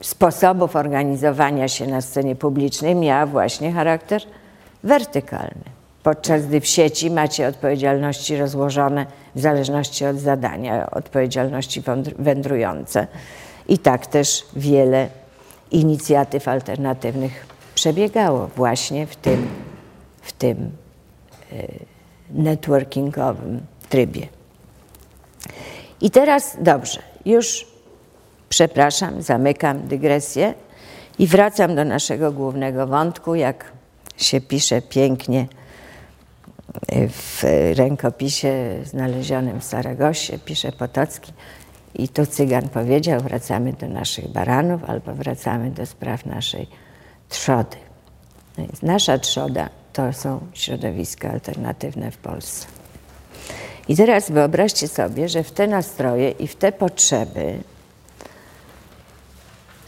sposobów 0.00 0.76
organizowania 0.76 1.68
się 1.68 1.86
na 1.86 2.00
scenie 2.00 2.36
publicznej 2.36 2.94
miała 2.94 3.26
właśnie 3.26 3.72
charakter 3.72 4.22
wertykalny. 4.84 5.64
Podczas 6.02 6.46
gdy 6.46 6.60
w 6.60 6.66
sieci 6.66 7.10
macie 7.10 7.48
odpowiedzialności 7.48 8.36
rozłożone 8.36 9.06
w 9.34 9.40
zależności 9.40 10.06
od 10.06 10.16
zadania, 10.16 10.90
odpowiedzialności 10.90 11.82
wędrujące. 12.18 13.06
I 13.68 13.78
tak 13.78 14.06
też 14.06 14.44
wiele 14.56 15.08
inicjatyw 15.70 16.48
alternatywnych 16.48 17.46
przebiegało 17.74 18.50
właśnie 18.56 19.06
w 19.06 19.16
tym, 19.16 19.48
w 20.22 20.32
tym 20.32 20.70
e, 21.52 21.66
networkingowym 22.30 23.60
trybie. 23.88 24.28
I 26.00 26.10
teraz 26.10 26.56
dobrze, 26.60 27.02
już 27.24 27.76
Przepraszam, 28.48 29.22
zamykam 29.22 29.88
dygresję 29.88 30.54
i 31.18 31.26
wracam 31.26 31.74
do 31.74 31.84
naszego 31.84 32.32
głównego 32.32 32.86
wątku, 32.86 33.34
jak 33.34 33.72
się 34.16 34.40
pisze 34.40 34.82
pięknie 34.82 35.46
w 37.08 37.42
rękopisie 37.76 38.52
znalezionym 38.84 39.60
w 39.60 39.64
Saragosie, 39.64 40.38
pisze 40.38 40.72
Potocki. 40.72 41.32
I 41.98 42.08
tu 42.08 42.26
cygan 42.26 42.68
powiedział, 42.68 43.20
wracamy 43.20 43.72
do 43.72 43.88
naszych 43.88 44.28
baranów 44.28 44.84
albo 44.84 45.14
wracamy 45.14 45.70
do 45.70 45.86
spraw 45.86 46.26
naszej 46.26 46.66
trzody. 47.28 47.76
No 48.58 48.64
więc 48.64 48.82
nasza 48.82 49.18
trzoda 49.18 49.68
to 49.92 50.12
są 50.12 50.40
środowiska 50.52 51.30
alternatywne 51.30 52.10
w 52.10 52.16
Polsce. 52.16 52.66
I 53.88 53.96
teraz 53.96 54.30
wyobraźcie 54.30 54.88
sobie, 54.88 55.28
że 55.28 55.42
w 55.42 55.50
te 55.50 55.66
nastroje 55.66 56.30
i 56.30 56.46
w 56.46 56.56
te 56.56 56.72
potrzeby 56.72 57.58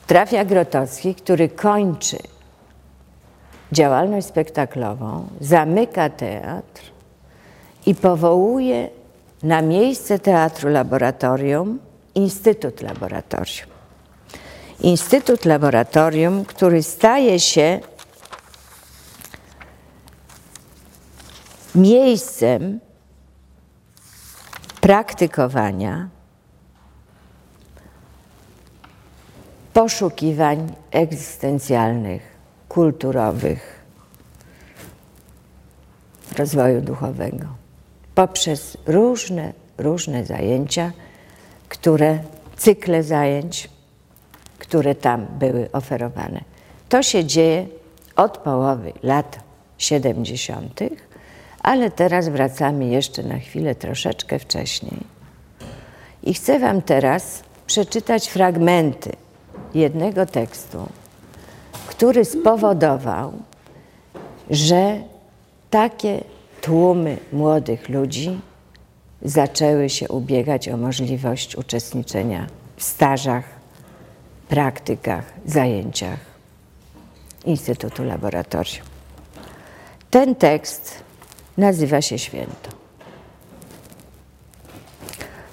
trafia 0.06 0.44
Grotowski, 0.44 1.14
który 1.14 1.48
kończy 1.48 2.18
działalność 3.72 4.26
spektaklową, 4.26 5.26
zamyka 5.40 6.10
teatr 6.10 6.82
i 7.86 7.94
powołuje 7.94 8.88
na 9.42 9.62
miejsce 9.62 10.18
teatru 10.18 10.68
laboratorium 10.68 11.78
Instytut 12.18 12.82
Laboratorium. 12.82 13.68
Instytut 14.80 15.44
Laboratorium, 15.44 16.44
który 16.44 16.82
staje 16.82 17.40
się 17.40 17.80
miejscem 21.74 22.80
praktykowania 24.80 26.08
poszukiwań 29.72 30.74
egzystencjalnych, 30.90 32.22
kulturowych, 32.68 33.84
rozwoju 36.38 36.80
duchowego 36.80 37.46
poprzez 38.18 38.76
różne, 38.86 39.52
różne 39.78 40.24
zajęcia, 40.24 40.92
które, 41.68 42.18
cykle 42.56 43.02
zajęć, 43.02 43.68
które 44.58 44.94
tam 44.94 45.26
były 45.38 45.68
oferowane. 45.72 46.40
To 46.88 47.02
się 47.02 47.24
dzieje 47.24 47.66
od 48.16 48.38
połowy 48.38 48.92
lat 49.02 49.38
70., 49.78 50.80
ale 51.62 51.90
teraz 51.90 52.28
wracamy 52.28 52.86
jeszcze 52.86 53.22
na 53.22 53.38
chwilę 53.38 53.74
troszeczkę 53.74 54.38
wcześniej. 54.38 55.00
I 56.22 56.34
chcę 56.34 56.58
Wam 56.58 56.82
teraz 56.82 57.42
przeczytać 57.66 58.28
fragmenty 58.28 59.12
jednego 59.74 60.26
tekstu, 60.26 60.88
który 61.86 62.24
spowodował, 62.24 63.32
że 64.50 65.00
takie 65.70 66.24
tłumy 66.60 67.16
młodych 67.32 67.88
ludzi 67.88 68.40
zaczęły 69.22 69.90
się 69.90 70.08
ubiegać 70.08 70.68
o 70.68 70.76
możliwość 70.76 71.56
uczestniczenia 71.56 72.46
w 72.76 72.82
stażach, 72.82 73.44
praktykach, 74.48 75.24
zajęciach 75.46 76.18
Instytutu 77.44 78.04
Laboratorium. 78.04 78.86
Ten 80.10 80.34
tekst 80.34 81.02
nazywa 81.56 82.02
się 82.02 82.18
Święto. 82.18 82.70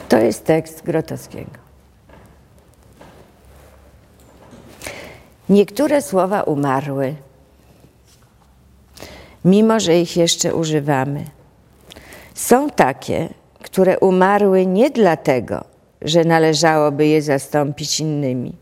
To 0.10 0.18
jest 0.18 0.46
tekst 0.46 0.84
Grotowskiego. 0.84 1.66
Niektóre 5.50 6.02
słowa 6.02 6.44
umarły, 6.44 7.16
mimo 9.46 9.80
że 9.80 10.00
ich 10.00 10.18
jeszcze 10.18 10.56
używamy. 10.56 11.26
Są 12.34 12.70
takie, 12.70 13.30
które 13.66 14.00
umarły 14.00 14.66
nie 14.66 14.90
dlatego, 14.90 15.64
że 16.02 16.24
należałoby 16.24 17.08
je 17.08 17.22
zastąpić 17.22 18.00
innymi, 18.00 18.56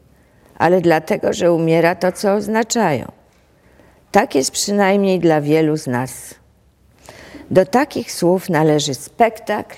ale 0.58 0.82
dlatego, 0.82 1.34
że 1.34 1.54
umiera 1.54 1.96
to, 1.96 2.12
co 2.12 2.34
oznaczają. 2.34 3.12
Tak 4.12 4.36
jest 4.36 4.52
przynajmniej 4.52 5.20
dla 5.20 5.42
wielu 5.42 5.78
z 5.78 5.88
nas. 5.88 6.36
Do 7.52 7.66
takich 7.66 8.12
słów 8.12 8.50
należy 8.50 8.94
spektakl, 8.94 9.76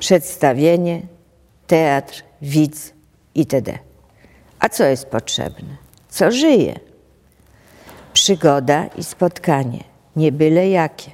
przedstawienie, 0.00 1.02
teatr, 1.66 2.22
widz 2.42 2.92
itd. 3.34 3.78
A 4.58 4.68
co 4.68 4.84
jest 4.84 5.06
potrzebne? 5.06 5.76
Co 6.08 6.30
żyje? 6.30 6.78
Przygoda 8.12 8.86
i 8.86 9.04
spotkanie, 9.04 9.84
nie 10.16 10.32
byle 10.32 10.68
jakie. 10.68 11.10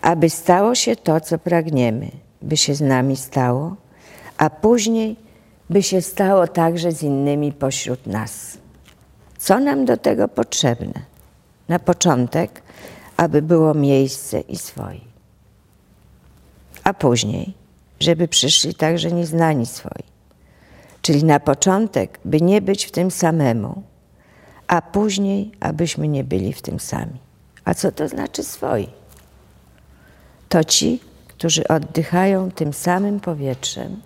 Aby 0.00 0.30
stało 0.30 0.74
się 0.74 0.96
to, 0.96 1.20
co 1.20 1.38
pragniemy, 1.38 2.23
by 2.44 2.56
się 2.56 2.74
z 2.74 2.80
nami 2.80 3.16
stało, 3.16 3.76
a 4.38 4.50
później 4.50 5.16
by 5.70 5.82
się 5.82 6.02
stało 6.02 6.48
także 6.48 6.92
z 6.92 7.02
innymi 7.02 7.52
pośród 7.52 8.06
nas. 8.06 8.58
Co 9.38 9.60
nam 9.60 9.84
do 9.84 9.96
tego 9.96 10.28
potrzebne? 10.28 11.00
Na 11.68 11.78
początek 11.78 12.64
aby 13.16 13.42
było 13.42 13.74
miejsce 13.74 14.40
i 14.40 14.56
swoi. 14.56 15.00
A 16.84 16.94
później, 16.94 17.54
żeby 18.00 18.28
przyszli 18.28 18.74
także 18.74 19.12
nieznani 19.12 19.66
swoi. 19.66 20.02
Czyli 21.02 21.24
na 21.24 21.40
początek, 21.40 22.18
by 22.24 22.40
nie 22.40 22.62
być 22.62 22.84
w 22.84 22.90
tym 22.90 23.10
samemu, 23.10 23.82
a 24.66 24.82
później, 24.82 25.52
abyśmy 25.60 26.08
nie 26.08 26.24
byli 26.24 26.52
w 26.52 26.62
tym 26.62 26.80
sami. 26.80 27.18
A 27.64 27.74
co 27.74 27.92
to 27.92 28.08
znaczy 28.08 28.42
swoi? 28.42 28.88
To 30.48 30.64
ci, 30.64 31.00
którzy 31.38 31.68
oddychają 31.68 32.50
tym 32.50 32.72
samym 32.72 33.20
powietrzem 33.20 34.00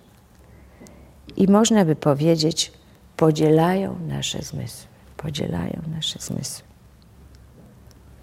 i 1.37 1.47
można 1.47 1.85
by 1.85 1.95
powiedzieć, 1.95 2.71
podzielają 3.17 3.95
nasze 4.07 4.41
zmysły. 4.41 4.87
Podzielają 5.17 5.81
nasze 5.95 6.19
zmysły. 6.19 6.63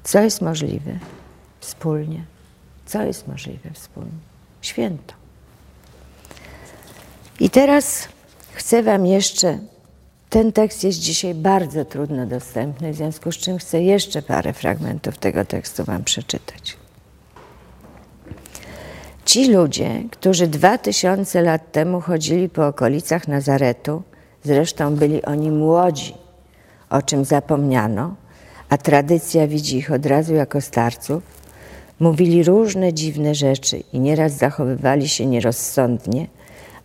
Co 0.05 0.21
jest 0.21 0.43
możliwe 0.43 0.99
wspólnie? 1.61 2.25
Co 2.87 3.03
jest 3.03 3.29
możliwe 3.29 3.71
wspólnie? 3.73 4.19
Święto. 4.63 5.15
I 7.41 7.51
teraz 7.51 8.09
chcę 8.53 8.83
Wam 8.83 9.07
jeszcze, 9.07 9.59
ten 10.31 10.53
tekst 10.53 10.85
jest 10.85 10.99
dzisiaj 10.99 11.35
bardzo 11.35 11.85
trudno 11.85 12.27
dostępny, 12.27 12.93
w 12.93 12.97
związku 12.97 13.33
z 13.33 13.37
czym 13.37 13.59
chcę 13.59 13.83
jeszcze 13.83 14.23
parę 14.23 14.53
fragmentów 14.53 15.19
tego 15.19 15.45
tekstu 15.45 15.85
Wam 15.85 16.05
przeczytać. 16.05 16.77
Ci 19.27 19.49
ludzie, 19.53 20.03
którzy 20.11 20.47
dwa 20.47 20.79
tysiące 20.79 21.43
lat 21.43 21.73
temu 21.73 22.01
chodzili 22.01 22.49
po 22.49 22.67
okolicach 22.67 23.29
Nazaretu, 23.29 24.03
zresztą 24.45 24.95
byli 24.97 25.25
oni 25.25 25.51
młodzi, 25.51 26.15
o 26.91 27.03
czym 27.03 27.25
zapomniano, 27.25 28.15
a 28.69 28.79
tradycja 28.79 29.47
widzi 29.47 29.77
ich 29.77 29.93
od 29.93 30.07
razu 30.07 30.35
jako 30.35 30.61
starców, 30.61 31.23
mówili 32.01 32.45
różne 32.45 32.93
dziwne 32.93 33.35
rzeczy 33.35 33.83
i 33.93 34.01
nieraz 34.01 34.33
zachowywali 34.33 35.09
się 35.09 35.27
nierozsądnie, 35.27 36.27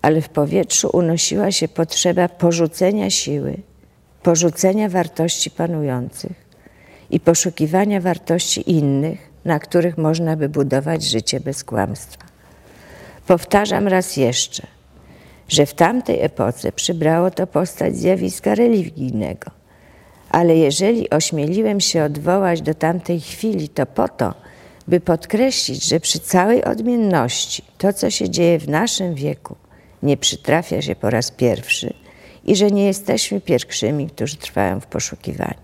ale 0.02 0.22
w 0.22 0.30
powietrzu 0.30 0.90
unosiła 0.94 1.52
się 1.52 1.68
potrzeba 1.68 2.30
porzucenia 2.30 3.10
siły, 3.10 3.58
porzucenia 4.24 4.90
wartości 4.90 5.52
panujących 5.52 6.46
i 7.10 7.20
poszukiwania 7.20 8.02
wartości 8.02 8.72
innych, 8.72 9.30
na 9.46 9.60
których 9.60 9.98
można 9.98 10.38
by 10.38 10.50
budować 10.50 11.04
życie 11.04 11.40
bez 11.40 11.64
kłamstwa. 11.64 12.31
Powtarzam 13.28 13.88
raz 13.88 14.18
jeszcze, 14.18 14.68
że 15.48 15.66
w 15.66 15.74
tamtej 15.74 16.22
epoce 16.22 16.72
przybrało 16.72 17.32
to 17.32 17.48
postać 17.48 17.96
zjawiska 17.96 18.56
religijnego 18.56 19.62
ale 20.32 20.56
jeżeli 20.56 21.10
ośmieliłem 21.10 21.80
się 21.80 22.04
odwołać 22.04 22.62
do 22.62 22.74
tamtej 22.74 23.22
chwili, 23.22 23.70
to 23.70 23.86
po 23.86 24.08
to, 24.08 24.34
by 24.88 25.00
podkreślić, 25.00 25.84
że 25.84 26.00
przy 26.00 26.20
całej 26.20 26.64
odmienności 26.64 27.64
to, 27.78 27.94
co 27.94 28.10
się 28.10 28.30
dzieje 28.30 28.60
w 28.60 28.70
naszym 28.70 29.16
wieku, 29.16 29.56
nie 30.04 30.18
przytrafia 30.18 30.82
się 30.82 30.96
po 30.96 31.10
raz 31.10 31.32
pierwszy 31.32 31.94
i 32.46 32.56
że 32.56 32.72
nie 32.72 32.86
jesteśmy 32.86 33.42
pierwszymi, 33.42 34.10
którzy 34.10 34.38
trwają 34.38 34.80
w 34.80 34.86
poszukiwaniu. 34.86 35.62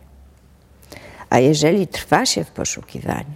A 1.30 1.39
jeżeli 1.39 1.88
trwa 1.88 2.26
się 2.26 2.43
w 2.43 2.51
poszukiwaniu, 2.51 3.34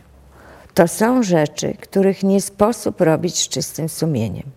to 0.73 0.87
są 0.87 1.23
rzeczy, 1.23 1.73
których 1.81 2.23
nie 2.23 2.41
sposób 2.41 3.01
robić 3.01 3.39
z 3.39 3.47
czystym 3.47 3.89
sumieniem. 3.89 4.51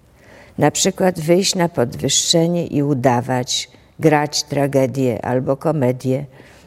Na 0.59 0.71
przykład 0.71 1.21
wyjść 1.21 1.55
na 1.55 1.69
podwyższenie 1.69 2.67
i 2.67 2.83
udawać, 2.83 3.71
grać 3.99 4.43
tragedię 4.43 5.25
albo 5.25 5.57
komedię, 5.57 6.27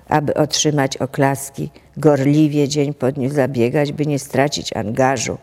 aby 0.10 0.34
otrzymać 0.34 0.98
oklaski, 0.98 1.70
gorliwie 1.98 2.68
dzień 2.68 2.94
po 2.94 3.12
dniu 3.12 3.30
zabiegać, 3.30 3.92
by 3.92 4.06
nie 4.06 4.20
stracić 4.20 4.74
angażu, 4.74 5.38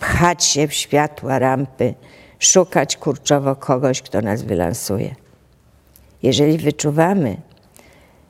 pchać 0.00 0.44
się 0.44 0.68
w 0.68 0.74
światła 0.74 1.38
rampy, 1.38 1.94
szukać 2.38 2.96
kurczowo 2.96 3.56
kogoś, 3.56 4.02
kto 4.02 4.20
nas 4.20 4.42
wylansuje. 4.42 5.14
Jeżeli 6.22 6.58
wyczuwamy, 6.58 7.36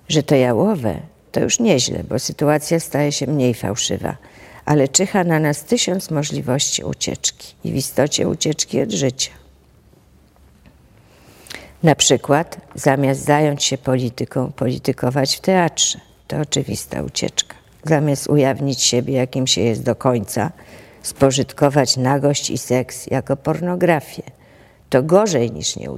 że 0.09 0.23
to 0.23 0.35
jałowe, 0.35 1.01
to 1.33 1.41
już 1.41 1.61
nieźle, 1.61 2.05
bo 2.05 2.19
sytuacja 2.19 2.81
staje 2.81 3.13
się 3.13 3.27
mniej 3.27 3.55
fałszywa, 3.55 4.17
ale 4.65 4.89
czyha 4.89 5.25
na 5.25 5.41
nas 5.41 5.65
tysiąc 5.65 6.11
możliwości 6.11 6.85
ucieczki 6.85 7.55
i 7.65 7.73
w 7.73 7.75
istocie 7.75 8.29
ucieczki 8.29 8.83
od 8.83 8.93
życia. 8.93 9.31
Na 11.83 11.95
przykład, 11.95 12.61
zamiast 12.75 13.25
zająć 13.25 13.65
się 13.65 13.79
polityką, 13.79 14.53
politykować 14.53 15.37
w 15.37 15.41
teatrze. 15.41 16.01
To 16.29 16.37
oczywista 16.39 17.03
ucieczka. 17.03 17.55
Zamiast 17.85 18.27
ujawnić 18.27 18.83
siebie, 18.83 19.15
jakim 19.15 19.47
się 19.47 19.61
jest 19.61 19.83
do 19.83 19.95
końca, 19.95 20.53
spożytkować 21.03 21.97
nagość 21.97 22.51
i 22.51 22.59
seks 22.59 23.07
jako 23.07 23.37
pornografię. 23.37 24.23
To 24.91 25.03
gorzej 25.03 25.51
niż, 25.51 25.77
nie 25.77 25.89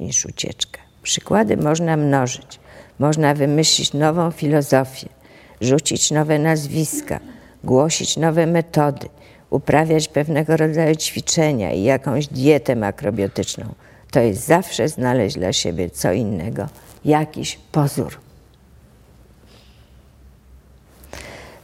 niż 0.00 0.26
ucieczka. 0.26 0.80
Przykłady 1.02 1.56
można 1.56 1.96
mnożyć. 1.96 2.60
Można 2.98 3.34
wymyślić 3.34 3.92
nową 3.92 4.30
filozofię, 4.30 5.08
rzucić 5.60 6.10
nowe 6.10 6.38
nazwiska, 6.38 7.20
głosić 7.64 8.16
nowe 8.16 8.46
metody, 8.46 9.08
uprawiać 9.50 10.08
pewnego 10.08 10.56
rodzaju 10.56 10.96
ćwiczenia 10.96 11.72
i 11.72 11.82
jakąś 11.82 12.26
dietę 12.26 12.76
makrobiotyczną. 12.76 13.64
To 14.10 14.20
jest 14.20 14.46
zawsze 14.46 14.88
znaleźć 14.88 15.36
dla 15.36 15.52
siebie 15.52 15.90
co 15.90 16.12
innego, 16.12 16.66
jakiś 17.04 17.58
pozór. 17.72 18.20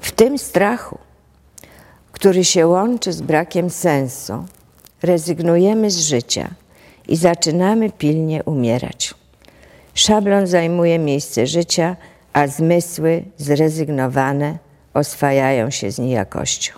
W 0.00 0.12
tym 0.12 0.38
strachu, 0.38 0.98
który 2.12 2.44
się 2.44 2.66
łączy 2.66 3.12
z 3.12 3.22
brakiem 3.22 3.70
sensu, 3.70 4.44
rezygnujemy 5.02 5.90
z 5.90 5.98
życia 5.98 6.50
i 7.08 7.16
zaczynamy 7.16 7.90
pilnie 7.90 8.44
umierać. 8.44 9.14
Szablon 9.94 10.46
zajmuje 10.46 10.98
miejsce 10.98 11.46
życia, 11.46 11.96
a 12.32 12.46
zmysły 12.46 13.24
zrezygnowane 13.36 14.58
oswajają 14.94 15.70
się 15.70 15.90
z 15.90 15.98
nijakością. 15.98 16.72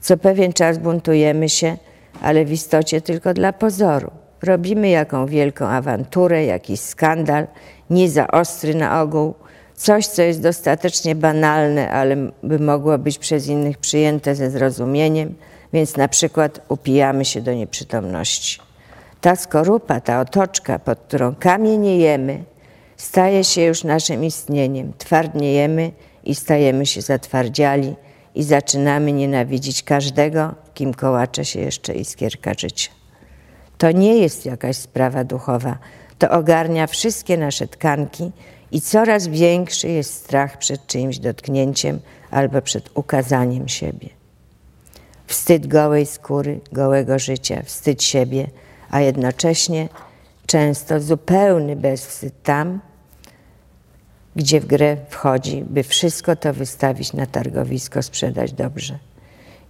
Co 0.00 0.16
pewien 0.16 0.52
czas 0.52 0.78
buntujemy 0.78 1.48
się, 1.48 1.76
ale 2.22 2.44
w 2.44 2.52
istocie 2.52 3.00
tylko 3.00 3.34
dla 3.34 3.52
pozoru. 3.52 4.10
Robimy 4.42 4.88
jaką 4.88 5.26
wielką 5.26 5.66
awanturę, 5.66 6.44
jakiś 6.44 6.80
skandal, 6.80 7.46
nie 7.90 8.10
za 8.10 8.28
ostry 8.28 8.74
na 8.74 9.02
ogół, 9.02 9.34
coś, 9.74 10.06
co 10.06 10.22
jest 10.22 10.42
dostatecznie 10.42 11.14
banalne, 11.14 11.90
ale 11.90 12.16
by 12.42 12.58
mogło 12.58 12.98
być 12.98 13.18
przez 13.18 13.46
innych 13.46 13.78
przyjęte 13.78 14.34
ze 14.34 14.50
zrozumieniem, 14.50 15.34
więc 15.72 15.96
na 15.96 16.08
przykład 16.08 16.60
upijamy 16.68 17.24
się 17.24 17.40
do 17.40 17.54
nieprzytomności. 17.54 18.60
Ta 19.20 19.36
skorupa, 19.36 20.00
ta 20.00 20.20
otoczka, 20.20 20.78
pod 20.78 20.98
którą 20.98 21.34
kamieniejemy, 21.34 22.44
staje 22.96 23.44
się 23.44 23.62
już 23.62 23.84
naszym 23.84 24.24
istnieniem. 24.24 24.92
Twardniejemy 24.98 25.92
i 26.24 26.34
stajemy 26.34 26.86
się 26.86 27.02
zatwardziali 27.02 27.94
i 28.34 28.42
zaczynamy 28.42 29.12
nienawidzić 29.12 29.82
każdego, 29.82 30.54
kim 30.74 30.94
kołacze 30.94 31.44
się 31.44 31.60
jeszcze 31.60 31.94
iskierka 31.94 32.54
życia. 32.58 32.90
To 33.78 33.90
nie 33.92 34.18
jest 34.18 34.46
jakaś 34.46 34.76
sprawa 34.76 35.24
duchowa, 35.24 35.78
to 36.18 36.30
ogarnia 36.30 36.86
wszystkie 36.86 37.36
nasze 37.36 37.68
tkanki 37.68 38.32
i 38.72 38.80
coraz 38.80 39.26
większy 39.26 39.88
jest 39.88 40.14
strach 40.14 40.58
przed 40.58 40.86
czyimś 40.86 41.18
dotknięciem 41.18 42.00
albo 42.30 42.62
przed 42.62 42.90
ukazaniem 42.94 43.68
siebie. 43.68 44.08
Wstyd 45.26 45.66
gołej 45.66 46.06
skóry, 46.06 46.60
gołego 46.72 47.18
życia, 47.18 47.62
wstyd 47.62 48.02
siebie, 48.02 48.46
a 48.90 49.00
jednocześnie 49.00 49.88
często 50.46 51.00
zupełny 51.00 51.76
bezwstyd 51.76 52.42
tam, 52.42 52.80
gdzie 54.36 54.60
w 54.60 54.66
grę 54.66 54.96
wchodzi, 55.08 55.64
by 55.70 55.82
wszystko 55.82 56.36
to 56.36 56.54
wystawić 56.54 57.12
na 57.12 57.26
targowisko, 57.26 58.02
sprzedać 58.02 58.52
dobrze. 58.52 58.98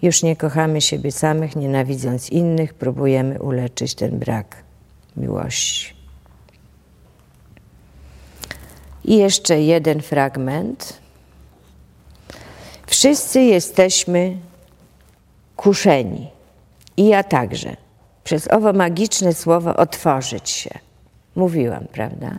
Już 0.03 0.23
nie 0.23 0.37
kochamy 0.37 0.81
siebie 0.81 1.13
samych, 1.13 1.57
nienawidząc 1.57 2.31
innych, 2.31 2.75
próbujemy 2.75 3.43
uleczyć 3.43 3.95
ten 3.95 4.19
brak 4.19 4.57
miłości. 5.17 5.95
I 9.05 9.17
jeszcze 9.17 9.63
jeden 9.63 10.03
fragment. 10.03 10.99
Wszyscy 12.87 13.41
jesteśmy 13.41 14.37
kuszeni, 15.57 16.31
i 16.97 17.07
ja 17.07 17.23
także, 17.23 17.77
przez 18.25 18.51
owo 18.51 18.73
magiczne 18.73 19.35
słowo 19.35 19.77
otworzyć 19.77 20.51
się. 20.51 20.71
Mówiłam, 21.37 21.85
prawda? 21.93 22.39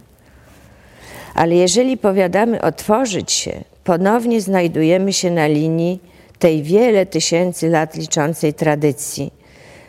Ale 1.36 1.55
jeżeli 1.55 1.97
powiadamy 1.97 2.61
otworzyć 2.61 3.31
się, 3.31 3.63
ponownie 3.83 4.41
znajdujemy 4.41 5.13
się 5.13 5.31
na 5.31 5.47
linii 5.47 5.99
tej 6.39 6.63
wiele 6.63 7.05
tysięcy 7.05 7.69
lat 7.69 7.95
liczącej 7.95 8.53
tradycji, 8.53 9.33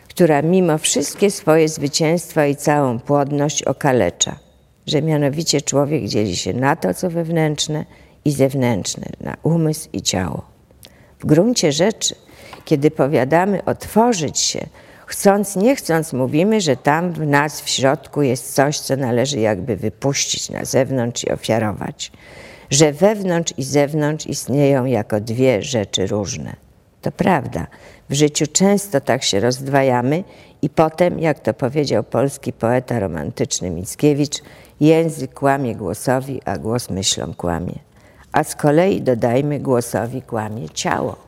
która 0.09 0.41
mimo 0.41 0.77
wszystkie 0.77 1.31
swoje 1.31 1.69
zwycięstwa 1.69 2.45
i 2.45 2.55
całą 2.55 2.99
płodność 2.99 3.63
okalecza, 3.63 4.39
że 4.87 5.01
mianowicie 5.01 5.61
człowiek 5.61 6.05
dzieli 6.05 6.35
się 6.35 6.53
na 6.53 6.75
to, 6.75 6.93
co 6.93 7.09
wewnętrzne 7.09 7.85
i 8.25 8.31
zewnętrzne, 8.31 9.05
na 9.21 9.37
umysł 9.43 9.89
i 9.93 10.01
ciało. 10.01 10.45
W 11.19 11.25
gruncie 11.25 11.71
rzeczy, 11.71 12.15
kiedy 12.65 12.91
powiadamy 12.91 13.65
otworzyć 13.65 14.39
się, 14.39 14.67
chcąc, 15.07 15.55
nie 15.55 15.75
chcąc, 15.75 16.13
mówimy, 16.13 16.61
że 16.61 16.75
tam 16.75 17.13
w 17.13 17.27
nas 17.27 17.61
w 17.61 17.69
środku 17.69 18.21
jest 18.21 18.53
coś, 18.53 18.79
co 18.79 18.95
należy 18.95 19.39
jakby 19.39 19.75
wypuścić 19.75 20.49
na 20.49 20.65
zewnątrz 20.65 21.23
i 21.23 21.31
ofiarować. 21.31 22.11
Że 22.69 22.93
wewnątrz 22.93 23.53
i 23.57 23.63
zewnątrz 23.63 24.27
istnieją 24.27 24.85
jako 24.85 25.19
dwie 25.21 25.63
rzeczy 25.63 26.07
różne. 26.07 26.55
To 27.01 27.11
prawda. 27.11 27.67
W 28.09 28.13
życiu 28.13 28.45
często 28.53 29.01
tak 29.01 29.23
się 29.23 29.39
rozdwajamy 29.39 30.23
i 30.61 30.69
potem, 30.69 31.19
jak 31.19 31.39
to 31.39 31.53
powiedział 31.53 32.03
polski 32.03 32.53
poeta 32.53 32.99
romantyczny 32.99 33.69
Mickiewicz, 33.69 34.41
język 34.79 35.33
kłamie 35.33 35.75
głosowi, 35.75 36.41
a 36.45 36.57
głos 36.57 36.89
myślą 36.89 37.33
kłamie. 37.33 37.79
A 38.31 38.43
z 38.43 38.55
kolei 38.55 39.01
dodajmy 39.01 39.59
głosowi 39.59 40.21
kłamie 40.21 40.69
ciało. 40.69 41.26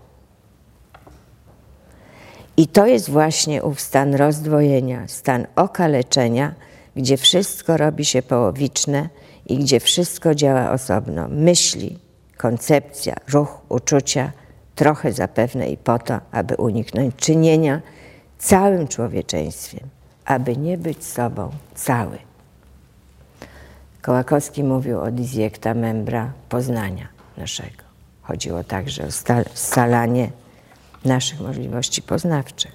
I 2.60 2.68
to 2.68 2.86
jest 2.88 3.10
właśnie 3.10 3.64
ów 3.64 3.82
stan 3.82 4.16
rozdwojenia, 4.16 5.07
stan 5.07 5.47
okaleczenia, 5.55 6.53
gdzie 6.95 7.18
wszystko 7.18 7.78
robi 7.78 8.05
się 8.05 8.22
połowiczne 8.22 9.10
i 9.45 9.57
gdzie 9.57 9.80
wszystko 9.80 10.36
działa 10.36 10.72
osobno. 10.72 11.28
Myśli, 11.30 11.99
koncepcja, 12.38 13.16
ruch, 13.34 13.62
uczucia, 13.70 14.32
trochę 14.76 15.14
zapewne 15.14 15.70
i 15.70 15.78
po 15.78 15.99
to, 15.99 16.20
aby 16.32 16.55
uniknąć 16.55 17.16
czynienia 17.16 17.82
całym 18.38 18.88
człowieczeństwem, 18.88 19.89
aby 20.26 20.57
nie 20.57 20.78
być 20.78 21.05
sobą 21.05 21.51
cały. 21.76 22.18
Kołakowski 24.01 24.64
mówił 24.64 24.99
o 24.99 25.12
dizjekta 25.12 25.74
membra 25.74 26.32
poznania 26.49 27.07
naszego. 27.38 27.84
Chodziło 28.22 28.64
także 28.64 29.03
o 29.05 29.12
scalanie 29.53 30.30
naszych 31.06 31.39
możliwości 31.39 32.02
poznawczych. 32.02 32.72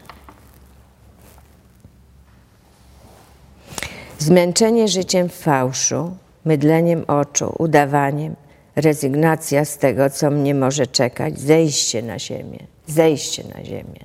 Zmęczenie 4.18 4.88
życiem 4.88 5.28
w 5.28 5.34
fałszu, 5.34 6.16
mydleniem 6.44 7.04
oczu, 7.06 7.54
udawaniem, 7.58 8.36
rezygnacja 8.76 9.64
z 9.64 9.78
tego, 9.78 10.10
co 10.10 10.30
mnie 10.30 10.54
może 10.54 10.86
czekać, 10.86 11.38
zejście 11.40 12.02
na 12.02 12.18
ziemię, 12.18 12.58
zejście 12.86 13.44
na 13.44 13.64
ziemię 13.64 14.04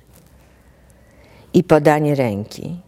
i 1.54 1.64
podanie 1.64 2.14
ręki. 2.14 2.80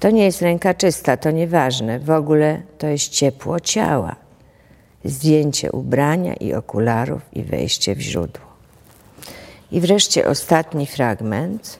To 0.00 0.10
nie 0.10 0.24
jest 0.24 0.42
ręka 0.42 0.74
czysta, 0.74 1.16
to 1.16 1.30
nieważne. 1.30 1.98
W 1.98 2.10
ogóle 2.10 2.62
to 2.78 2.86
jest 2.86 3.08
ciepło 3.08 3.60
ciała, 3.60 4.16
zdjęcie 5.04 5.72
ubrania 5.72 6.34
i 6.34 6.54
okularów 6.54 7.22
i 7.32 7.42
wejście 7.42 7.94
w 7.94 8.00
źródło. 8.00 8.47
I 9.72 9.80
wreszcie 9.80 10.26
ostatni 10.28 10.86
fragment. 10.86 11.78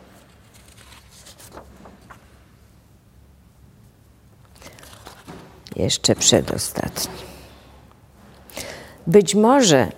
Jeszcze 5.77 6.15
przedostatni. 6.15 7.19
Być 9.07 9.35
może 9.35 9.89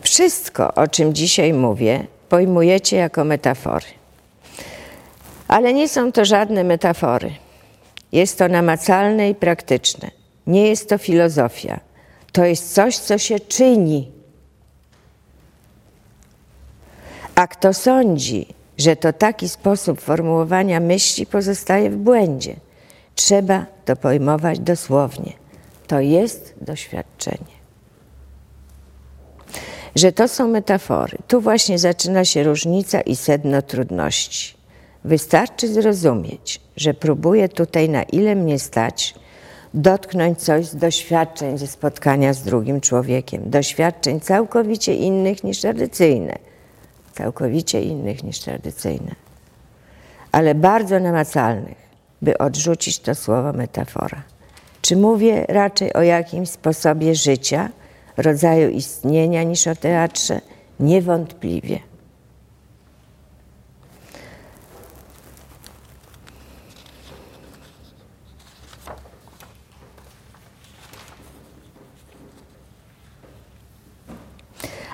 wszystko, 0.00 0.74
o 0.74 0.88
czym 0.88 1.14
dzisiaj 1.14 1.52
mówię, 1.52 2.06
pojmujecie 2.28 2.96
jako 2.96 3.24
metafory. 3.24 3.86
Ale 5.48 5.74
nie 5.74 5.88
są 5.88 6.12
to 6.12 6.24
żadne 6.24 6.64
metafory. 6.64 7.30
Jest 8.12 8.38
to 8.38 8.48
namacalne 8.48 9.30
i 9.30 9.34
praktyczne. 9.34 10.10
Nie 10.46 10.68
jest 10.68 10.88
to 10.88 10.98
filozofia. 10.98 11.80
To 12.32 12.44
jest 12.44 12.74
coś, 12.74 12.98
co 12.98 13.18
się 13.18 13.40
czyni 13.40 14.15
A 17.36 17.46
kto 17.46 17.74
sądzi, 17.74 18.46
że 18.78 18.96
to 18.96 19.12
taki 19.12 19.48
sposób 19.48 20.00
formułowania 20.00 20.80
myśli 20.80 21.26
pozostaje 21.26 21.90
w 21.90 21.96
błędzie. 21.96 22.56
Trzeba 23.14 23.66
to 23.84 23.96
pojmować 23.96 24.58
dosłownie. 24.58 25.32
To 25.86 26.00
jest 26.00 26.54
doświadczenie. 26.60 27.56
Że 29.94 30.12
to 30.12 30.28
są 30.28 30.48
metafory. 30.48 31.18
Tu 31.28 31.40
właśnie 31.40 31.78
zaczyna 31.78 32.24
się 32.24 32.42
różnica 32.42 33.00
i 33.00 33.16
sedno 33.16 33.62
trudności. 33.62 34.54
Wystarczy 35.04 35.68
zrozumieć, 35.68 36.60
że 36.76 36.94
próbuję 36.94 37.48
tutaj, 37.48 37.88
na 37.88 38.02
ile 38.02 38.34
mnie 38.34 38.58
stać, 38.58 39.14
dotknąć 39.74 40.38
coś 40.38 40.66
z 40.66 40.76
doświadczeń 40.76 41.58
ze 41.58 41.66
spotkania 41.66 42.32
z 42.32 42.42
drugim 42.42 42.80
człowiekiem, 42.80 43.50
doświadczeń 43.50 44.20
całkowicie 44.20 44.94
innych 44.94 45.44
niż 45.44 45.60
tradycyjne, 45.60 46.38
całkowicie 47.16 47.82
innych 47.82 48.24
niż 48.24 48.38
tradycyjne, 48.38 49.14
ale 50.32 50.54
bardzo 50.54 51.00
namacalnych, 51.00 51.86
by 52.22 52.38
odrzucić 52.38 52.98
to 52.98 53.14
słowo 53.14 53.52
metafora. 53.52 54.22
Czy 54.82 54.96
mówię 54.96 55.44
raczej 55.48 55.92
o 55.92 56.02
jakimś 56.02 56.50
sposobie 56.50 57.14
życia, 57.14 57.68
rodzaju 58.16 58.70
istnienia 58.70 59.42
niż 59.42 59.66
o 59.66 59.76
teatrze? 59.76 60.40
Niewątpliwie. 60.80 61.78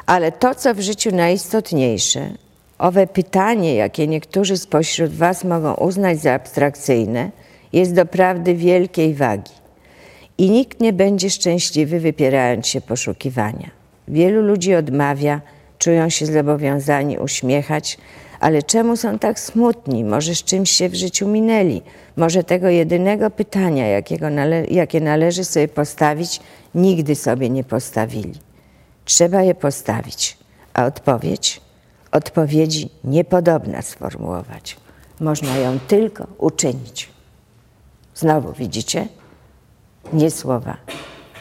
Ale 0.06 0.32
to, 0.32 0.54
co 0.54 0.74
w 0.74 0.80
życiu 0.80 1.14
najistotniejsze, 1.14 2.30
owe 2.78 3.06
pytanie, 3.06 3.74
jakie 3.74 4.06
niektórzy 4.06 4.56
spośród 4.56 5.12
Was 5.12 5.44
mogą 5.44 5.74
uznać 5.74 6.20
za 6.20 6.32
abstrakcyjne, 6.32 7.30
jest 7.72 7.94
doprawdy 7.94 8.54
wielkiej 8.54 9.14
wagi. 9.14 9.52
I 10.38 10.50
nikt 10.50 10.80
nie 10.80 10.92
będzie 10.92 11.30
szczęśliwy, 11.30 12.00
wypierając 12.00 12.66
się 12.66 12.80
poszukiwania. 12.80 13.70
Wielu 14.08 14.42
ludzi 14.42 14.74
odmawia, 14.74 15.40
czują 15.78 16.08
się 16.08 16.26
zobowiązani 16.26 17.18
uśmiechać, 17.18 17.98
ale 18.40 18.62
czemu 18.62 18.96
są 18.96 19.18
tak 19.18 19.40
smutni? 19.40 20.04
Może 20.04 20.34
z 20.34 20.44
czymś 20.44 20.70
się 20.70 20.88
w 20.88 20.94
życiu 20.94 21.28
minęli? 21.28 21.82
Może 22.16 22.44
tego 22.44 22.68
jedynego 22.68 23.30
pytania, 23.30 23.86
jakiego 23.86 24.30
nale 24.30 24.66
jakie 24.66 25.00
należy 25.00 25.44
sobie 25.44 25.68
postawić, 25.68 26.40
nigdy 26.74 27.14
sobie 27.14 27.50
nie 27.50 27.64
postawili. 27.64 28.34
Trzeba 29.04 29.42
je 29.42 29.54
postawić, 29.54 30.38
a 30.74 30.84
odpowiedź? 30.84 31.60
Odpowiedzi 32.12 32.90
niepodobna 33.04 33.82
sformułować. 33.82 34.76
Można 35.20 35.56
ją 35.56 35.78
tylko 35.78 36.26
uczynić. 36.38 37.10
Znowu 38.14 38.52
widzicie? 38.52 39.08
Nie 40.12 40.30
słowa. 40.30 40.76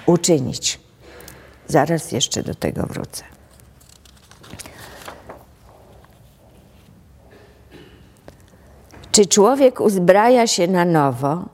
Uczynić. 0.05 0.79
Zaraz 1.67 2.11
jeszcze 2.11 2.43
do 2.43 2.55
tego 2.55 2.83
wrócę. 2.83 3.23
Czy 9.11 9.25
człowiek 9.25 9.81
uzbraja 9.81 10.47
się 10.47 10.67
na 10.67 10.85
nowo, 10.85 11.45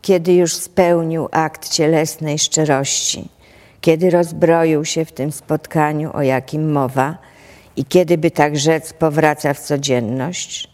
kiedy 0.00 0.34
już 0.34 0.54
spełnił 0.54 1.28
akt 1.30 1.68
cielesnej 1.68 2.38
szczerości, 2.38 3.28
kiedy 3.82 4.10
rozbroił 4.10 4.84
się 4.84 5.04
w 5.04 5.12
tym 5.12 5.32
spotkaniu, 5.32 6.10
o 6.14 6.22
jakim 6.22 6.72
mowa, 6.72 7.18
i 7.76 7.84
kiedy, 7.84 8.18
by 8.18 8.30
tak 8.30 8.56
rzec, 8.56 8.92
powraca 8.92 9.54
w 9.54 9.60
codzienność? 9.60 10.70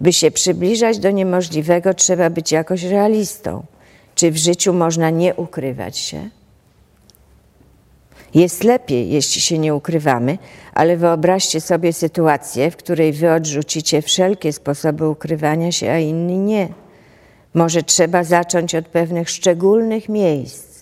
By 0.00 0.12
się 0.12 0.30
przybliżać 0.30 0.98
do 0.98 1.10
niemożliwego, 1.10 1.94
trzeba 1.94 2.30
być 2.30 2.52
jakoś 2.52 2.82
realistą. 2.82 3.64
Czy 4.14 4.30
w 4.30 4.36
życiu 4.36 4.72
można 4.72 5.10
nie 5.10 5.34
ukrywać 5.34 5.98
się? 5.98 6.28
Jest 8.34 8.64
lepiej, 8.64 9.10
jeśli 9.10 9.40
się 9.40 9.58
nie 9.58 9.74
ukrywamy, 9.74 10.38
ale 10.74 10.96
wyobraźcie 10.96 11.60
sobie 11.60 11.92
sytuację, 11.92 12.70
w 12.70 12.76
której 12.76 13.12
wy 13.12 13.32
odrzucicie 13.32 14.02
wszelkie 14.02 14.52
sposoby 14.52 15.08
ukrywania 15.08 15.72
się, 15.72 15.90
a 15.90 15.98
inni 15.98 16.38
nie. 16.38 16.68
Może 17.54 17.82
trzeba 17.82 18.24
zacząć 18.24 18.74
od 18.74 18.86
pewnych 18.86 19.30
szczególnych 19.30 20.08
miejsc. 20.08 20.75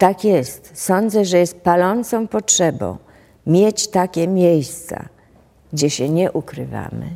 Tak 0.00 0.24
jest. 0.24 0.70
Sądzę, 0.74 1.24
że 1.24 1.38
jest 1.38 1.60
palącą 1.60 2.28
potrzebą 2.28 2.96
mieć 3.46 3.88
takie 3.88 4.28
miejsca, 4.28 5.08
gdzie 5.72 5.90
się 5.90 6.08
nie 6.08 6.32
ukrywamy 6.32 7.06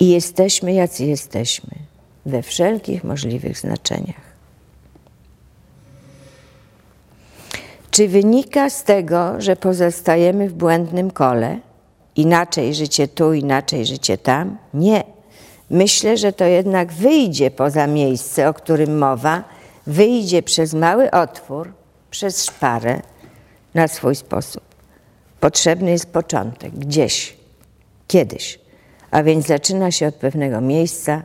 i 0.00 0.08
jesteśmy, 0.08 0.72
jacy 0.72 1.04
jesteśmy, 1.04 1.70
we 2.26 2.42
wszelkich 2.42 3.04
możliwych 3.04 3.58
znaczeniach. 3.58 4.28
Czy 7.90 8.08
wynika 8.08 8.70
z 8.70 8.84
tego, 8.84 9.40
że 9.40 9.56
pozostajemy 9.56 10.48
w 10.48 10.52
błędnym 10.52 11.10
kole? 11.10 11.58
Inaczej 12.16 12.74
życie 12.74 13.08
tu, 13.08 13.32
inaczej 13.32 13.86
życie 13.86 14.18
tam? 14.18 14.58
Nie. 14.74 15.04
Myślę, 15.70 16.16
że 16.16 16.32
to 16.32 16.44
jednak 16.44 16.92
wyjdzie 16.92 17.50
poza 17.50 17.86
miejsce, 17.86 18.48
o 18.48 18.54
którym 18.54 18.98
mowa, 18.98 19.57
wyjdzie 19.88 20.42
przez 20.42 20.74
mały 20.74 21.10
otwór, 21.10 21.72
przez 22.10 22.44
szparę, 22.44 23.00
na 23.74 23.88
swój 23.88 24.16
sposób. 24.16 24.62
Potrzebny 25.40 25.90
jest 25.90 26.12
początek, 26.12 26.74
gdzieś, 26.74 27.36
kiedyś. 28.08 28.60
A 29.10 29.22
więc 29.22 29.46
zaczyna 29.46 29.90
się 29.90 30.06
od 30.06 30.14
pewnego 30.14 30.60
miejsca, 30.60 31.22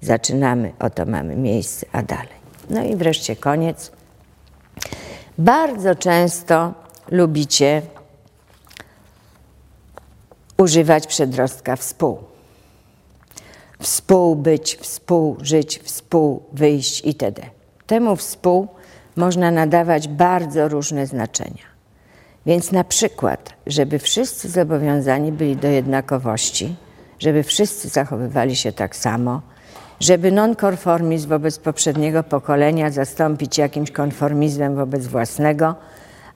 zaczynamy, 0.00 0.72
oto 0.78 1.06
mamy 1.06 1.36
miejsce, 1.36 1.86
a 1.92 2.02
dalej. 2.02 2.38
No 2.70 2.84
i 2.84 2.96
wreszcie 2.96 3.36
koniec. 3.36 3.92
Bardzo 5.38 5.94
często 5.94 6.74
lubicie 7.10 7.82
używać 10.58 11.06
przedrostka 11.06 11.76
współ. 11.76 12.18
Współbyć, 13.80 14.76
współżyć, 14.76 15.78
współwyjść 15.78 17.04
itd. 17.04 17.57
Temu 17.88 18.16
współ 18.16 18.68
można 19.16 19.50
nadawać 19.50 20.08
bardzo 20.08 20.68
różne 20.68 21.06
znaczenia. 21.06 21.64
Więc 22.46 22.72
na 22.72 22.84
przykład, 22.84 23.52
żeby 23.66 23.98
wszyscy 23.98 24.48
zobowiązani 24.48 25.32
byli 25.32 25.56
do 25.56 25.68
jednakowości, 25.68 26.76
żeby 27.18 27.42
wszyscy 27.42 27.88
zachowywali 27.88 28.56
się 28.56 28.72
tak 28.72 28.96
samo, 28.96 29.40
żeby 30.00 30.32
nonkonformizm 30.32 31.28
wobec 31.28 31.58
poprzedniego 31.58 32.22
pokolenia 32.22 32.90
zastąpić 32.90 33.58
jakimś 33.58 33.90
konformizmem 33.90 34.76
wobec 34.76 35.06
własnego, 35.06 35.74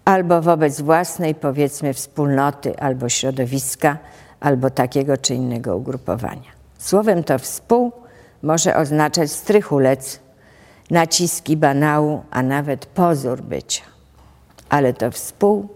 albo 0.04 0.42
wobec 0.42 0.80
własnej, 0.80 1.34
powiedzmy, 1.34 1.94
wspólnoty, 1.94 2.78
albo 2.78 3.08
środowiska, 3.08 3.98
albo 4.40 4.70
takiego 4.70 5.16
czy 5.16 5.34
innego 5.34 5.76
ugrupowania. 5.76 6.50
Słowem 6.78 7.24
to 7.24 7.38
współ 7.38 7.92
może 8.42 8.76
oznaczać 8.76 9.30
strychulec, 9.30 10.21
naciski 10.92 11.56
banału, 11.56 12.22
a 12.30 12.42
nawet 12.42 12.86
pozór 12.86 13.42
bycia. 13.42 13.82
Ale 14.68 14.94
to 14.94 15.10
współ 15.10 15.68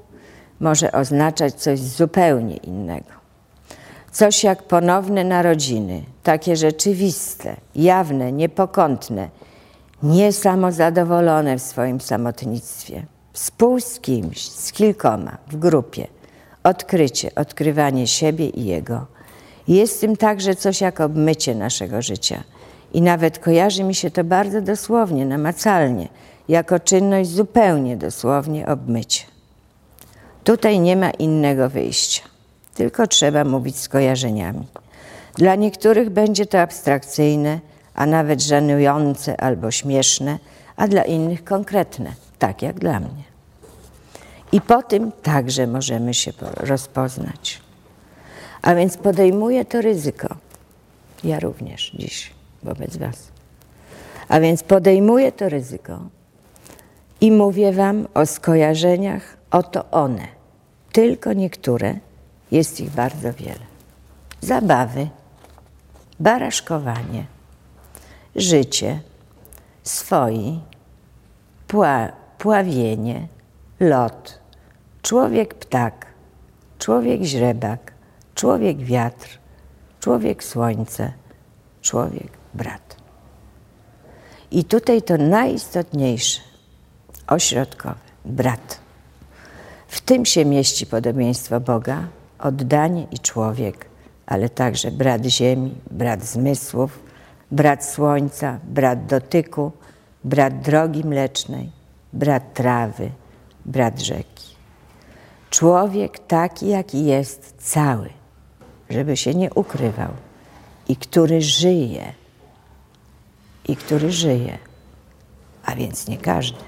może 0.60 0.92
oznaczać 0.92 1.54
coś 1.54 1.80
zupełnie 1.80 2.56
innego. 2.56 3.16
Coś 4.12 4.44
jak 4.44 4.62
ponowne 4.62 5.24
narodziny, 5.24 6.02
takie 6.22 6.56
rzeczywiste, 6.56 7.56
jawne, 7.74 8.32
niepokątne, 8.32 9.28
niesamozadowolone 10.02 11.58
w 11.58 11.62
swoim 11.62 12.00
samotnictwie. 12.00 13.06
Współ 13.32 13.80
z 13.80 14.00
kimś, 14.00 14.48
z 14.48 14.72
kilkoma, 14.72 15.38
w 15.48 15.56
grupie. 15.56 16.06
Odkrycie, 16.62 17.34
odkrywanie 17.34 18.06
siebie 18.06 18.48
i 18.48 18.64
jego. 18.64 19.06
Jest 19.68 20.00
tym 20.00 20.16
także 20.16 20.54
coś 20.54 20.80
jak 20.80 21.00
obmycie 21.00 21.54
naszego 21.54 22.02
życia. 22.02 22.44
I 22.93 23.03
nawet 23.03 23.39
kojarzy 23.39 23.84
mi 23.84 23.95
się 23.95 24.11
to 24.11 24.24
bardzo 24.24 24.61
dosłownie, 24.61 25.26
namacalnie, 25.26 26.09
jako 26.49 26.80
czynność 26.80 27.30
zupełnie 27.30 27.97
dosłownie 27.97 28.66
obmycie. 28.66 29.24
Tutaj 30.45 30.80
nie 30.80 30.97
ma 30.97 31.11
innego 31.11 31.70
wyjścia, 31.70 32.22
tylko 32.74 33.07
trzeba 33.07 33.45
mówić 33.45 33.78
skojarzeniami. 33.78 34.66
Dla 35.34 35.55
niektórych 35.55 36.11
będzie 36.11 36.47
to 36.47 36.61
abstrakcyjne, 36.61 37.61
a 37.95 38.07
nawet 38.07 38.43
żenujące 38.43 39.41
albo 39.41 39.70
śmieszne, 39.70 40.39
a 40.76 40.89
dla 40.89 41.05
innych 41.05 41.45
konkretne, 41.45 42.12
tak 42.39 42.62
jak 42.62 42.78
dla 42.78 43.01
mnie. 43.01 43.24
I 44.53 44.61
po 44.61 44.82
tym 44.82 45.12
także 45.22 45.66
możemy 45.66 46.14
się 46.14 46.32
rozpoznać. 46.57 47.61
A 48.62 48.74
więc 48.74 48.97
podejmuję 48.97 49.64
to 49.64 49.80
ryzyko. 49.80 50.28
Ja 51.24 51.41
również 51.41 51.93
dziś 51.95 52.36
wobec 52.66 52.96
Was. 52.96 53.32
A 54.28 54.40
więc 54.40 54.62
podejmuję 54.62 55.32
to 55.32 55.48
ryzyko 55.48 56.00
i 57.20 57.32
mówię 57.32 57.72
Wam 57.72 58.06
o 58.14 58.26
skojarzeniach, 58.26 59.36
oto 59.50 59.90
one 59.90 60.36
tylko 60.96 61.32
niektóre, 61.32 61.94
jest 62.50 62.80
ich 62.80 62.90
bardzo 62.90 63.32
wiele. 63.32 63.66
Zabawy, 64.40 65.08
baraszkowanie, 66.20 67.26
życie, 68.36 69.00
swoi, 69.82 70.60
pła, 71.68 72.12
pławienie, 72.38 73.28
lot, 73.80 74.38
człowiek 75.02 75.54
ptak, 75.54 76.06
człowiek 76.78 77.22
źrebak, 77.22 77.92
człowiek 78.34 78.78
wiatr, 78.78 79.38
człowiek 80.00 80.44
słońce, 80.44 81.12
człowiek 81.82 82.30
brat. 82.57 82.96
I 84.50 84.64
tutaj 84.64 85.02
to 85.02 85.16
najistotniejsze, 85.16 86.40
ośrodkowe, 87.26 87.94
brat. 88.24 88.78
W 89.88 90.00
tym 90.00 90.26
się 90.26 90.44
mieści 90.44 90.86
podobieństwo 90.86 91.61
Boga, 91.61 92.09
oddanie 92.38 93.07
i 93.11 93.18
człowiek, 93.18 93.86
ale 94.26 94.48
także 94.48 94.90
brat 94.90 95.24
ziemi, 95.24 95.74
brat 95.90 96.24
zmysłów, 96.24 96.98
brat 97.50 97.84
słońca, 97.84 98.59
brat 98.64 99.07
dotyku, 99.07 99.72
brat 100.24 100.61
drogi 100.61 101.04
mlecznej, 101.04 101.70
brat 102.12 102.54
trawy, 102.54 103.11
brat 103.64 104.00
rzeki. 104.00 104.57
Człowiek 105.50 106.18
taki, 106.18 106.68
jaki 106.68 107.04
jest, 107.04 107.54
cały, 107.59 108.09
żeby 108.90 109.16
się 109.16 109.34
nie 109.34 109.54
ukrywał 109.54 110.11
i 110.88 110.96
który 110.96 111.42
żyje, 111.42 112.12
i 113.68 113.76
który 113.76 114.12
żyje, 114.12 114.58
a 115.64 115.74
więc 115.74 116.08
nie 116.08 116.18
każdy. 116.18 116.58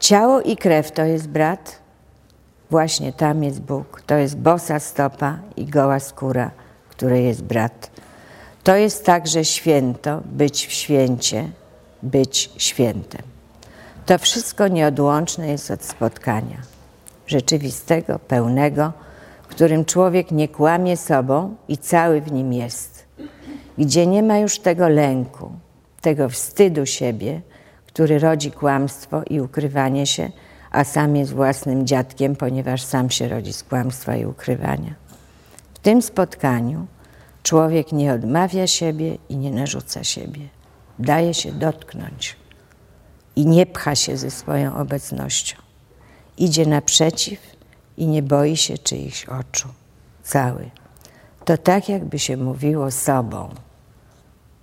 Ciało 0.00 0.40
i 0.40 0.56
krew 0.56 0.92
to 0.92 1.04
jest 1.04 1.28
brat, 1.28 1.78
właśnie 2.70 3.12
tam 3.12 3.44
jest 3.44 3.60
Bóg. 3.60 4.02
To 4.06 4.14
jest 4.14 4.36
bosa 4.36 4.80
stopa 4.80 5.38
i 5.56 5.66
goła 5.66 6.00
skóra, 6.00 6.50
które 6.88 7.20
jest 7.20 7.42
brat. 7.42 7.90
To 8.64 8.76
jest 8.76 9.04
także 9.04 9.44
święto, 9.44 10.20
być 10.24 10.66
w 10.66 10.72
święcie, 10.72 11.50
być 12.02 12.50
świętem. 12.56 13.22
To 14.06 14.18
wszystko 14.18 14.68
nieodłączne 14.68 15.48
jest 15.48 15.70
od 15.70 15.84
spotkania 15.84 16.56
rzeczywistego, 17.26 18.18
pełnego, 18.18 18.92
w 19.42 19.46
którym 19.46 19.84
człowiek 19.84 20.30
nie 20.30 20.48
kłamie 20.48 20.96
sobą 20.96 21.56
i 21.68 21.78
cały 21.78 22.20
w 22.20 22.32
nim 22.32 22.52
jest, 22.52 22.97
gdzie 23.78 24.06
nie 24.06 24.22
ma 24.22 24.38
już 24.38 24.58
tego 24.58 24.88
lęku, 24.88 25.52
tego 26.00 26.28
wstydu 26.28 26.86
siebie, 26.86 27.40
który 27.86 28.18
rodzi 28.18 28.50
kłamstwo 28.50 29.22
i 29.30 29.40
ukrywanie 29.40 30.06
się, 30.06 30.30
a 30.70 30.84
sam 30.84 31.16
jest 31.16 31.32
własnym 31.32 31.86
dziadkiem, 31.86 32.36
ponieważ 32.36 32.82
sam 32.82 33.10
się 33.10 33.28
rodzi 33.28 33.52
z 33.52 33.62
kłamstwa 33.62 34.16
i 34.16 34.26
ukrywania. 34.26 34.94
W 35.74 35.78
tym 35.78 36.02
spotkaniu 36.02 36.86
człowiek 37.42 37.92
nie 37.92 38.12
odmawia 38.12 38.66
siebie 38.66 39.18
i 39.28 39.36
nie 39.36 39.50
narzuca 39.50 40.04
siebie. 40.04 40.40
Daje 40.98 41.34
się 41.34 41.52
dotknąć 41.52 42.36
i 43.36 43.46
nie 43.46 43.66
pcha 43.66 43.94
się 43.94 44.16
ze 44.16 44.30
swoją 44.30 44.76
obecnością. 44.76 45.56
Idzie 46.38 46.66
naprzeciw 46.66 47.38
i 47.96 48.06
nie 48.06 48.22
boi 48.22 48.56
się 48.56 48.78
czyichś 48.78 49.24
oczu. 49.24 49.68
Cały. 50.22 50.70
To 51.44 51.58
tak, 51.58 51.88
jakby 51.88 52.18
się 52.18 52.36
mówiło 52.36 52.90
sobą. 52.90 53.48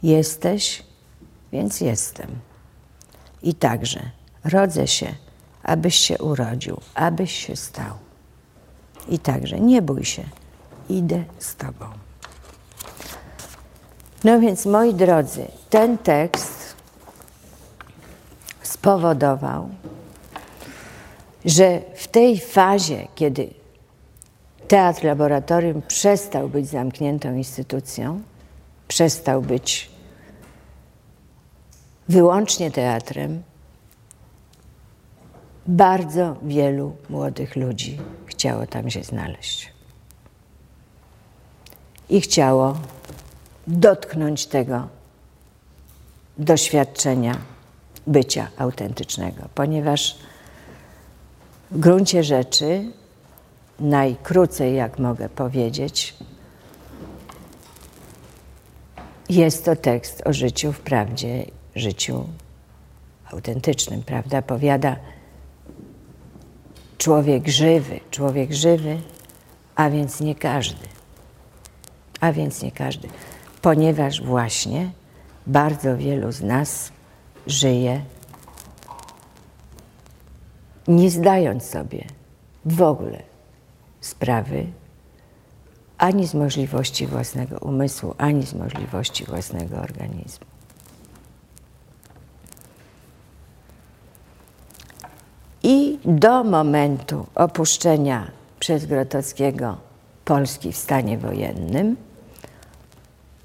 Jesteś, 0.06 0.84
więc 1.52 1.82
jestem. 1.82 2.28
I 3.44 3.54
także 3.54 4.00
rodzę 4.44 4.88
się, 4.88 5.16
abyś 5.64 5.96
się 5.96 6.18
urodził, 6.18 6.82
abyś 6.96 7.32
się 7.32 7.56
stał. 7.56 7.94
I 9.10 9.20
także 9.20 9.60
nie 9.60 9.82
bój 9.82 10.06
się, 10.06 10.24
idę 10.90 11.24
z 11.40 11.56
Tobą. 11.56 11.86
No 14.24 14.40
więc, 14.40 14.66
moi 14.66 14.94
drodzy, 14.94 15.48
ten 15.70 15.98
tekst 15.98 16.76
spowodował, 18.62 19.70
że 21.46 21.82
w 21.96 22.08
tej 22.08 22.40
fazie, 22.40 23.08
kiedy 23.16 23.50
teatr 24.68 25.04
laboratorium 25.04 25.82
przestał 25.82 26.50
być 26.50 26.68
zamkniętą 26.68 27.36
instytucją, 27.36 28.22
przestał 28.88 29.42
być 29.42 29.95
wyłącznie 32.10 32.72
teatrem, 32.72 33.44
bardzo 35.68 36.36
wielu 36.44 36.96
młodych 37.10 37.56
ludzi 37.56 37.98
chciało 38.26 38.68
tam 38.68 38.90
się 38.90 39.04
znaleźć. 39.04 39.74
I 42.10 42.22
chciało 42.22 42.78
dotknąć 43.68 44.46
tego 44.46 44.88
doświadczenia 46.38 47.38
bycia 48.08 48.48
autentycznego, 48.58 49.50
ponieważ 49.56 50.18
w 51.72 51.80
gruncie 51.80 52.24
rzeczy, 52.24 52.92
najkrócej 53.80 54.76
jak 54.76 55.00
mogę 55.00 55.30
powiedzieć, 55.30 56.16
jest 59.30 59.66
to 59.66 59.76
tekst 59.76 60.22
o 60.26 60.34
życiu 60.34 60.74
w 60.74 60.80
prawdzie, 60.80 61.46
życiu 61.76 62.28
autentycznym, 63.32 64.04
prawda? 64.04 64.42
Powiada 64.42 64.96
człowiek 66.98 67.48
żywy, 67.48 68.00
człowiek 68.12 68.54
żywy, 68.54 68.98
a 69.76 69.90
więc 69.90 70.20
nie 70.20 70.36
każdy. 70.36 70.88
A 72.20 72.32
więc 72.32 72.62
nie 72.62 72.72
każdy, 72.72 73.08
ponieważ 73.62 74.22
właśnie 74.22 74.92
bardzo 75.48 75.98
wielu 75.98 76.32
z 76.32 76.42
nas 76.42 76.92
żyje 77.48 78.02
nie 80.88 81.10
zdając 81.12 81.64
sobie 81.64 82.06
w 82.66 82.82
ogóle 82.82 83.24
sprawy 84.02 84.66
ani 85.98 86.28
z 86.28 86.34
możliwości 86.34 87.08
własnego 87.08 87.58
umysłu, 87.60 88.16
ani 88.18 88.46
z 88.46 88.54
możliwości 88.54 89.26
własnego 89.26 89.78
organizmu. 89.78 90.46
I 95.64 95.95
do 96.06 96.44
momentu 96.44 97.28
opuszczenia 97.36 98.32
przez 98.60 98.86
Grotowskiego 98.86 99.78
Polski 100.26 100.72
w 100.72 100.78
stanie 100.78 101.18
wojennym, 101.18 101.98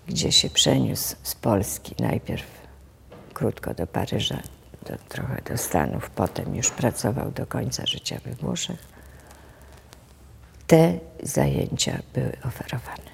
gdzie 0.06 0.32
się 0.32 0.50
przeniósł 0.50 1.16
z 1.22 1.34
Polski 1.34 1.94
najpierw 1.98 2.46
krótko 3.34 3.74
do 3.74 3.86
Paryża, 3.86 4.38
do, 4.86 4.96
trochę 5.08 5.42
do 5.50 5.58
Stanów, 5.58 6.10
potem 6.10 6.56
już 6.56 6.70
pracował 6.70 7.30
do 7.30 7.46
końca 7.46 7.86
życia 7.86 8.20
we 8.24 8.34
Włoszech, 8.34 8.86
te 10.66 10.98
zajęcia 11.22 11.98
były 12.14 12.32
oferowane. 12.44 13.10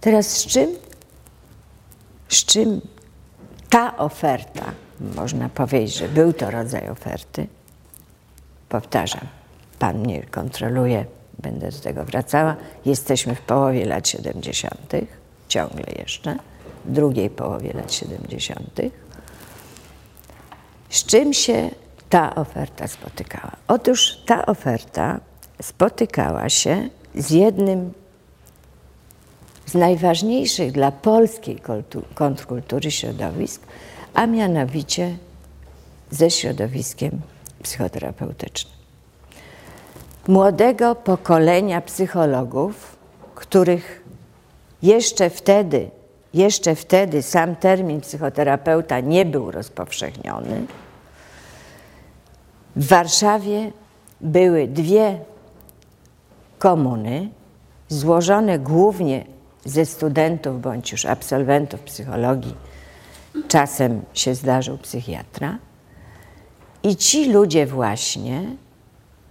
Teraz 0.00 0.26
z 0.26 0.46
czym, 0.46 0.70
z 2.28 2.44
czym 2.44 2.80
ta 3.70 3.96
oferta, 3.96 4.72
można 5.00 5.48
powiedzieć, 5.48 5.96
że 5.96 6.08
był 6.08 6.32
to 6.32 6.50
rodzaj 6.50 6.88
oferty, 6.88 7.46
powtarzam, 8.68 9.26
Pan 9.80 9.98
mnie 9.98 10.22
kontroluje, 10.22 11.04
będę 11.38 11.70
do 11.70 11.78
tego 11.78 12.04
wracała, 12.04 12.56
jesteśmy 12.84 13.34
w 13.34 13.40
połowie 13.40 13.86
lat 13.86 14.08
70., 14.08 14.92
ciągle 15.48 15.84
jeszcze, 15.98 16.36
w 16.84 16.92
drugiej 16.92 17.30
połowie 17.30 17.72
lat 17.72 17.92
70., 17.92 18.80
z 20.90 21.04
czym 21.06 21.34
się 21.34 21.70
ta 22.10 22.34
oferta 22.34 22.88
spotykała? 22.88 23.52
Otóż 23.68 24.18
ta 24.26 24.46
oferta 24.46 25.20
spotykała 25.62 26.48
się 26.48 26.88
z 27.14 27.30
jednym 27.30 27.92
z 29.66 29.74
najważniejszych 29.74 30.72
dla 30.72 30.92
polskiej 30.92 31.60
kontrkultury 32.14 32.90
środowisk, 32.90 33.62
a 34.14 34.26
mianowicie 34.26 35.16
ze 36.10 36.30
środowiskiem 36.30 37.20
psychoterapeutycznym. 37.62 38.74
Młodego 40.28 40.94
pokolenia 40.94 41.80
psychologów, 41.80 42.96
których 43.34 44.04
jeszcze 44.82 45.30
wtedy 45.30 45.90
jeszcze 46.34 46.74
wtedy 46.74 47.22
sam 47.22 47.56
termin 47.56 48.00
psychoterapeuta 48.00 49.00
nie 49.00 49.24
był 49.24 49.50
rozpowszechniony. 49.50 50.66
W 52.76 52.88
Warszawie 52.88 53.72
były 54.20 54.68
dwie 54.68 55.18
komuny, 56.58 57.28
złożone 57.88 58.58
głównie 58.58 59.24
ze 59.64 59.86
studentów 59.86 60.60
bądź 60.60 60.92
już 60.92 61.06
absolwentów 61.06 61.80
psychologii, 61.80 62.54
czasem 63.48 64.02
się 64.12 64.34
zdarzył 64.34 64.78
psychiatra. 64.78 65.58
I 66.82 66.96
ci 66.96 67.32
ludzie 67.32 67.66
właśnie 67.66 68.56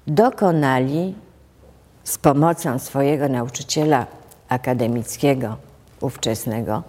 dokonali 0.07 1.15
z 2.03 2.17
pomocą 2.17 2.79
swojego 2.79 3.29
nauczyciela 3.29 4.07
akademickiego, 4.49 5.57
ówczesnego, 6.01 6.83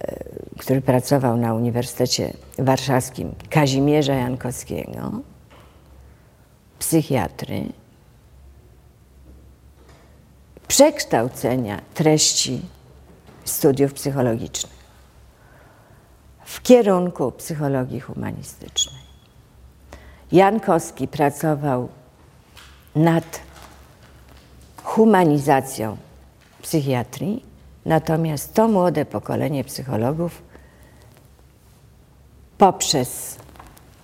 e, 0.00 0.24
który 0.58 0.80
pracował 0.80 1.36
na 1.36 1.54
Uniwersytecie 1.54 2.32
Warszawskim, 2.58 3.34
Kazimierza 3.50 4.14
Jankowskiego, 4.14 5.12
psychiatry, 6.78 7.64
przekształcenia 10.68 11.80
treści 11.94 12.60
studiów 13.44 13.92
psychologicznych 13.94 14.79
w 16.50 16.62
kierunku 16.62 17.32
psychologii 17.32 18.00
humanistycznej. 18.00 19.02
Jankowski 20.32 21.08
pracował 21.08 21.88
nad 22.94 23.40
humanizacją 24.82 25.96
psychiatrii, 26.62 27.44
natomiast 27.86 28.54
to 28.54 28.68
młode 28.68 29.04
pokolenie 29.04 29.64
psychologów 29.64 30.42
poprzez 32.58 33.36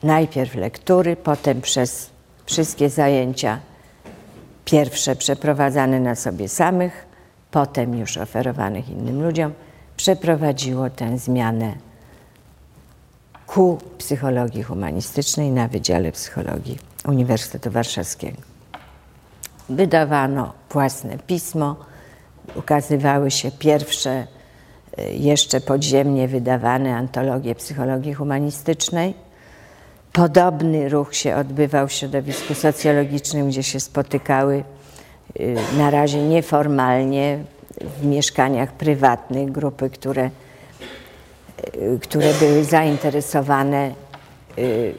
najpierw 0.03 0.55
lektury, 0.55 1.17
potem 1.17 1.61
przez 1.61 2.11
wszystkie 2.45 2.91
zajęcia 2.91 3.61
pierwsze 4.65 5.17
przeprowadzane 5.17 6.01
na 6.01 6.15
sobie 6.15 6.49
samych, 6.49 7.07
potem 7.51 7.99
już 7.99 8.17
oferowanych 8.17 8.89
innym 8.89 9.23
ludziom, 9.23 9.53
przeprowadziło 9.97 10.91
tę 10.91 11.19
zmianę 11.19 11.86
ku 13.47 13.79
psychologii 13.99 14.63
humanistycznej 14.63 15.51
na 15.51 15.69
Wydziale 15.69 16.13
Psychologii 16.13 16.79
Uniwersytetu 17.09 17.71
Warszawskiego. 17.71 18.37
Wydawano 19.69 20.53
własne 20.71 21.19
pismo, 21.19 21.77
ukazywały 22.55 23.31
się 23.31 23.51
pierwsze, 23.51 24.27
y, 24.99 25.03
jeszcze 25.15 25.61
podziemnie 25.61 26.29
wydawane 26.29 26.97
antologie 26.97 27.55
psychologii 27.55 28.15
humanistycznej. 28.15 29.15
Podobny 30.13 30.89
ruch 30.89 31.15
się 31.15 31.37
odbywał 31.37 31.89
w 31.89 31.93
środowisku 31.93 32.55
socjologicznym, 32.55 33.49
gdzie 33.49 33.63
się 33.63 33.81
spotykały 33.81 34.65
y, 35.41 35.57
na 35.79 35.91
razie 35.91 36.23
nieformalnie 36.23 37.39
w 38.01 38.07
mieszkaniach 38.07 38.73
prywatnych 38.73 39.53
grupy, 39.53 39.91
które, 39.91 40.31
które 42.03 42.35
były 42.35 42.65
zainteresowane 42.65 43.95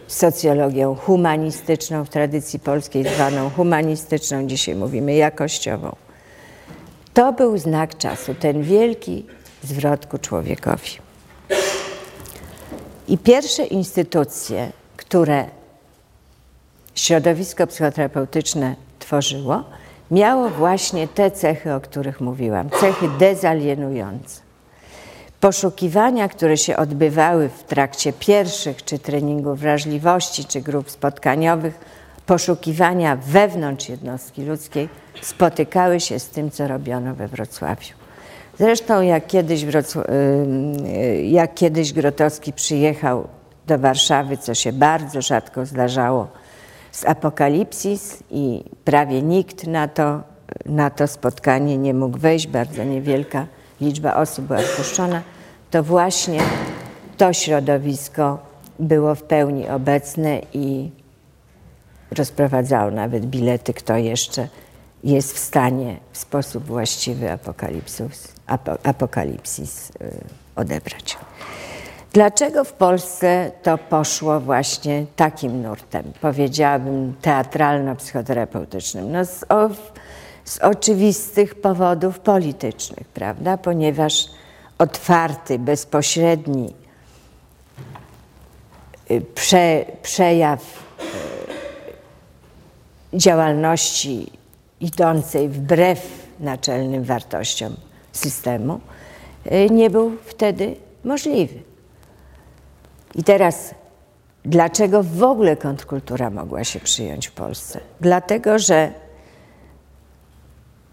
socjologią 0.08 0.96
humanistyczną, 0.96 2.06
w 2.06 2.10
tradycji 2.10 2.60
polskiej 2.60 3.04
zwaną 3.04 3.50
humanistyczną, 3.50 4.48
dzisiaj 4.48 4.76
mówimy 4.76 5.16
jakościową. 5.16 5.96
To 7.14 7.34
był 7.34 7.58
znak 7.58 7.98
czasu, 7.98 8.36
ten 8.36 8.64
wielki 8.64 9.26
zwrot 9.64 10.06
ku 10.06 10.18
człowiekowi. 10.18 10.92
I 13.08 13.18
pierwsze 13.18 13.64
instytucje, 13.64 14.72
które 14.98 15.46
środowisko 16.96 17.68
psychoterapeutyczne 17.68 18.76
tworzyło, 19.00 19.64
miało 20.12 20.50
właśnie 20.50 21.08
te 21.08 21.32
cechy, 21.32 21.74
o 21.74 21.82
których 21.82 22.22
mówiłam, 22.22 22.70
cechy 22.70 23.10
dezalienujące. 23.20 24.47
Poszukiwania, 25.40 26.30
które 26.30 26.58
się 26.58 26.78
odbywały 26.78 27.50
w 27.50 27.64
trakcie 27.64 28.14
pierwszych 28.14 28.86
czy 28.86 29.00
treningów 29.00 29.60
wrażliwości, 29.60 30.46
czy 30.46 30.62
grup 30.62 30.92
spotkaniowych, 30.92 31.80
poszukiwania 32.26 33.16
wewnątrz 33.16 33.90
jednostki 33.90 34.46
ludzkiej 34.46 34.90
spotykały 35.22 36.00
się 36.00 36.20
z 36.20 36.30
tym, 36.30 36.52
co 36.52 36.68
robiono 36.68 37.16
we 37.16 37.28
Wrocławiu. 37.28 37.94
Zresztą 38.60 39.02
jak 39.02 39.28
kiedyś, 39.28 39.66
jak 41.24 41.54
kiedyś 41.54 41.94
Grotowski 41.94 42.54
przyjechał 42.54 43.28
do 43.68 43.80
Warszawy, 43.80 44.38
co 44.38 44.54
się 44.54 44.74
bardzo 44.74 45.22
rzadko 45.22 45.66
zdarzało, 45.66 46.28
z 46.92 47.06
Apokalipsis 47.06 48.24
i 48.32 48.64
prawie 48.84 49.22
nikt 49.22 49.68
na 49.68 49.88
to, 49.88 50.22
na 50.66 50.90
to 50.90 51.08
spotkanie 51.08 51.78
nie 51.78 51.94
mógł 51.94 52.18
wejść, 52.18 52.48
bardzo 52.48 52.84
niewielka 52.84 53.48
liczba 53.82 54.16
osób 54.16 54.46
była 54.46 54.60
wpuszczona, 54.60 55.22
to 55.72 55.84
właśnie 55.84 56.40
to 57.18 57.34
środowisko 57.34 58.40
było 58.80 59.16
w 59.16 59.24
pełni 59.24 59.70
obecne 59.70 60.42
i 60.54 60.92
rozprowadzało 62.12 62.92
nawet 62.92 63.26
bilety, 63.26 63.74
kto 63.74 63.98
jeszcze 63.98 64.48
jest 65.04 65.34
w 65.34 65.40
stanie 65.40 65.98
w 66.12 66.18
sposób 66.18 66.64
właściwy 66.64 67.32
apokalipsis, 67.32 68.34
apokalipsis 68.84 69.90
y, 69.90 69.94
odebrać. 70.56 71.18
Dlaczego 72.14 72.64
w 72.64 72.74
Polsce 72.74 73.52
to 73.64 73.78
poszło 73.78 74.40
właśnie 74.40 75.06
takim 75.16 75.62
nurtem, 75.62 76.04
powiedziałabym 76.22 77.14
teatralno-psychoterapeutycznym? 77.22 79.12
No 79.12 79.26
z, 79.26 79.44
o, 79.50 79.70
z 80.48 80.60
oczywistych 80.60 81.56
powodów 81.56 82.20
politycznych, 82.20 83.08
prawda? 83.08 83.58
Ponieważ 83.58 84.30
otwarty, 84.78 85.60
bezpośredni 85.60 86.74
y, 89.12 89.22
prze, 89.36 89.86
przejaw 90.02 90.62
y, 93.14 93.18
działalności 93.18 94.32
idącej 94.80 95.50
wbrew 95.50 96.28
naczelnym 96.40 97.04
wartościom 97.04 97.76
systemu, 98.12 98.80
y, 99.52 99.70
nie 99.70 99.90
był 99.90 100.18
wtedy 100.26 100.76
możliwy. 101.04 101.60
I 103.16 103.24
teraz, 103.24 103.76
dlaczego 104.46 105.04
w 105.04 105.24
ogóle 105.24 105.58
kontrkultura 105.58 106.30
mogła 106.30 106.64
się 106.64 106.80
przyjąć 106.80 107.28
w 107.28 107.32
Polsce? 107.32 107.80
Dlatego, 108.02 108.60
że 108.60 109.07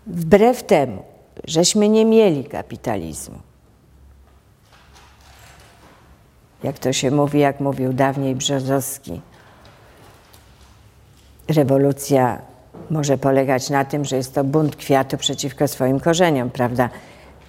wbrew 0.06 0.62
temu, 0.62 1.02
żeśmy 1.44 1.88
nie 1.88 2.04
mieli 2.04 2.44
kapitalizmu, 2.44 3.38
jak 6.62 6.78
to 6.78 6.92
się 6.92 7.10
mówi, 7.10 7.38
jak 7.38 7.60
mówił 7.60 7.92
dawniej 7.92 8.34
Brzozowski, 8.34 9.20
rewolucja 11.48 12.38
może 12.90 13.18
polegać 13.18 13.70
na 13.70 13.84
tym, 13.84 14.04
że 14.04 14.16
jest 14.16 14.34
to 14.34 14.44
bunt 14.44 14.76
kwiatu 14.76 15.16
przeciwko 15.16 15.68
swoim 15.68 16.00
korzeniom, 16.00 16.50
prawda? 16.50 16.90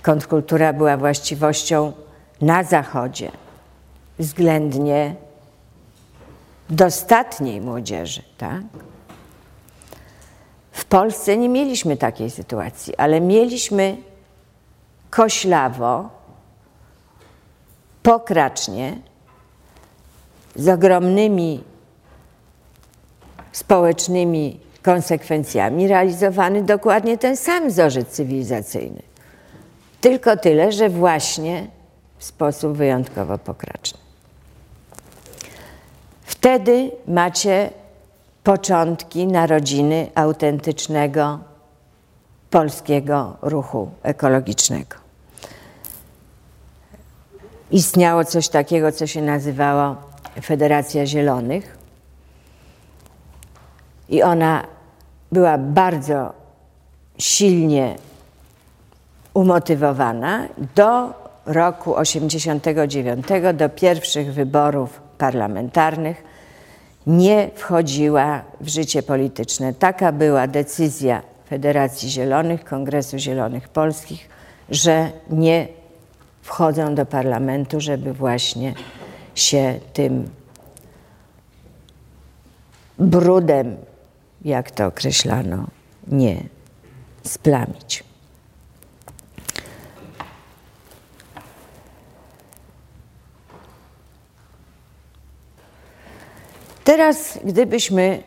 Kontrkultura 0.01 0.73
była 0.73 0.97
właściwością 0.97 1.93
na 2.41 2.63
Zachodzie 2.63 3.31
względnie 4.19 5.15
dostatniej 6.69 7.61
młodzieży, 7.61 8.21
tak? 8.37 8.61
W 10.75 10.85
Polsce 10.85 11.37
nie 11.37 11.49
mieliśmy 11.49 11.97
takiej 11.97 12.31
sytuacji, 12.31 12.95
ale 12.95 13.21
mieliśmy 13.21 13.97
koślawo, 15.09 16.09
pokracznie, 18.03 18.97
z 20.55 20.67
ogromnymi 20.67 21.63
społecznymi 23.51 24.59
konsekwencjami 24.81 25.87
realizowany 25.87 26.63
dokładnie 26.63 27.17
ten 27.17 27.37
sam 27.37 27.67
wzorzec 27.69 28.07
cywilizacyjny. 28.07 29.01
Tylko 30.01 30.37
tyle, 30.37 30.71
że 30.71 30.89
właśnie 30.89 31.67
w 32.17 32.25
sposób 32.25 32.77
wyjątkowo 32.77 33.37
pokraczny. 33.37 33.99
Wtedy 36.21 36.91
macie 37.07 37.69
początki 38.45 39.27
narodziny 39.27 40.07
autentycznego 40.15 41.39
polskiego 42.49 43.37
ruchu 43.41 43.91
ekologicznego. 44.03 44.95
Istniało 47.71 48.25
coś 48.25 48.49
takiego, 48.49 48.91
co 48.91 49.07
się 49.07 49.21
nazywało 49.21 49.95
Federacja 50.41 51.05
Zielonych, 51.05 51.77
i 54.09 54.23
ona 54.23 54.63
była 55.31 55.57
bardzo 55.57 56.33
silnie 57.17 57.95
umotywowana 59.33 60.47
do 60.75 61.13
roku 61.45 61.95
89, 61.95 63.27
do 63.53 63.69
pierwszych 63.69 64.33
wyborów 64.33 65.01
parlamentarnych, 65.17 66.34
nie 67.07 67.49
wchodziła 67.55 68.41
w 68.61 68.67
życie 68.67 69.03
polityczne. 69.03 69.73
Taka 69.73 70.11
była 70.11 70.47
decyzja 70.47 71.21
Federacji 71.49 72.09
Zielonych, 72.09 72.63
Kongresu 72.63 73.17
Zielonych 73.17 73.69
Polskich, 73.69 74.29
że 74.69 75.11
nie 75.29 75.67
wchodzą 76.41 76.95
do 76.95 77.05
parlamentu, 77.05 77.81
żeby 77.81 78.13
właśnie 78.13 78.73
się 79.35 79.79
tym 79.93 80.29
brudem 82.99 83.77
jak 84.45 84.71
to 84.71 84.85
określano, 84.85 85.67
nie 86.07 86.43
splamić. 87.23 88.04
Teraz, 96.85 97.39
gdybyśmy 97.43 98.23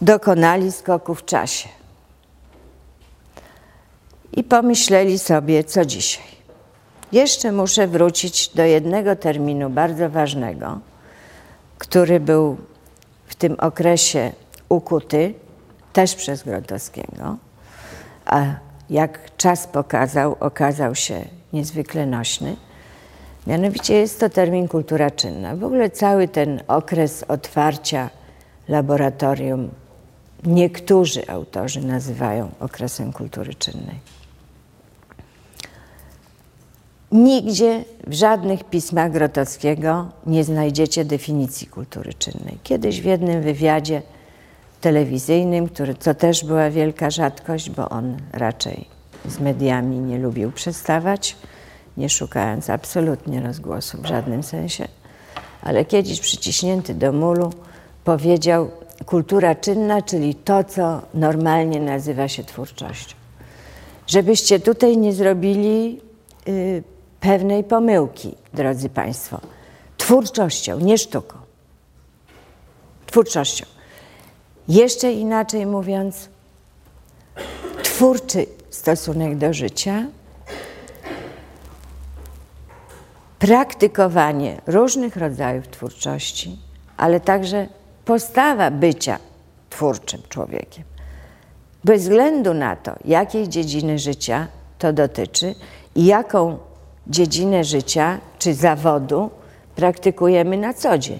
dokonali 0.00 0.72
skoku 0.72 1.14
w 1.14 1.24
czasie 1.24 1.68
i 4.32 4.44
pomyśleli 4.44 5.18
sobie, 5.18 5.64
co 5.64 5.84
dzisiaj. 5.84 6.24
jeszcze 7.12 7.52
muszę 7.52 7.86
wrócić 7.86 8.48
do 8.48 8.64
jednego 8.64 9.16
terminu 9.16 9.70
bardzo 9.70 10.10
ważnego, 10.10 10.78
który 11.78 12.20
był 12.20 12.56
w 13.26 13.34
tym 13.34 13.56
okresie 13.60 14.32
ukuty 14.68 15.34
też 15.92 16.14
przez 16.14 16.42
Grotowskiego, 16.42 17.36
a 18.26 18.44
jak 18.90 19.36
czas 19.36 19.66
pokazał, 19.66 20.36
okazał 20.40 20.94
się 20.94 21.24
niezwykle 21.52 22.06
nośny. 22.06 22.56
Mianowicie 23.48 23.94
jest 23.94 24.20
to 24.20 24.28
termin 24.28 24.68
kultura 24.68 25.10
czynna. 25.10 25.56
W 25.56 25.64
ogóle 25.64 25.90
cały 25.90 26.28
ten 26.28 26.60
okres 26.66 27.24
otwarcia 27.28 28.10
laboratorium 28.68 29.70
niektórzy 30.44 31.28
autorzy 31.28 31.86
nazywają 31.86 32.50
okresem 32.60 33.12
kultury 33.12 33.54
czynnej. 33.54 34.00
Nigdzie 37.12 37.84
w 38.06 38.12
żadnych 38.12 38.64
pismach 38.64 39.12
Grotowskiego 39.12 40.08
nie 40.26 40.44
znajdziecie 40.44 41.04
definicji 41.04 41.66
kultury 41.66 42.14
czynnej. 42.14 42.58
Kiedyś 42.62 43.00
w 43.00 43.04
jednym 43.04 43.42
wywiadzie 43.42 44.02
telewizyjnym, 44.80 45.68
który, 45.68 45.94
co 45.94 46.14
też 46.14 46.44
była 46.44 46.70
wielka 46.70 47.10
rzadkość, 47.10 47.70
bo 47.70 47.88
on 47.88 48.16
raczej 48.32 48.84
z 49.28 49.40
mediami 49.40 49.98
nie 49.98 50.18
lubił 50.18 50.52
przestawać, 50.52 51.36
nie 51.98 52.08
szukając 52.08 52.70
absolutnie 52.70 53.40
rozgłosu 53.40 53.98
w 54.02 54.06
żadnym 54.06 54.42
sensie, 54.42 54.88
ale 55.62 55.84
kiedyś 55.84 56.20
przyciśnięty 56.20 56.94
do 56.94 57.12
mulu 57.12 57.52
powiedział 58.04 58.70
kultura 59.06 59.54
czynna, 59.54 60.02
czyli 60.02 60.34
to, 60.34 60.64
co 60.64 61.02
normalnie 61.14 61.80
nazywa 61.80 62.28
się 62.28 62.44
twórczością. 62.44 63.16
Żebyście 64.06 64.60
tutaj 64.60 64.96
nie 64.96 65.12
zrobili 65.12 66.00
y, 66.48 66.82
pewnej 67.20 67.64
pomyłki, 67.64 68.34
drodzy 68.54 68.88
Państwo. 68.88 69.40
Twórczością, 69.96 70.80
nie 70.80 70.98
sztuką. 70.98 71.38
Twórczością. 73.06 73.66
Jeszcze 74.68 75.12
inaczej 75.12 75.66
mówiąc, 75.66 76.28
twórczy 77.82 78.46
stosunek 78.70 79.38
do 79.38 79.52
życia, 79.52 80.06
praktykowanie 83.38 84.60
różnych 84.66 85.16
rodzajów 85.16 85.68
twórczości, 85.68 86.58
ale 86.96 87.20
także 87.20 87.66
postawa 88.04 88.70
bycia 88.70 89.18
twórczym 89.70 90.20
człowiekiem. 90.28 90.84
Bez 91.84 92.02
względu 92.02 92.54
na 92.54 92.76
to, 92.76 92.92
jakiej 93.04 93.48
dziedziny 93.48 93.98
życia 93.98 94.46
to 94.78 94.92
dotyczy 94.92 95.54
i 95.94 96.04
jaką 96.04 96.58
dziedzinę 97.06 97.64
życia 97.64 98.18
czy 98.38 98.54
zawodu 98.54 99.30
praktykujemy 99.76 100.56
na 100.56 100.74
co 100.74 100.98
dzień. 100.98 101.18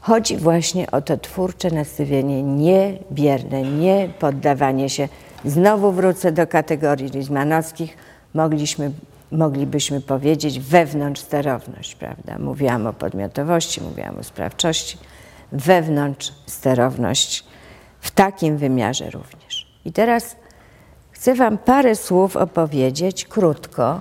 Chodzi 0.00 0.36
właśnie 0.36 0.90
o 0.90 1.00
to 1.00 1.16
twórcze 1.16 1.70
nastawienie 1.70 2.42
niebierne, 2.42 3.62
nie 3.62 4.08
poddawanie 4.18 4.90
się. 4.90 5.08
Znowu 5.44 5.92
wrócę 5.92 6.32
do 6.32 6.46
kategorii 6.46 7.08
Rizmanowskich. 7.08 7.96
Mogliśmy, 8.34 8.90
moglibyśmy 9.32 10.00
powiedzieć 10.00 10.60
wewnątrz 10.60 11.20
sterowność, 11.20 11.94
prawda? 11.94 12.38
Mówiłam 12.38 12.86
o 12.86 12.92
podmiotowości, 12.92 13.80
mówiłam 13.80 14.18
o 14.18 14.24
sprawczości. 14.24 14.98
Wewnątrz 15.52 16.32
sterowność 16.46 17.44
w 18.00 18.10
takim 18.10 18.56
wymiarze 18.56 19.10
również. 19.10 19.66
I 19.84 19.92
teraz 19.92 20.36
chcę 21.10 21.34
Wam 21.34 21.58
parę 21.58 21.96
słów 21.96 22.36
opowiedzieć 22.36 23.24
krótko, 23.24 24.00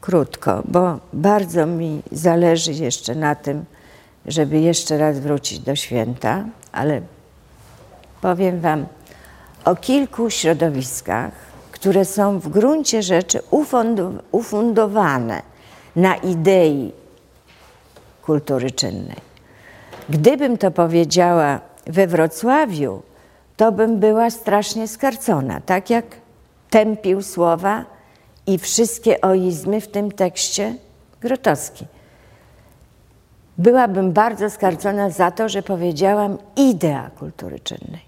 krótko, 0.00 0.62
bo 0.64 0.98
bardzo 1.12 1.66
mi 1.66 2.02
zależy 2.12 2.72
jeszcze 2.72 3.14
na 3.14 3.34
tym, 3.34 3.64
żeby 4.26 4.60
jeszcze 4.60 4.98
raz 4.98 5.20
wrócić 5.20 5.58
do 5.58 5.76
święta, 5.76 6.44
ale 6.72 7.00
powiem 8.20 8.60
Wam 8.60 8.86
o 9.64 9.76
kilku 9.76 10.30
środowiskach, 10.30 11.47
które 11.80 12.04
są 12.04 12.38
w 12.38 12.48
gruncie 12.48 13.02
rzeczy 13.02 13.40
ufundowane 14.32 15.42
na 15.96 16.16
idei 16.16 16.92
kultury 18.22 18.70
czynnej. 18.70 19.16
Gdybym 20.08 20.58
to 20.58 20.70
powiedziała 20.70 21.60
we 21.86 22.06
Wrocławiu, 22.06 23.02
to 23.56 23.72
bym 23.72 23.98
była 23.98 24.30
strasznie 24.30 24.88
skarcona, 24.88 25.60
tak 25.60 25.90
jak 25.90 26.04
tępił 26.70 27.22
słowa 27.22 27.84
i 28.46 28.58
wszystkie 28.58 29.20
oizmy 29.20 29.80
w 29.80 29.88
tym 29.88 30.12
tekście 30.12 30.74
Grotowski 31.20 31.86
byłabym 33.58 34.12
bardzo 34.12 34.50
skarcona 34.50 35.10
za 35.10 35.30
to, 35.30 35.48
że 35.48 35.62
powiedziałam 35.62 36.38
idea 36.56 37.10
kultury 37.18 37.60
czynnej. 37.60 38.00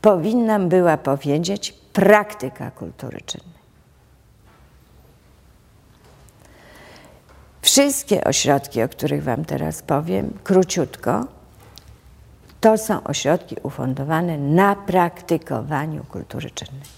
Powinnam 0.00 0.68
była 0.68 0.96
powiedzieć 0.96 1.74
praktyka 1.96 2.70
kultury 2.70 3.20
czynnej. 3.26 3.56
Wszystkie 7.62 8.24
ośrodki, 8.24 8.82
o 8.82 8.88
których 8.88 9.22
Wam 9.24 9.44
teraz 9.44 9.82
powiem, 9.82 10.38
króciutko, 10.44 11.26
to 12.60 12.78
są 12.78 13.04
ośrodki 13.04 13.56
ufundowane 13.62 14.38
na 14.38 14.76
praktykowaniu 14.76 16.04
kultury 16.04 16.50
czynnej. 16.50 16.88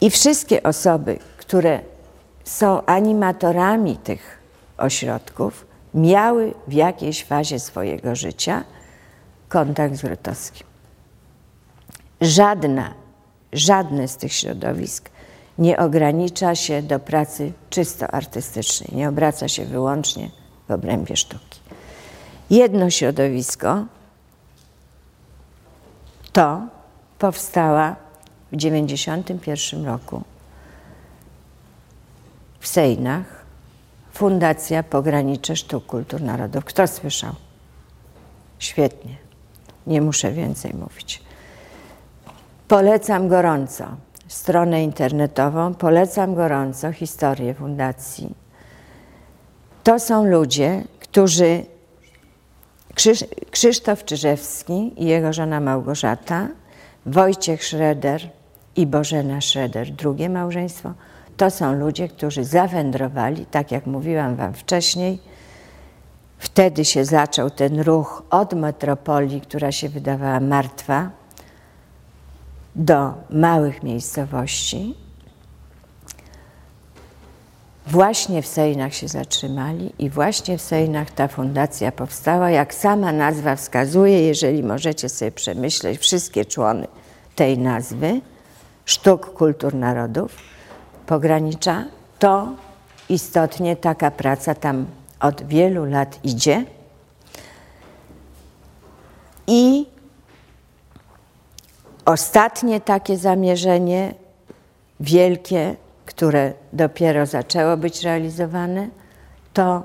I 0.00 0.10
wszystkie 0.10 0.62
osoby, 0.62 1.18
które 1.36 1.80
są 2.44 2.86
animatorami 2.86 3.96
tych 3.96 4.38
ośrodków 4.78 5.66
miały 5.94 6.54
w 6.68 6.72
jakiejś 6.72 7.24
fazie 7.24 7.60
swojego 7.60 8.16
życia 8.16 8.64
kontakt 9.48 9.94
z 9.94 10.02
Grotowskim. 10.02 10.69
Żadna, 12.20 12.94
żadne 13.52 14.08
z 14.08 14.16
tych 14.16 14.32
środowisk 14.32 15.10
nie 15.58 15.78
ogranicza 15.78 16.54
się 16.54 16.82
do 16.82 16.98
pracy 16.98 17.52
czysto 17.70 18.06
artystycznej, 18.06 18.88
nie 18.92 19.08
obraca 19.08 19.48
się 19.48 19.64
wyłącznie 19.64 20.30
w 20.68 20.70
obrębie 20.70 21.16
sztuki. 21.16 21.60
Jedno 22.50 22.90
środowisko 22.90 23.84
to 26.32 26.60
powstała 27.18 27.96
w 28.52 28.56
1991 28.56 29.84
roku 29.84 30.22
w 32.60 32.68
Sejnach 32.68 33.44
Fundacja 34.12 34.82
Pogranicze 34.82 35.56
Sztuk 35.56 35.86
Kultur 35.86 36.22
Narodów. 36.22 36.64
Kto 36.64 36.86
słyszał? 36.86 37.34
Świetnie. 38.58 39.16
Nie 39.86 40.00
muszę 40.02 40.32
więcej 40.32 40.74
mówić. 40.74 41.22
Polecam 42.70 43.28
gorąco 43.28 43.84
stronę 44.28 44.84
internetową, 44.84 45.74
polecam 45.74 46.34
gorąco 46.34 46.92
historię 46.92 47.54
fundacji. 47.54 48.34
To 49.84 49.98
są 50.00 50.24
ludzie, 50.24 50.84
którzy 51.00 51.64
Krzysztof 53.50 54.04
Czyżewski 54.04 54.92
i 54.96 55.04
jego 55.04 55.32
żona 55.32 55.60
Małgorzata, 55.60 56.48
Wojciech 57.06 57.64
Schroeder 57.64 58.20
i 58.76 58.86
Bożena 58.86 59.40
Schroeder, 59.40 59.90
drugie 59.90 60.28
małżeństwo, 60.28 60.92
to 61.36 61.50
są 61.50 61.72
ludzie, 61.72 62.08
którzy 62.08 62.44
zawędrowali, 62.44 63.46
tak 63.46 63.72
jak 63.72 63.86
mówiłam 63.86 64.36
Wam 64.36 64.54
wcześniej. 64.54 65.18
Wtedy 66.38 66.84
się 66.84 67.04
zaczął 67.04 67.50
ten 67.50 67.80
ruch 67.80 68.22
od 68.30 68.52
metropolii, 68.54 69.40
która 69.40 69.72
się 69.72 69.88
wydawała 69.88 70.40
martwa, 70.40 71.19
do 72.76 73.14
małych 73.30 73.82
miejscowości. 73.82 74.94
Właśnie 77.86 78.42
w 78.42 78.46
Sejnach 78.46 78.94
się 78.94 79.08
zatrzymali 79.08 79.92
i 79.98 80.10
właśnie 80.10 80.58
w 80.58 80.62
Sejnach 80.62 81.10
ta 81.10 81.28
fundacja 81.28 81.92
powstała. 81.92 82.50
Jak 82.50 82.74
sama 82.74 83.12
nazwa 83.12 83.56
wskazuje, 83.56 84.26
jeżeli 84.26 84.62
możecie 84.62 85.08
sobie 85.08 85.32
przemyśleć 85.32 86.00
wszystkie 86.00 86.44
człony 86.44 86.86
tej 87.36 87.58
nazwy, 87.58 88.20
Sztuk 88.84 89.32
Kultur 89.32 89.74
Narodów, 89.74 90.36
pogranicza, 91.06 91.84
to 92.18 92.48
istotnie 93.08 93.76
taka 93.76 94.10
praca 94.10 94.54
tam 94.54 94.86
od 95.20 95.42
wielu 95.42 95.84
lat 95.84 96.18
idzie. 96.24 96.64
I 99.46 99.86
ostatnie 102.10 102.80
takie 102.80 103.16
zamierzenie, 103.16 104.14
wielkie, 105.00 105.76
które 106.06 106.52
dopiero 106.72 107.26
zaczęło 107.26 107.76
być 107.76 108.02
realizowane, 108.02 108.88
to 109.52 109.82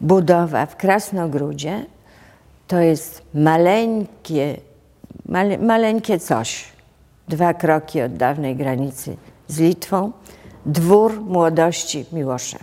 budowa 0.00 0.66
w 0.66 0.76
Krasnogródzie. 0.76 1.86
To 2.68 2.78
jest 2.80 3.22
maleńkie, 3.34 4.56
male, 5.28 5.58
maleńkie 5.58 6.18
coś, 6.18 6.64
dwa 7.28 7.54
kroki 7.54 8.02
od 8.02 8.16
dawnej 8.16 8.56
granicy 8.56 9.16
z 9.48 9.58
Litwą, 9.58 10.12
dwór 10.66 11.20
młodości 11.20 12.04
Miłosza, 12.12 12.58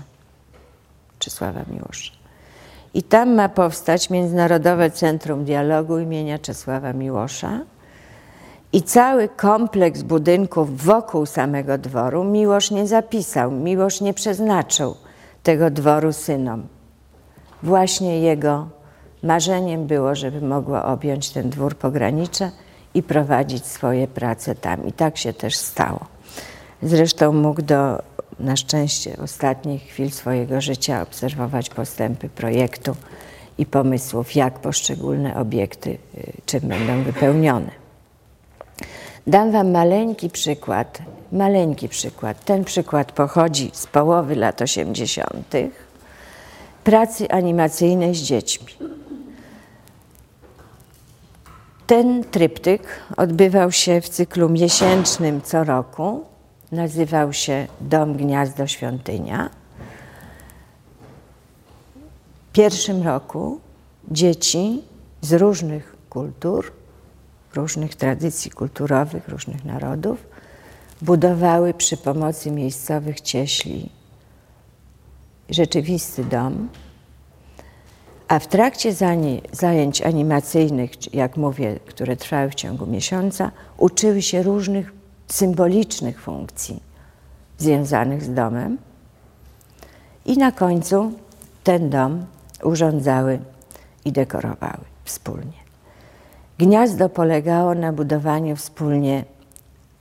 Czesława 1.19 1.61
Miłosza. 1.67 2.11
I 2.93 3.03
tam 3.03 3.35
ma 3.35 3.49
powstać 3.49 4.09
Międzynarodowe 4.09 4.91
Centrum 4.91 5.45
Dialogu 5.45 5.99
imienia 5.99 6.39
Czesława 6.39 6.93
Miłosza. 6.93 7.59
I 8.73 8.81
cały 8.81 9.29
kompleks 9.29 10.01
budynków 10.01 10.83
wokół 10.83 11.25
samego 11.25 11.77
dworu 11.77 12.23
Miłosz 12.23 12.71
nie 12.71 12.87
zapisał, 12.87 13.51
Miłosz 13.51 14.01
nie 14.01 14.13
przeznaczył 14.13 14.95
tego 15.43 15.69
dworu 15.69 16.13
synom. 16.13 16.67
Właśnie 17.63 18.19
jego 18.19 18.67
marzeniem 19.23 19.87
było, 19.87 20.15
żeby 20.15 20.41
mogło 20.41 20.83
objąć 20.85 21.29
ten 21.29 21.49
dwór 21.49 21.75
pogranicze 21.75 22.51
i 22.93 23.03
prowadzić 23.03 23.65
swoje 23.65 24.07
prace 24.07 24.55
tam. 24.55 24.87
I 24.87 24.91
tak 24.93 25.17
się 25.17 25.33
też 25.33 25.55
stało. 25.55 25.99
Zresztą 26.83 27.33
mógł 27.33 27.61
do, 27.61 28.01
na 28.39 28.55
szczęście, 28.55 29.17
ostatnich 29.23 29.83
chwil 29.83 30.11
swojego 30.11 30.61
życia 30.61 31.01
obserwować 31.01 31.69
postępy 31.69 32.29
projektu 32.29 32.95
i 33.57 33.65
pomysłów, 33.65 34.35
jak 34.35 34.59
poszczególne 34.59 35.35
obiekty 35.35 35.89
y, 35.89 35.97
czym 36.45 36.59
będą 36.59 37.03
wypełnione. 37.03 37.82
Dam 39.27 39.51
Wam 39.51 39.71
maleńki 39.71 40.29
przykład, 40.29 40.99
maleńki 41.31 41.89
przykład. 41.89 42.45
Ten 42.45 42.63
przykład 42.63 43.11
pochodzi 43.11 43.71
z 43.73 43.87
połowy 43.87 44.35
lat 44.35 44.61
80. 44.61 45.55
pracy 46.83 47.31
animacyjnej 47.31 48.15
z 48.15 48.21
dziećmi. 48.21 48.73
Ten 51.87 52.23
tryptyk 52.23 52.81
odbywał 53.17 53.71
się 53.71 54.01
w 54.01 54.09
cyklu 54.09 54.49
miesięcznym 54.49 55.41
co 55.41 55.63
roku. 55.63 56.25
Nazywał 56.71 57.33
się 57.33 57.67
Dom 57.81 58.13
Gniazdo 58.13 58.67
Świątynia. 58.67 59.49
W 62.49 62.53
pierwszym 62.53 63.03
roku 63.03 63.59
dzieci 64.11 64.81
z 65.21 65.33
różnych 65.33 65.95
kultur, 66.09 66.71
różnych 67.55 67.95
tradycji 67.95 68.51
kulturowych, 68.51 69.27
różnych 69.27 69.65
narodów 69.65 70.25
budowały 71.01 71.73
przy 71.73 71.97
pomocy 71.97 72.51
miejscowych 72.51 73.21
cieśli 73.21 73.89
rzeczywisty 75.49 76.23
dom, 76.23 76.69
a 78.27 78.39
w 78.39 78.47
trakcie 78.47 78.93
zajęć 79.51 80.01
animacyjnych, 80.01 81.13
jak 81.13 81.37
mówię, 81.37 81.79
które 81.85 82.15
trwały 82.15 82.49
w 82.49 82.55
ciągu 82.55 82.85
miesiąca, 82.85 83.51
uczyły 83.77 84.21
się 84.21 84.43
różnych 84.43 84.93
symbolicznych 85.27 86.21
funkcji 86.21 86.83
związanych 87.57 88.23
z 88.23 88.33
domem. 88.33 88.77
I 90.25 90.37
na 90.37 90.51
końcu 90.51 91.11
ten 91.63 91.89
dom 91.89 92.25
urządzały 92.63 93.39
i 94.05 94.11
dekorowały 94.11 94.83
wspólnie. 95.05 95.62
Gniazdo 96.57 97.09
polegało 97.09 97.75
na 97.75 97.93
budowaniu 97.93 98.55
wspólnie 98.55 99.25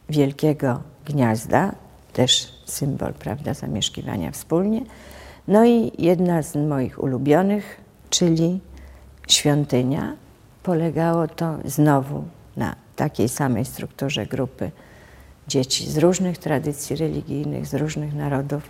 wielkiego 0.09 0.81
gniazda, 1.07 1.73
też 2.13 2.55
symbol 2.67 3.13
prawda, 3.13 3.55
zamieszkiwania 3.55 4.31
wspólnie. 4.31 4.83
No 5.49 5.65
i 5.65 5.93
jedna 5.99 6.43
z 6.43 6.57
moich 6.57 7.03
ulubionych 7.03 7.83
czyli 8.13 8.61
świątynia. 9.29 10.17
Polegało 10.63 11.29
to 11.29 11.59
znowu 11.65 12.25
na 12.57 12.77
takiej 12.97 13.29
samej 13.29 13.65
strukturze 13.65 14.27
grupy 14.27 14.71
dzieci 15.49 15.91
z 15.91 15.99
różnych 15.99 16.39
tradycji 16.39 16.97
religijnych, 16.97 17.67
z 17.67 17.75
różnych 17.75 18.15
narodów, 18.15 18.63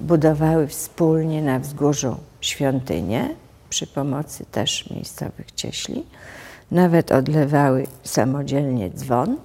budowały 0.00 0.66
wspólnie 0.66 1.42
na 1.42 1.58
wzgórzu 1.58 2.16
świątynię 2.40 3.28
przy 3.70 3.86
pomocy 3.86 4.44
też 4.44 4.90
miejscowych 4.90 5.52
cieśli. 5.54 6.04
Nawet 6.70 7.12
odlewały 7.12 7.86
samodzielnie 8.04 8.90
dzwon. 8.90 9.36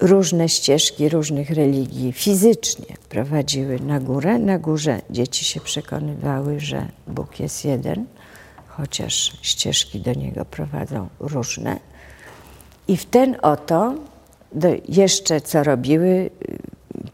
Różne 0.00 0.48
ścieżki 0.48 1.08
różnych 1.08 1.50
religii 1.50 2.12
fizycznie 2.12 2.96
prowadziły 3.08 3.80
na 3.80 4.00
górę. 4.00 4.38
Na 4.38 4.58
górze 4.58 5.00
dzieci 5.10 5.44
się 5.44 5.60
przekonywały, 5.60 6.60
że 6.60 6.88
Bóg 7.06 7.40
jest 7.40 7.64
jeden, 7.64 8.06
chociaż 8.68 9.38
ścieżki 9.42 10.00
do 10.00 10.12
niego 10.12 10.44
prowadzą 10.44 11.08
różne. 11.20 11.80
I 12.88 12.96
w 12.96 13.06
ten 13.06 13.36
oto 13.42 13.94
jeszcze 14.88 15.40
co 15.40 15.64
robiły, 15.64 16.30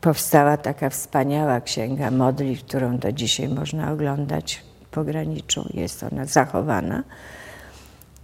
powstała 0.00 0.56
taka 0.56 0.90
wspaniała 0.90 1.60
księga 1.60 2.10
modli, 2.10 2.56
którą 2.56 2.98
do 2.98 3.12
dzisiaj 3.12 3.48
można 3.48 3.92
oglądać 3.92 4.62
w 4.84 4.88
pograniczu. 4.88 5.68
Jest 5.74 6.02
ona 6.02 6.24
zachowana, 6.24 7.02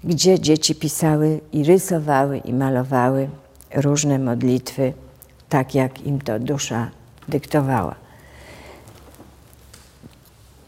gdzie 0.04 0.40
dzieci 0.40 0.74
pisały 0.74 1.40
i 1.52 1.64
rysowały 1.64 2.38
i 2.38 2.52
malowały 2.52 3.28
różne 3.74 4.18
modlitwy, 4.18 4.92
tak 5.48 5.74
jak 5.74 6.06
im 6.06 6.20
to 6.20 6.38
dusza 6.38 6.90
dyktowała. 7.28 7.94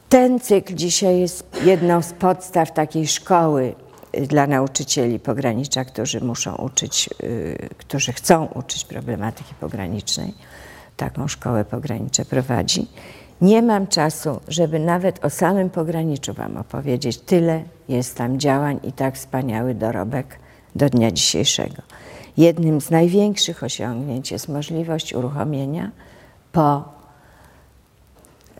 Ten 0.09 0.41
cykl 0.41 0.75
dzisiaj 0.75 1.21
jest 1.21 1.45
jedną 1.65 2.03
z 2.03 2.13
podstaw 2.13 2.73
takiej 2.73 3.07
szkoły 3.07 3.75
y, 4.17 4.27
dla 4.27 4.47
nauczycieli 4.47 5.19
pogranicza, 5.19 5.85
którzy 5.85 6.21
muszą 6.21 6.55
uczyć, 6.55 7.11
y, 7.23 7.69
którzy 7.79 8.13
chcą 8.13 8.47
uczyć 8.47 8.85
problematyki 8.85 9.55
pogranicznej. 9.61 10.35
Taką 10.97 11.29
szkołę 11.29 11.65
pogranicze 11.65 12.25
prowadzi. 12.25 12.87
Nie 13.41 13.63
mam 13.63 13.87
czasu, 13.87 14.41
żeby 14.49 14.79
nawet 14.79 15.25
o 15.25 15.31
samym 15.31 15.71
pograniczu 15.71 16.35
Wam 16.35 16.57
opowiedzieć. 16.57 17.19
Tyle 17.19 17.63
jest 17.89 18.17
tam 18.17 18.39
działań 18.39 18.81
i 18.83 18.93
tak 18.93 19.15
wspaniały 19.15 19.75
dorobek 19.75 20.39
do 20.75 20.89
dnia 20.89 21.11
dzisiejszego. 21.11 21.83
Jednym 22.37 22.81
z 22.81 22.91
największych 22.91 23.63
osiągnięć 23.63 24.33
jest 24.33 24.49
możliwość 24.49 25.15
uruchomienia 25.15 25.91
po 26.53 26.85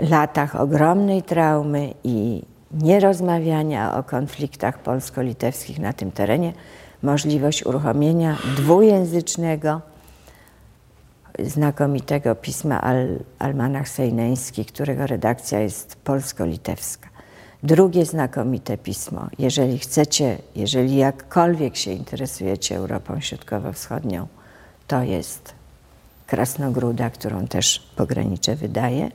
latach 0.01 0.57
ogromnej 0.57 1.23
traumy 1.23 1.95
i 2.05 2.43
nierozmawiania 2.73 3.95
o 3.95 4.03
konfliktach 4.03 4.79
polsko-litewskich 4.79 5.79
na 5.79 5.93
tym 5.93 6.13
terenie, 6.13 6.53
możliwość 7.03 7.67
uruchomienia 7.67 8.37
dwujęzycznego, 8.57 9.81
znakomitego 11.45 12.35
pisma 12.35 12.81
Al 12.81 13.19
Almanach 13.39 13.89
Sejneński, 13.89 14.65
którego 14.65 15.07
redakcja 15.07 15.61
jest 15.61 15.97
polsko-litewska. 15.97 17.09
Drugie 17.63 18.07
znakomite 18.07 18.79
pismo, 18.79 19.29
jeżeli 19.39 19.79
chcecie, 19.79 20.39
jeżeli 20.57 20.97
jakkolwiek 20.97 21.77
się 21.77 21.93
interesujecie 21.93 22.77
Europą 22.77 23.21
Środkowo-Wschodnią, 23.21 24.27
to 24.87 25.03
jest 25.03 25.55
Krasnogróda, 26.27 27.11
którą 27.11 27.47
też 27.47 27.91
pogranicze 27.97 28.57
wydaje. 28.57 29.11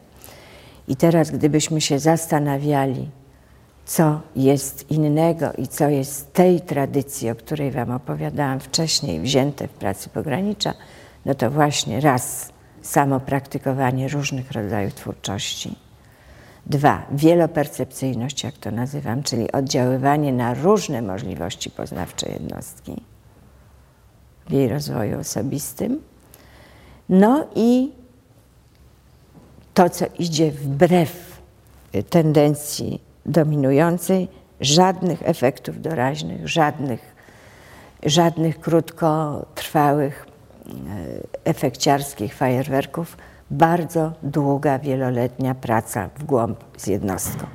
I 0.87 0.95
teraz, 0.95 1.31
gdybyśmy 1.31 1.81
się 1.81 1.99
zastanawiali, 1.99 3.09
co 3.85 4.21
jest 4.35 4.91
innego 4.91 5.53
i 5.53 5.67
co 5.67 5.89
jest 5.89 6.33
tej 6.33 6.61
tradycji, 6.61 7.29
o 7.29 7.35
której 7.35 7.71
Wam 7.71 7.91
opowiadałam 7.91 8.59
wcześniej, 8.59 9.19
wzięte 9.19 9.67
w 9.67 9.71
pracy 9.71 10.09
pogranicza, 10.09 10.73
no 11.25 11.35
to 11.35 11.51
właśnie 11.51 12.01
raz 12.01 12.49
samo 12.81 13.19
praktykowanie 13.19 14.07
różnych 14.07 14.51
rodzajów 14.51 14.93
twórczości 14.93 15.75
Dwa, 16.65 17.05
wielopercepcyjność, 17.11 18.43
jak 18.43 18.57
to 18.57 18.71
nazywam, 18.71 19.23
czyli 19.23 19.51
oddziaływanie 19.51 20.33
na 20.33 20.53
różne 20.53 21.01
możliwości 21.01 21.69
poznawcze 21.69 22.29
jednostki 22.29 23.01
w 24.49 24.51
jej 24.51 24.69
rozwoju 24.69 25.19
osobistym. 25.19 26.01
No 27.09 27.47
i 27.55 27.91
to, 29.73 29.89
co 29.89 30.05
idzie 30.19 30.51
wbrew 30.51 31.41
tendencji 32.09 33.01
dominującej, 33.25 34.27
żadnych 34.61 35.19
efektów 35.23 35.81
doraźnych, 35.81 36.47
żadnych, 36.47 37.15
żadnych 38.03 38.59
krótkotrwałych 38.59 40.25
efekciarskich 41.43 42.33
fajerwerków, 42.33 43.17
bardzo 43.51 44.11
długa, 44.23 44.79
wieloletnia 44.79 45.55
praca 45.55 46.09
w 46.15 46.23
głąb 46.23 46.59
z 46.77 46.87
jednostką. 46.87 47.45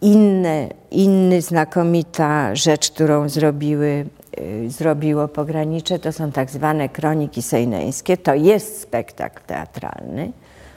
Inne, 0.00 0.68
inny 0.90 1.42
znakomita 1.42 2.54
rzecz, 2.54 2.90
którą 2.90 3.28
zrobiły, 3.28 4.06
y, 4.40 4.70
zrobiło 4.70 5.28
pogranicze, 5.28 5.98
to 5.98 6.12
są 6.12 6.32
tak 6.32 6.50
zwane 6.50 6.88
kroniki 6.88 7.42
sejneńskie. 7.42 8.16
To 8.16 8.34
jest 8.34 8.80
spektakl 8.80 9.40
teatralny, 9.46 10.32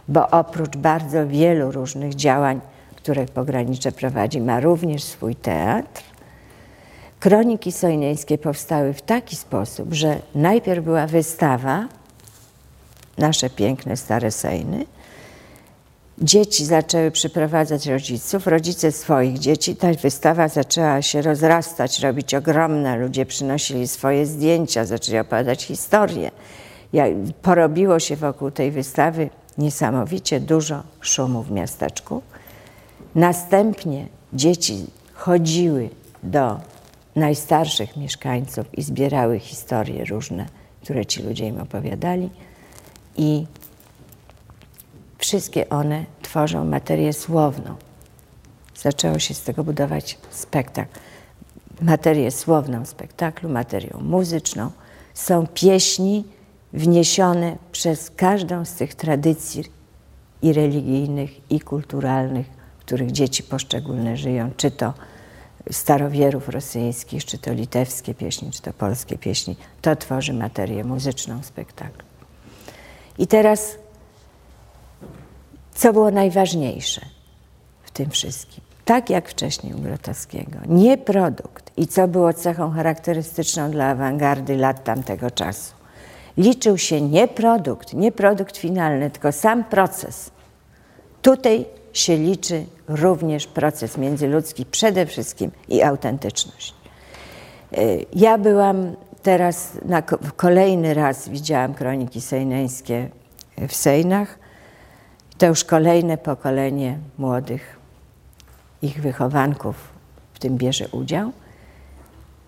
bo 0.07 0.29
oprócz 0.29 0.77
bardzo 0.77 1.27
wielu 1.27 1.71
różnych 1.71 2.15
działań, 2.15 2.61
które 2.95 3.25
pogranicze 3.25 3.91
prowadzi, 3.91 4.41
ma 4.41 4.59
również 4.59 5.03
swój 5.03 5.35
teatr. 5.35 6.12
Kroniki 7.23 7.71
sojnieńskie 7.71 8.37
powstały 8.37 8.93
w 8.93 9.01
taki 9.01 9.35
sposób, 9.35 9.93
że 9.93 10.19
najpierw 10.35 10.85
była 10.85 11.07
wystawa, 11.07 11.87
nasze 13.17 13.49
piękne 13.49 13.97
stare 13.97 14.31
sejny, 14.31 14.85
Dzieci 16.17 16.65
zaczęły 16.65 17.11
przyprowadzać 17.11 17.87
rodziców, 17.87 18.47
rodzice 18.47 18.91
swoich 18.91 19.39
dzieci. 19.39 19.75
Ta 19.75 19.93
wystawa 19.93 20.47
zaczęła 20.47 21.01
się 21.01 21.21
rozrastać, 21.21 21.99
robić 21.99 22.33
ogromne. 22.33 22.97
Ludzie 22.97 23.25
przynosili 23.25 23.87
swoje 23.87 24.25
zdjęcia, 24.25 24.85
zaczęli 24.85 25.17
opowiadać 25.17 25.63
historię. 25.63 26.31
Porobiło 27.41 27.99
się 27.99 28.15
wokół 28.15 28.51
tej 28.51 28.71
wystawy 28.71 29.29
niesamowicie 29.57 30.39
dużo 30.39 30.83
szumu 31.01 31.43
w 31.43 31.51
miasteczku. 31.51 32.21
Następnie 33.15 34.07
dzieci 34.33 34.85
chodziły 35.13 35.89
do 36.23 36.72
najstarszych 37.15 37.97
mieszkańców 37.97 38.77
i 38.77 38.81
zbierały 38.81 39.39
historie 39.39 40.05
różne, 40.05 40.45
które 40.83 41.05
ci 41.05 41.23
ludzie 41.23 41.47
im 41.47 41.61
opowiadali. 41.61 42.29
I 43.17 43.45
Wszystkie 45.23 45.69
one 45.69 46.05
tworzą 46.21 46.65
materię 46.65 47.13
słowną. 47.13 47.75
Zaczęło 48.75 49.19
się 49.19 49.33
z 49.33 49.41
tego 49.41 49.63
budować 49.63 50.17
spektakl. 50.29 50.99
Materię 51.81 52.31
słowną 52.31 52.85
spektaklu, 52.85 53.49
materię 53.49 53.89
muzyczną. 54.01 54.71
Są 55.13 55.47
pieśni 55.47 56.25
wniesione 56.73 57.55
przez 57.71 58.11
każdą 58.11 58.65
z 58.65 58.73
tych 58.73 58.95
tradycji 58.95 59.63
i 60.41 60.53
religijnych, 60.53 61.51
i 61.51 61.59
kulturalnych, 61.59 62.47
w 62.79 62.85
których 62.85 63.11
dzieci 63.11 63.43
poszczególne 63.43 64.17
żyją, 64.17 64.51
czy 64.57 64.71
to 64.71 64.93
starowierów 65.71 66.49
rosyjskich, 66.49 67.25
czy 67.25 67.37
to 67.37 67.53
litewskie 67.53 68.13
pieśni, 68.13 68.51
czy 68.51 68.61
to 68.61 68.73
polskie 68.73 69.17
pieśni. 69.17 69.55
To 69.81 69.95
tworzy 69.95 70.33
materię 70.33 70.83
muzyczną 70.83 71.43
spektaklu. 71.43 72.03
I 73.17 73.27
teraz 73.27 73.77
co 75.75 75.93
było 75.93 76.11
najważniejsze 76.11 77.01
w 77.83 77.91
tym 77.91 78.09
wszystkim. 78.09 78.63
Tak 78.85 79.09
jak 79.09 79.29
wcześniej 79.29 79.73
u 79.73 79.79
Grotowskiego, 79.79 80.59
nie 80.67 80.97
produkt 80.97 81.71
i 81.77 81.87
co 81.87 82.07
było 82.07 82.33
cechą 82.33 82.71
charakterystyczną 82.71 83.71
dla 83.71 83.85
awangardy 83.85 84.57
lat 84.57 84.83
tamtego 84.83 85.31
czasu. 85.31 85.73
Liczył 86.37 86.77
się 86.77 87.01
nie 87.01 87.27
produkt, 87.27 87.93
nie 87.93 88.11
produkt 88.11 88.57
finalny, 88.57 89.09
tylko 89.09 89.31
sam 89.31 89.63
proces. 89.63 90.31
Tutaj 91.21 91.65
się 91.93 92.17
liczy 92.17 92.65
również 92.87 93.47
proces 93.47 93.97
międzyludzki 93.97 94.65
przede 94.65 95.05
wszystkim 95.05 95.51
i 95.69 95.81
autentyczność. 95.81 96.73
Y, 97.77 98.05
ja 98.13 98.37
byłam 98.37 98.95
teraz, 99.23 99.71
na 99.85 100.01
kolejny 100.35 100.93
raz 100.93 101.29
widziałam 101.29 101.73
kroniki 101.73 102.21
sejneńskie 102.21 103.09
w 103.67 103.75
Sejnach 103.75 104.43
to 105.37 105.47
już 105.47 105.63
kolejne 105.63 106.17
pokolenie 106.17 106.97
młodych 107.17 107.79
ich 108.81 109.01
wychowanków 109.01 109.75
w 110.33 110.39
tym 110.39 110.57
bierze 110.57 110.87
udział. 110.87 111.31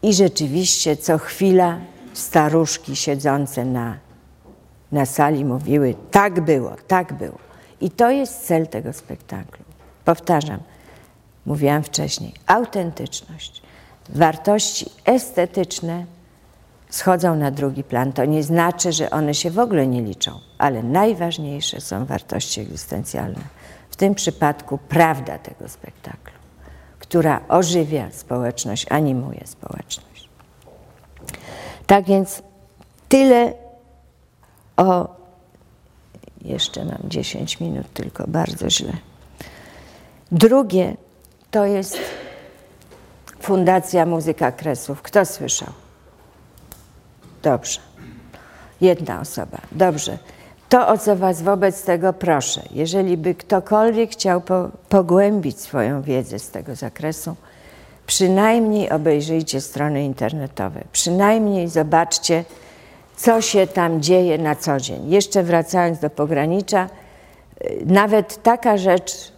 I 0.02 0.14
rzeczywiście 0.14 0.98
co 0.98 1.18
chwila 1.18 1.78
staruszki 2.14 2.96
siedzące 2.96 3.66
na, 3.66 3.98
na 4.92 5.06
sali 5.06 5.46
mówiły: 5.46 5.96
tak 6.12 6.42
było, 6.42 6.76
tak 6.88 7.14
było. 7.14 7.45
I 7.82 7.90
to 7.90 8.10
jest 8.12 8.48
cel 8.48 8.68
tego 8.68 8.94
spektaklu. 8.94 9.66
Powtarzam, 10.06 10.60
mówiłam 11.46 11.84
wcześniej, 11.84 12.34
autentyczność, 12.48 13.62
wartości 14.10 14.92
estetyczne 15.06 16.06
schodzą 16.90 17.36
na 17.36 17.52
drugi 17.52 17.84
plan. 17.84 18.14
To 18.14 18.26
nie 18.26 18.44
znaczy, 18.44 18.92
że 18.92 19.10
one 19.10 19.34
się 19.34 19.52
w 19.52 19.60
ogóle 19.60 19.88
nie 19.88 20.02
liczą, 20.02 20.40
ale 20.58 20.84
najważniejsze 20.84 21.82
są 21.82 22.06
wartości 22.06 22.62
egzystencjalne. 22.62 23.42
W 23.90 23.96
tym 23.96 24.16
przypadku 24.16 24.78
prawda 24.78 25.38
tego 25.38 25.70
spektaklu, 25.70 26.34
która 27.00 27.42
ożywia 27.48 28.12
społeczność, 28.12 28.86
animuje 28.90 29.42
społeczność. 29.46 30.30
Tak 31.88 32.06
więc 32.06 32.42
tyle 33.10 33.54
o. 34.78 35.16
Jeszcze 36.46 36.86
mam 36.86 37.00
10 37.04 37.60
minut, 37.60 37.94
tylko 37.94 38.28
bardzo 38.28 38.70
źle. 38.70 38.94
Drugie 40.32 40.98
to 41.52 41.66
jest 41.66 41.98
Fundacja 43.40 44.06
Muzyka 44.06 44.52
Kresów. 44.52 45.02
Kto 45.02 45.26
słyszał? 45.26 45.70
Dobrze. 47.44 47.80
Jedna 48.82 49.20
osoba. 49.22 49.58
Dobrze. 49.72 50.18
To, 50.70 50.88
o 50.88 50.98
co 50.98 51.16
Was 51.16 51.42
wobec 51.42 51.84
tego 51.84 52.14
proszę, 52.14 52.62
jeżeli 52.72 53.18
by 53.18 53.36
ktokolwiek 53.36 54.12
chciał 54.12 54.42
po, 54.42 54.70
pogłębić 54.90 55.60
swoją 55.60 56.02
wiedzę 56.02 56.40
z 56.40 56.50
tego 56.50 56.76
zakresu, 56.76 57.36
przynajmniej 58.08 58.90
obejrzyjcie 58.90 59.62
strony 59.62 60.04
internetowe, 60.04 60.84
przynajmniej 60.92 61.68
zobaczcie, 61.68 62.44
co 63.16 63.42
się 63.42 63.68
tam 63.68 64.02
dzieje 64.02 64.38
na 64.38 64.56
co 64.56 64.80
dzień. 64.80 65.10
Jeszcze 65.10 65.44
wracając 65.44 66.00
do 66.00 66.10
pogranicza, 66.10 66.90
y, 67.66 67.84
nawet 67.86 68.44
taka 68.44 68.78
rzecz 68.78 69.32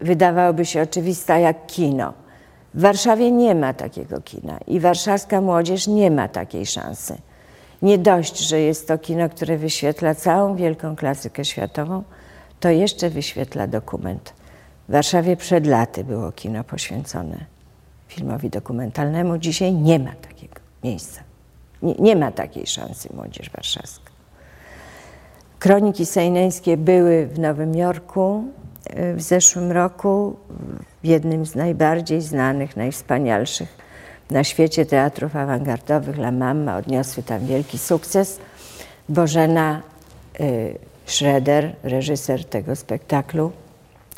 wydawałoby 0.00 0.66
się 0.66 0.82
oczywista 0.82 1.38
jak 1.38 1.66
kino. 1.66 2.12
W 2.74 2.80
Warszawie 2.80 3.30
nie 3.30 3.54
ma 3.54 3.74
takiego 3.74 4.20
kina 4.20 4.58
i 4.66 4.80
warszawska 4.80 5.40
młodzież 5.40 5.86
nie 5.86 6.10
ma 6.10 6.28
takiej 6.28 6.66
szansy. 6.66 7.18
Nie 7.82 7.98
dość, 7.98 8.38
że 8.38 8.60
jest 8.60 8.88
to 8.88 8.98
kino, 8.98 9.28
które 9.28 9.56
wyświetla 9.56 10.14
całą 10.14 10.56
wielką 10.56 10.96
klasykę 10.96 11.44
światową, 11.44 12.02
to 12.60 12.68
jeszcze 12.70 13.10
wyświetla 13.10 13.66
dokument. 13.66 14.34
W 14.88 14.92
Warszawie 14.92 15.36
przed 15.36 15.66
laty 15.66 16.04
było 16.04 16.32
kino 16.32 16.64
poświęcone 16.64 17.44
filmowi 18.08 18.50
dokumentalnemu. 18.50 19.38
Dzisiaj 19.38 19.72
nie 19.72 19.98
ma 19.98 20.12
takiego 20.12 20.54
miejsca. 20.84 21.29
Nie, 21.82 21.94
nie 21.94 22.16
ma 22.16 22.32
takiej 22.32 22.66
szansy 22.66 23.08
młodzież 23.14 23.50
warszawska. 23.50 24.10
Kroniki 25.58 26.06
sejneńskie 26.06 26.76
były 26.76 27.26
w 27.26 27.38
Nowym 27.38 27.74
Jorku 27.74 28.44
e, 28.84 29.14
w 29.14 29.22
zeszłym 29.22 29.72
roku, 29.72 30.36
w 31.02 31.06
jednym 31.06 31.46
z 31.46 31.54
najbardziej 31.54 32.20
znanych, 32.20 32.76
najwspanialszych 32.76 33.80
na 34.30 34.44
świecie 34.44 34.86
teatrów 34.86 35.36
awangardowych 35.36 36.18
La 36.18 36.30
Mama 36.30 36.76
odniosły 36.76 37.22
tam 37.22 37.46
wielki 37.46 37.78
sukces. 37.78 38.38
Bożena 39.08 39.82
y, 40.40 40.78
Schroeder, 41.06 41.76
reżyser 41.82 42.44
tego 42.44 42.76
spektaklu 42.76 43.52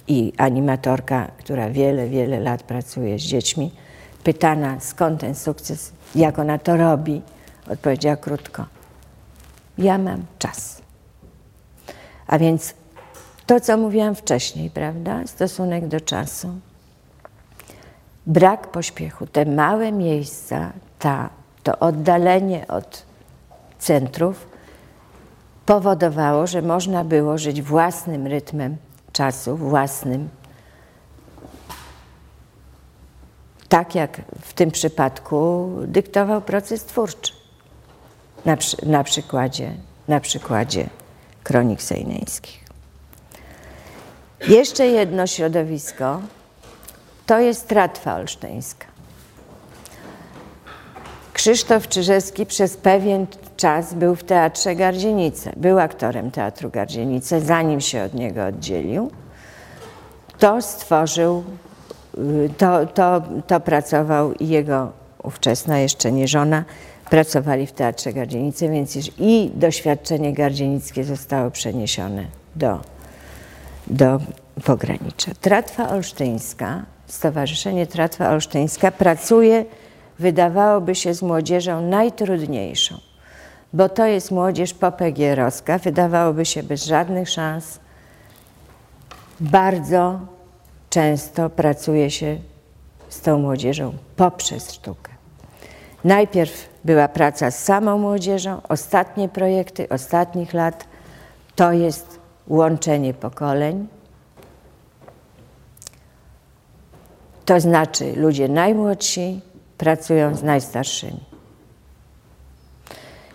i 0.08 0.32
animatorka, 0.36 1.30
która 1.38 1.70
wiele, 1.70 2.08
wiele 2.08 2.40
lat 2.40 2.62
pracuje 2.62 3.18
z 3.18 3.22
dziećmi, 3.22 3.70
pytana 4.24 4.80
skąd 4.80 5.20
ten 5.20 5.34
sukces, 5.34 5.92
jak 6.14 6.38
ona 6.38 6.58
to 6.58 6.76
robi, 6.76 7.22
odpowiedziała 7.72 8.16
krótko: 8.16 8.64
Ja 9.78 9.98
mam 9.98 10.24
czas. 10.38 10.82
A 12.26 12.38
więc 12.38 12.74
to, 13.46 13.60
co 13.60 13.76
mówiłam 13.76 14.14
wcześniej, 14.14 14.70
prawda? 14.70 15.26
Stosunek 15.26 15.88
do 15.88 16.00
czasu 16.00 16.48
brak 18.26 18.70
pośpiechu, 18.70 19.26
te 19.26 19.44
małe 19.44 19.92
miejsca, 19.92 20.72
ta, 20.98 21.30
to 21.62 21.78
oddalenie 21.78 22.68
od 22.68 23.06
centrów 23.78 24.46
powodowało, 25.66 26.46
że 26.46 26.62
można 26.62 27.04
było 27.04 27.38
żyć 27.38 27.62
własnym 27.62 28.26
rytmem 28.26 28.76
czasu, 29.12 29.56
własnym. 29.56 30.28
Tak 33.68 33.94
jak 33.94 34.22
w 34.40 34.52
tym 34.52 34.70
przypadku 34.70 35.70
dyktował 35.86 36.40
proces 36.42 36.84
twórczy. 36.84 37.41
Na, 38.44 38.56
na, 38.82 39.04
przykładzie, 39.04 39.72
na 40.08 40.20
przykładzie 40.20 40.86
kronik 41.42 41.82
sejneńskich. 41.82 42.64
Jeszcze 44.48 44.86
jedno 44.86 45.26
środowisko, 45.26 46.20
to 47.26 47.38
jest 47.38 47.68
tratwa 47.68 48.14
olsztyńska. 48.14 48.86
Krzysztof 51.32 51.88
Czyżewski 51.88 52.46
przez 52.46 52.76
pewien 52.76 53.26
czas 53.56 53.94
był 53.94 54.14
w 54.14 54.24
Teatrze 54.24 54.74
Gardzienice. 54.74 55.52
Był 55.56 55.78
aktorem 55.78 56.30
Teatru 56.30 56.70
Gardzienice, 56.70 57.40
zanim 57.40 57.80
się 57.80 58.02
od 58.02 58.14
niego 58.14 58.46
oddzielił. 58.46 59.10
To 60.38 60.62
stworzył, 60.62 61.44
to, 62.58 62.86
to, 62.86 63.22
to 63.46 63.60
pracował 63.60 64.32
jego 64.40 64.92
ówczesna 65.22 65.78
jeszcze 65.78 66.12
nie 66.12 66.28
żona 66.28 66.64
pracowali 67.10 67.66
w 67.66 67.72
Teatrze 67.72 68.12
Gardzienice, 68.12 68.68
więc 68.68 68.96
i 69.18 69.50
doświadczenie 69.54 70.32
gardzienickie 70.32 71.04
zostało 71.04 71.50
przeniesione 71.50 72.24
do, 72.56 72.80
do 73.86 74.20
pogranicza. 74.64 75.32
Tratwa 75.40 75.88
olsztyńska 75.88 76.82
Stowarzyszenie 77.12 77.86
Tratwa 77.86 78.30
Olsztyńska 78.30 78.90
pracuje 78.90 79.64
wydawałoby 80.18 80.94
się 80.94 81.14
z 81.14 81.22
młodzieżą 81.22 81.80
najtrudniejszą, 81.80 82.98
bo 83.72 83.88
to 83.88 84.06
jest 84.06 84.30
młodzież 84.30 84.74
popegierowska, 84.74 85.78
wydawałoby 85.78 86.44
się 86.44 86.62
bez 86.62 86.84
żadnych 86.84 87.28
szans. 87.30 87.80
Bardzo 89.40 90.20
często 90.90 91.50
pracuje 91.50 92.10
się 92.10 92.38
z 93.08 93.20
tą 93.20 93.38
młodzieżą 93.38 93.92
poprzez 94.16 94.72
sztukę. 94.72 95.11
Najpierw 96.04 96.68
była 96.84 97.08
praca 97.08 97.50
z 97.50 97.64
samą 97.64 97.98
młodzieżą, 97.98 98.60
ostatnie 98.68 99.28
projekty 99.28 99.88
ostatnich 99.88 100.54
lat 100.54 100.84
to 101.56 101.72
jest 101.72 102.20
łączenie 102.48 103.14
pokoleń. 103.14 103.88
To 107.44 107.60
znaczy 107.60 108.12
ludzie 108.16 108.48
najmłodsi 108.48 109.40
pracują 109.78 110.34
z 110.34 110.42
najstarszymi. 110.42 111.20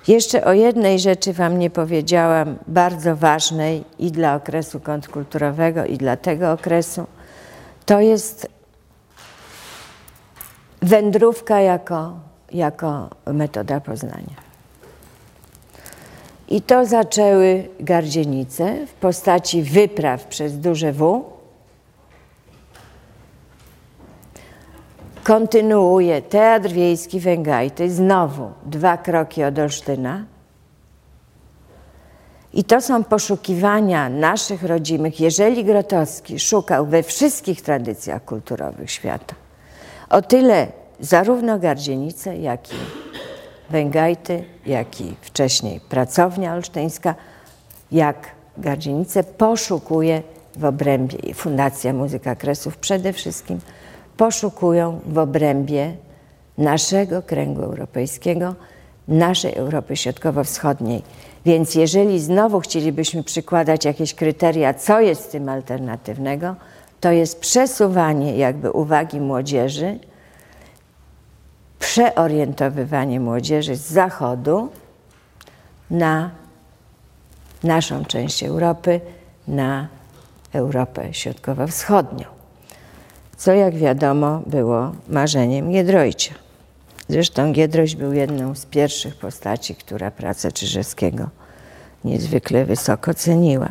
Jeszcze 0.07 0.43
o 0.43 0.53
jednej 0.53 0.99
rzeczy 0.99 1.33
Wam 1.33 1.59
nie 1.59 1.69
powiedziałam, 1.69 2.57
bardzo 2.67 3.15
ważnej 3.15 3.83
i 3.99 4.11
dla 4.11 4.35
okresu 4.35 4.79
kontrkulturowego, 4.79 5.85
i 5.85 5.97
dla 5.97 6.17
tego 6.17 6.51
okresu. 6.51 7.07
To 7.85 7.99
jest 7.99 8.49
wędrówka 10.81 11.59
jako, 11.59 12.13
jako 12.51 13.09
metoda 13.25 13.79
poznania. 13.79 14.47
I 16.49 16.61
to 16.61 16.85
zaczęły 16.85 17.67
gardzienice 17.79 18.87
w 18.87 18.93
postaci 18.93 19.63
wypraw 19.63 20.25
przez 20.25 20.59
duże 20.59 20.91
W. 20.91 21.23
Kontynuuje 25.23 26.21
Teatr 26.21 26.69
Wiejski 26.69 27.19
Węgajty, 27.19 27.91
znowu 27.91 28.51
dwa 28.65 28.97
kroki 28.97 29.43
od 29.43 29.59
Olsztyna. 29.59 30.25
I 32.53 32.63
to 32.63 32.81
są 32.81 33.03
poszukiwania 33.03 34.09
naszych 34.09 34.63
rodzimych. 34.63 35.19
Jeżeli 35.19 35.65
Grotowski 35.65 36.39
szukał 36.39 36.85
we 36.85 37.03
wszystkich 37.03 37.61
tradycjach 37.61 38.25
kulturowych 38.25 38.91
świata, 38.91 39.35
o 40.09 40.21
tyle 40.21 40.67
zarówno 40.99 41.59
Gardzienice, 41.59 42.37
jak 42.37 42.73
i 42.73 42.75
Węgajty, 43.69 44.43
jak 44.65 45.01
i 45.01 45.15
wcześniej 45.21 45.79
pracownia 45.79 46.53
olsztyńska, 46.53 47.15
jak 47.91 48.31
Gardzienice 48.57 49.23
poszukuje 49.23 50.21
w 50.55 50.65
obrębie 50.65 51.17
i 51.17 51.33
Fundacja 51.33 51.93
Muzyka 51.93 52.35
Kresów 52.35 52.77
przede 52.77 53.13
wszystkim 53.13 53.59
poszukują 54.17 54.99
w 55.05 55.17
obrębie 55.17 55.93
naszego 56.57 57.21
kręgu 57.21 57.61
europejskiego, 57.61 58.55
naszej 59.07 59.53
Europy 59.53 59.95
Środkowo-Wschodniej. 59.95 61.01
Więc 61.45 61.75
jeżeli 61.75 62.19
znowu 62.19 62.59
chcielibyśmy 62.59 63.23
przykładać 63.23 63.85
jakieś 63.85 64.13
kryteria, 64.13 64.73
co 64.73 64.99
jest 64.99 65.31
tym 65.31 65.49
alternatywnego, 65.49 66.55
to 67.01 67.11
jest 67.11 67.39
przesuwanie 67.39 68.37
jakby 68.37 68.71
uwagi 68.71 69.21
młodzieży 69.21 69.99
przeorientowywanie 71.79 73.19
młodzieży 73.19 73.75
z 73.75 73.81
zachodu 73.81 74.69
na 75.89 76.31
naszą 77.63 78.05
część 78.05 78.43
Europy, 78.43 79.01
na 79.47 79.87
Europę 80.53 81.13
Środkowo-Wschodnią. 81.13 82.25
Co, 83.37 83.53
jak 83.53 83.75
wiadomo, 83.75 84.41
było 84.45 84.91
marzeniem 85.09 85.71
Giedroycia. 85.71 86.33
Zresztą 87.09 87.53
Giedroyć 87.53 87.95
był 87.95 88.13
jedną 88.13 88.55
z 88.55 88.65
pierwszych 88.65 89.15
postaci, 89.15 89.75
która 89.75 90.11
pracę 90.11 90.51
Czyżewskiego 90.51 91.29
niezwykle 92.05 92.65
wysoko 92.65 93.13
ceniła. 93.13 93.69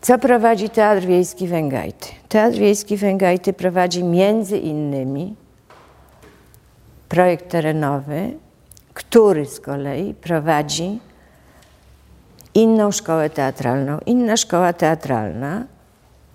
Co 0.00 0.18
prowadzi 0.18 0.70
Teatr 0.70 1.06
Wiejski 1.06 1.48
Węgajty? 1.48 2.06
Teatr 2.28 2.58
Wiejski 2.58 2.96
Węgajty 2.96 3.52
prowadzi 3.52 4.04
między 4.04 4.58
innymi 4.58 5.34
projekt 7.08 7.48
terenowy, 7.50 8.32
który 8.94 9.46
z 9.46 9.60
kolei 9.60 10.14
prowadzi 10.14 11.00
inną 12.54 12.92
szkołę 12.92 13.30
teatralną. 13.30 13.98
Inna 14.06 14.36
szkoła 14.36 14.72
teatralna, 14.72 15.64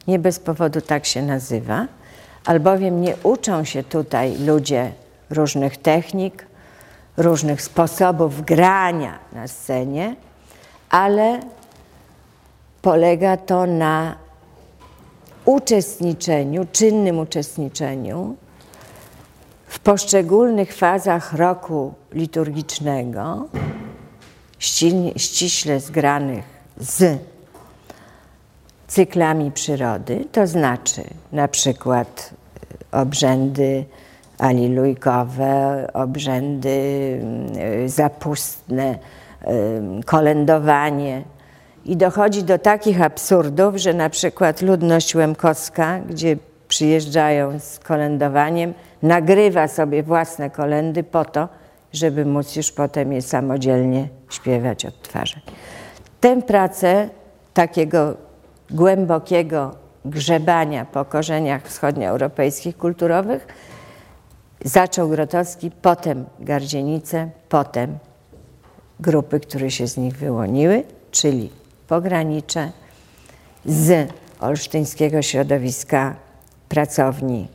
nie 0.08 0.20
bez 0.20 0.40
powodu 0.40 0.82
tak 0.82 1.06
się 1.06 1.22
nazywa, 1.22 1.88
albowiem 2.46 3.02
nie 3.02 3.16
uczą 3.24 3.64
się 3.64 3.84
tutaj 3.84 4.38
ludzie 4.38 4.92
różnych 5.30 5.78
technik, 5.78 6.46
różnych 7.18 7.62
sposobów 7.62 8.42
grania 8.42 9.20
na 9.34 9.48
scenie, 9.48 10.16
ale 10.90 11.40
polega 12.86 13.38
to 13.38 13.66
na 13.66 14.16
uczestniczeniu, 15.46 16.66
czynnym 16.72 17.20
uczestniczeniu 17.20 18.36
w 19.68 19.80
poszczególnych 19.80 20.74
fazach 20.74 21.34
roku 21.34 21.94
liturgicznego, 22.14 23.48
ściśle 25.18 25.80
zgranych 25.80 26.46
z 26.78 27.20
cyklami 28.88 29.52
przyrody, 29.52 30.26
to 30.32 30.48
znaczy 30.48 31.04
na 31.32 31.48
przykład 31.48 32.34
e, 32.94 33.02
obrzędy 33.02 33.86
alilujkowe, 34.38 35.88
obrzędy 35.94 36.80
e, 37.58 37.90
zapustne, 37.90 39.00
e, 39.42 39.54
kolędowanie. 40.06 41.35
I 41.86 41.98
dochodzi 41.98 42.44
do 42.44 42.60
takich 42.60 43.02
absurdów, 43.02 43.76
że 43.76 43.94
na 43.94 44.10
przykład 44.10 44.62
ludność 44.62 45.16
łemkowska, 45.16 46.00
gdzie 46.00 46.38
przyjeżdżają 46.68 47.60
z 47.60 47.80
kolędowaniem, 47.80 48.74
nagrywa 49.04 49.68
sobie 49.68 50.04
własne 50.04 50.50
kolendy 50.50 51.04
po 51.04 51.26
to, 51.26 51.50
żeby 51.94 52.26
móc 52.26 52.56
już 52.56 52.72
potem 52.72 53.14
je 53.14 53.22
samodzielnie 53.22 54.08
śpiewać, 54.30 54.86
odtwarzać. 54.86 55.44
Tę 56.22 56.42
pracę 56.42 57.10
takiego 57.54 58.18
głębokiego 58.70 59.76
grzebania 60.06 60.86
po 60.86 61.06
korzeniach 61.06 61.68
wschodnioeuropejskich 61.68 62.78
kulturowych 62.78 63.48
zaczął 64.66 65.10
Grotowski, 65.10 65.72
potem 65.72 66.26
Gardzienice, 66.40 67.30
potem 67.50 67.98
grupy, 69.00 69.40
które 69.40 69.72
się 69.72 69.88
z 69.88 69.98
nich 69.98 70.18
wyłoniły, 70.18 70.84
czyli 71.12 71.50
pogranicze 71.88 72.72
z 73.66 74.12
olsztyńskiego 74.40 75.22
środowiska 75.22 76.16
pracowni 76.70 77.48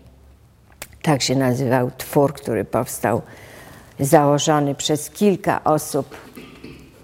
tak 1.02 1.22
się 1.22 1.36
nazywał 1.36 1.90
twór, 1.98 2.32
który 2.34 2.64
powstał, 2.64 3.22
założony 4.00 4.74
przez 4.74 5.10
kilka 5.10 5.64
osób, 5.64 6.16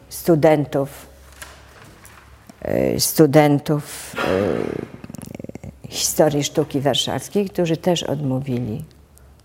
studentów, 0.09 1.07
e, 2.63 3.01
studentów 3.01 4.15
e, 5.85 5.89
historii 5.89 6.45
sztuki 6.45 6.81
warszawskiej, 6.81 7.51
którzy 7.51 7.77
też 7.77 8.03
odmówili 8.03 8.85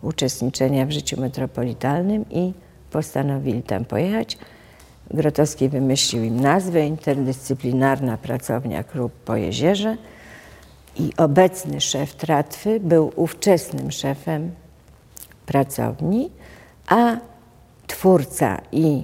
uczestniczenia 0.01 0.85
w 0.85 0.91
życiu 0.91 1.21
metropolitalnym 1.21 2.25
i 2.29 2.53
postanowili 2.91 3.63
tam 3.63 3.85
pojechać. 3.85 4.37
Grotowski 5.13 5.69
wymyślił 5.69 6.23
im 6.23 6.39
nazwę 6.39 6.87
Interdyscyplinarna 6.87 8.17
Pracownia 8.17 8.83
Klub 8.83 9.11
po 9.11 9.35
Jezierze 9.35 9.97
i 10.95 11.09
obecny 11.17 11.81
szef 11.81 12.15
Tratwy 12.15 12.79
był 12.79 13.11
ówczesnym 13.15 13.91
szefem 13.91 14.51
pracowni, 15.45 16.29
a 16.87 17.17
twórca 17.87 18.61
i 18.71 19.03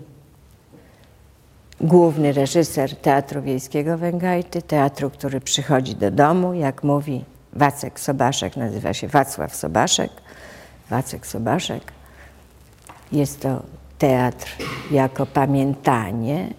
główny 1.82 2.34
reżyser 2.34 2.96
Teatru 2.96 3.42
Wiejskiego 3.42 3.98
Węgajty, 3.98 4.62
teatru, 4.62 5.10
który 5.10 5.42
przychodzi 5.42 5.96
do 5.96 6.12
domu, 6.12 6.54
jak 6.54 6.84
mówi 6.84 7.26
Wacek 7.54 8.00
Sobaszek, 8.00 8.58
nazywa 8.58 8.94
się 8.94 9.08
Wacław 9.08 9.56
Sobaszek, 9.56 10.12
Wacek 10.90 11.28
Sobaszek. 11.28 11.84
Jest 13.12 13.42
to 13.42 13.62
teatr 13.98 14.48
jako 14.92 15.26
pamiętanie 15.26 16.54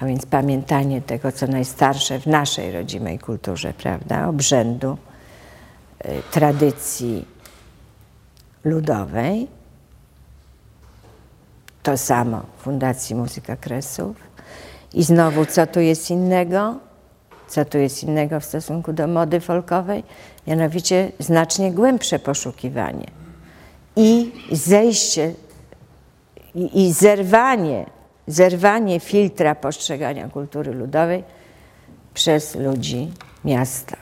a 0.00 0.06
więc 0.06 0.26
pamiętanie 0.26 1.02
tego, 1.02 1.32
co 1.32 1.46
najstarsze 1.46 2.20
w 2.20 2.26
naszej 2.26 2.72
rodzimej 2.72 3.18
kulturze, 3.18 3.72
prawda, 3.72 4.28
obrzędu, 4.28 4.96
y, 6.04 6.08
tradycji 6.30 7.26
ludowej. 8.64 9.48
To 11.82 11.98
samo 11.98 12.42
w 12.58 12.62
Fundacji 12.62 13.16
Muzyka 13.16 13.56
Kresów. 13.56 14.16
I 14.94 15.02
znowu, 15.02 15.46
co 15.46 15.66
tu 15.66 15.80
jest 15.80 16.10
innego? 16.10 16.74
Co 17.48 17.64
tu 17.64 17.78
jest 17.78 18.02
innego 18.02 18.40
w 18.40 18.44
stosunku 18.44 18.92
do 18.92 19.06
mody 19.06 19.40
folkowej? 19.40 20.04
Mianowicie 20.46 21.12
znacznie 21.18 21.72
głębsze 21.72 22.18
poszukiwanie. 22.18 23.06
i 23.96 24.32
zejście 24.52 25.34
i, 26.54 26.86
i 26.86 26.92
zerwanie, 26.92 27.86
zerwanie 28.26 29.00
filtra 29.00 29.54
postrzegania 29.54 30.28
kultury 30.28 30.72
ludowej 30.72 31.24
przez 32.14 32.54
ludzi 32.54 33.12
miasta. 33.44 33.96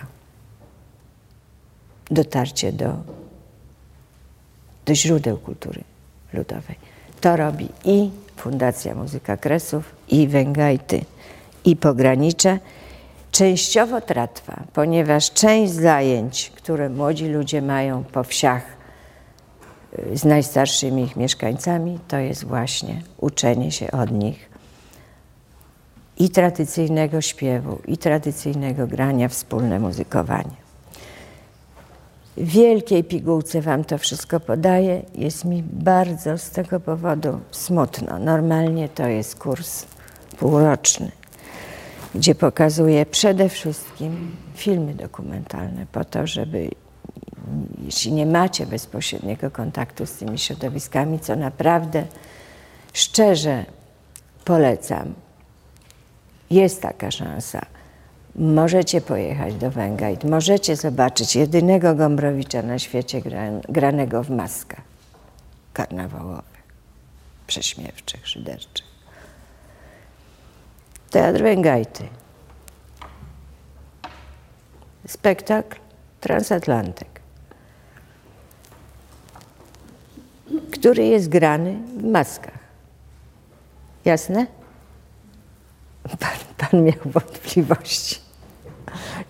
Dotarcie 2.11 2.73
do, 2.73 2.97
do 4.87 4.95
źródeł 4.95 5.37
kultury 5.37 5.85
ludowej. 6.33 6.77
To 7.21 7.37
robi 7.37 7.69
i 7.85 8.11
Fundacja 8.37 8.95
Muzyka 8.95 9.37
Kresów, 9.37 9.95
i 10.09 10.29
Węgajty, 10.29 11.05
i 11.65 11.77
Pogranicze. 11.77 12.59
Częściowo 13.31 14.01
tratwa, 14.01 14.63
ponieważ 14.73 15.33
część 15.33 15.73
zajęć, 15.73 16.53
które 16.57 16.89
młodzi 16.89 17.29
ludzie 17.29 17.63
mają 17.63 18.05
po 18.05 18.25
wsiach 18.25 18.78
z 20.15 20.25
najstarszymi 20.25 21.03
ich 21.03 21.17
mieszkańcami, 21.17 21.99
to 22.09 22.17
jest 22.17 22.45
właśnie 22.45 23.03
uczenie 23.19 23.73
się 23.73 23.91
od 23.91 24.11
nich 24.11 24.51
i 26.19 26.31
tradycyjnego 26.31 27.21
śpiewu, 27.21 27.79
i 27.87 27.99
tradycyjnego 27.99 28.87
grania, 28.87 29.29
wspólne 29.29 29.81
muzykowanie. 29.81 30.69
W 32.37 32.49
wielkiej 32.49 33.05
pigułce 33.05 33.63
Wam 33.63 33.85
to 33.85 33.99
wszystko 33.99 34.41
podaję. 34.41 35.03
Jest 35.15 35.45
mi 35.45 35.63
bardzo 35.63 36.39
z 36.39 36.51
tego 36.51 36.81
powodu 36.81 37.41
smutno. 37.51 38.19
Normalnie 38.19 38.89
to 38.89 39.07
jest 39.07 39.37
kurs 39.37 39.87
półroczny, 40.39 41.11
gdzie 42.15 42.35
pokazuję 42.35 43.07
przede 43.07 43.49
wszystkim 43.49 44.37
filmy 44.55 44.95
dokumentalne 44.95 45.87
po 45.93 46.05
to, 46.05 46.27
żeby 46.27 46.71
jeśli 47.85 48.13
nie 48.13 48.27
macie 48.27 48.67
bezpośredniego 48.67 49.51
kontaktu 49.51 50.07
z 50.07 50.13
tymi 50.13 50.39
środowiskami, 50.39 51.21
co 51.21 51.37
naprawdę 51.37 52.05
szczerze 52.93 53.65
polecam, 54.45 55.15
jest 56.51 56.83
taka 56.83 57.11
szansa. 57.11 57.67
Możecie 58.35 59.01
pojechać 59.01 59.55
do 59.55 59.71
Węgajt, 59.71 60.25
możecie 60.25 60.77
zobaczyć 60.77 61.37
jedynego 61.37 61.95
Gombrowicza 61.95 62.63
na 62.63 62.79
świecie 62.79 63.23
granego 63.69 64.23
w 64.23 64.31
maskach 64.31 64.81
karnawałowych, 65.73 66.63
prześmiewczych, 67.47 68.29
szyderczych. 68.29 68.87
Teatr 71.11 71.43
Węgajty. 71.43 72.09
Spektakl 75.07 75.77
Transatlantyk, 76.21 77.18
który 80.73 81.05
jest 81.05 81.29
grany 81.29 81.77
w 81.97 82.05
maskach. 82.05 82.59
Jasne? 84.05 84.47
Pan, 86.19 86.31
pan 86.59 86.85
miał 86.85 86.95
wątpliwości, 87.05 88.17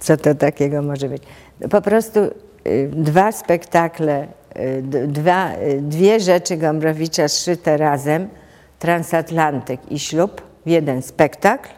co 0.01 0.17
to 0.17 0.35
takiego 0.35 0.83
może 0.83 1.09
być. 1.09 1.23
Po 1.71 1.83
prostu 1.83 2.21
y, 2.67 2.91
dwa 2.93 3.33
spektakle, 3.33 4.29
y, 4.57 4.83
dwa, 5.09 5.53
y, 5.55 5.81
dwie 5.83 6.21
rzeczy 6.21 6.57
Gombrowicza 6.57 7.29
zszyte 7.29 7.77
razem, 7.77 8.29
Transatlantyk 8.79 9.93
i 9.93 9.99
ślub, 9.99 10.43
w 10.67 10.71
jeden 10.71 11.03
spektakl. 11.03 11.69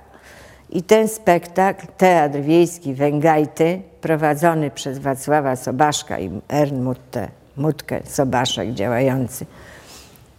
I 0.70 0.82
ten 0.82 1.08
spektakl, 1.08 1.86
Teatr 1.96 2.38
Wiejski 2.38 2.94
Węgajty, 2.94 3.82
prowadzony 4.00 4.70
przez 4.70 4.98
Wacława 4.98 5.56
Sobaszka 5.56 6.18
i 6.18 6.40
Ernmutę 6.48 7.39
Mutkę 7.56 8.00
Sobaszek, 8.04 8.74
działający 8.74 9.46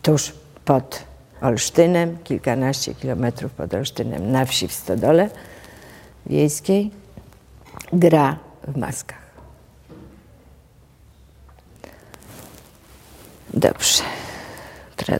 tuż 0.01 0.33
pod 0.65 1.03
Olsztynem, 1.41 2.17
kilkanaście 2.23 2.95
kilometrów 2.95 3.51
pod 3.51 3.73
Olsztynem, 3.73 4.31
na 4.31 4.45
wsi 4.45 4.67
w 4.67 4.73
Stodole 4.73 5.29
Wiejskiej, 6.25 6.91
gra 7.93 8.37
w 8.67 8.77
maskach. 8.77 9.21
Dobrze, 13.53 14.03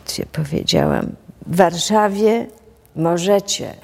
się 0.07 0.25
powiedziałam. 0.25 1.15
W 1.45 1.55
Warszawie 1.55 2.47
możecie 2.95 3.75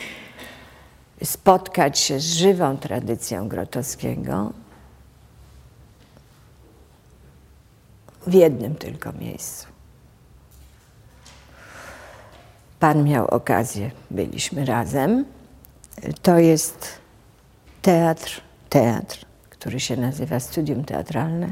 spotkać 1.23 1.99
się 1.99 2.19
z 2.19 2.33
żywą 2.33 2.77
tradycją 2.77 3.47
Grotowskiego 3.47 4.53
w 8.27 8.33
jednym 8.33 8.75
tylko 8.75 9.13
miejscu. 9.13 9.67
Pan 12.79 13.03
miał 13.03 13.27
okazję, 13.27 13.91
byliśmy 14.11 14.65
razem. 14.65 15.25
To 16.21 16.39
jest 16.39 16.87
teatr, 17.81 18.41
teatr, 18.69 19.25
który 19.49 19.79
się 19.79 19.97
nazywa 19.97 20.39
Studium 20.39 20.83
Teatralne, 20.85 21.51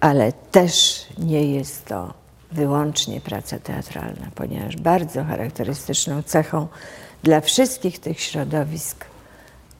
ale 0.00 0.32
też 0.32 1.06
nie 1.18 1.54
jest 1.54 1.84
to 1.84 2.14
wyłącznie 2.52 3.20
praca 3.20 3.58
teatralna, 3.58 4.26
ponieważ 4.34 4.76
bardzo 4.76 5.24
charakterystyczną 5.24 6.22
cechą 6.22 6.68
dla 7.22 7.40
wszystkich 7.40 7.98
tych 7.98 8.20
środowisk, 8.20 9.04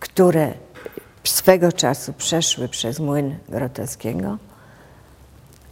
które 0.00 0.52
swego 1.24 1.72
czasu 1.72 2.12
przeszły 2.12 2.68
przez 2.68 2.98
młyn 3.00 3.38
Grotowskiego, 3.48 4.38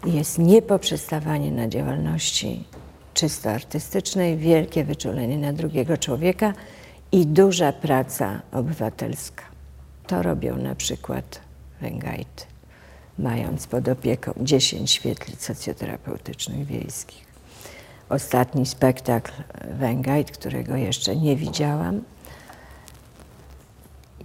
jest 0.07 0.39
niepoprzestawanie 0.39 1.51
na 1.51 1.69
działalności 1.69 2.65
czysto 3.15 3.51
artystycznej, 3.51 4.37
wielkie 4.37 4.85
wyczulenie 4.85 5.39
na 5.39 5.53
drugiego 5.53 5.99
człowieka 5.99 6.53
i 7.13 7.27
duża 7.27 7.73
praca 7.73 8.43
obywatelska. 8.53 9.45
To 10.07 10.23
robią 10.23 10.57
na 10.57 10.75
przykład 10.75 11.41
Węgajty, 11.81 12.45
mając 13.19 13.67
pod 13.67 13.89
opieką 13.89 14.33
10 14.41 14.91
świetlic 14.91 15.43
socjoterapeutycznych 15.43 16.67
wiejskich. 16.67 17.25
Ostatni 18.09 18.67
spektakl 18.67 19.33
Węgajt, 19.79 20.31
którego 20.31 20.77
jeszcze 20.77 21.17
nie 21.17 21.37
widziałam, 21.37 22.03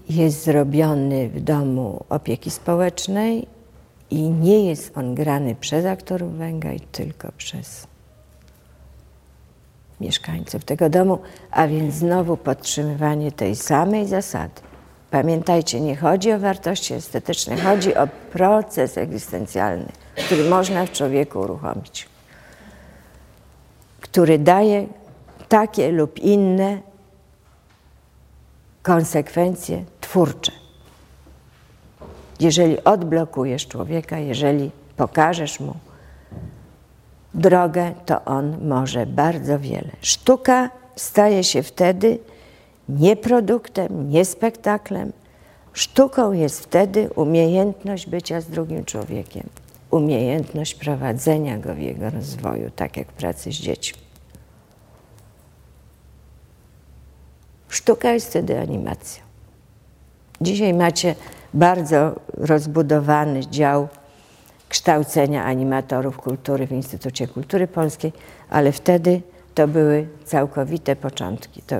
jest 0.09 0.43
zrobiony 0.43 1.29
w 1.29 1.39
domu 1.39 2.05
opieki 2.09 2.51
społecznej 2.51 3.47
i 4.09 4.21
nie 4.21 4.69
jest 4.69 4.97
on 4.97 5.15
grany 5.15 5.55
przez 5.55 5.85
aktorów 5.85 6.37
Węgajt, 6.37 6.91
tylko 6.91 7.31
przez 7.37 7.87
mieszkańców 10.01 10.65
tego 10.65 10.89
domu, 10.89 11.19
a 11.51 11.67
więc 11.67 11.95
znowu 11.95 12.37
podtrzymywanie 12.37 13.31
tej 13.31 13.55
samej 13.55 14.07
zasady. 14.07 14.61
Pamiętajcie, 15.11 15.81
nie 15.81 15.95
chodzi 15.95 16.31
o 16.31 16.39
wartości 16.39 16.93
estetyczne, 16.93 17.57
chodzi 17.57 17.95
o 17.95 18.07
proces 18.31 18.97
egzystencjalny, 18.97 19.91
który 20.25 20.49
można 20.49 20.85
w 20.85 20.91
człowieku 20.91 21.39
uruchomić, 21.39 22.09
który 24.01 24.39
daje 24.39 24.87
takie 25.49 25.91
lub 25.91 26.19
inne 26.19 26.79
konsekwencje 28.83 29.85
twórcze. 30.01 30.64
Jeżeli 32.39 32.83
odblokujesz 32.83 33.67
człowieka, 33.67 34.19
jeżeli 34.19 34.71
pokażesz 34.97 35.59
mu, 35.59 35.75
drogę, 37.33 37.93
to 38.05 38.25
on 38.25 38.67
może 38.67 39.05
bardzo 39.05 39.59
wiele. 39.59 39.91
Sztuka 40.01 40.69
staje 40.95 41.43
się 41.43 41.63
wtedy 41.63 42.19
nie 42.89 43.15
produktem, 43.15 44.09
nie 44.09 44.25
spektaklem. 44.25 45.11
Sztuką 45.73 46.31
jest 46.31 46.59
wtedy 46.59 47.09
umiejętność 47.15 48.07
bycia 48.07 48.41
z 48.41 48.45
drugim 48.47 48.85
człowiekiem, 48.85 49.49
umiejętność 49.91 50.75
prowadzenia 50.75 51.57
go 51.57 51.75
w 51.75 51.79
jego 51.79 52.09
rozwoju, 52.09 52.71
tak 52.75 52.97
jak 52.97 53.07
pracy 53.07 53.51
z 53.51 53.55
dziećmi. 53.55 53.99
Sztuka 57.69 58.11
jest 58.11 58.29
wtedy 58.29 58.59
animacją. 58.59 59.23
Dzisiaj 60.41 60.73
macie 60.73 61.15
bardzo 61.55 62.15
rozbudowany 62.33 63.47
dział 63.47 63.87
kształcenia 64.69 65.45
animatorów 65.45 66.17
kultury 66.17 66.67
w 66.67 66.71
Instytucie 66.71 67.27
Kultury 67.27 67.67
Polskiej, 67.67 68.13
ale 68.49 68.71
wtedy 68.71 69.21
to 69.55 69.67
były 69.67 70.07
całkowite 70.25 70.95
początki. 70.95 71.61
To, 71.61 71.75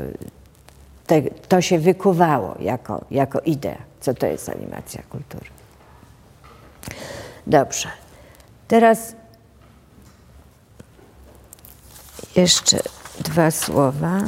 te, 1.07 1.21
to 1.21 1.61
się 1.61 1.79
wykuwało 1.79 2.55
jako, 2.59 3.05
jako 3.11 3.39
idea, 3.39 3.77
co 4.01 4.13
to 4.13 4.27
jest 4.27 4.49
animacja 4.49 5.03
kultury. 5.09 5.45
Dobrze. 7.47 7.89
Teraz 8.67 9.15
jeszcze 12.35 12.79
dwa 13.19 13.51
słowa. 13.51 14.21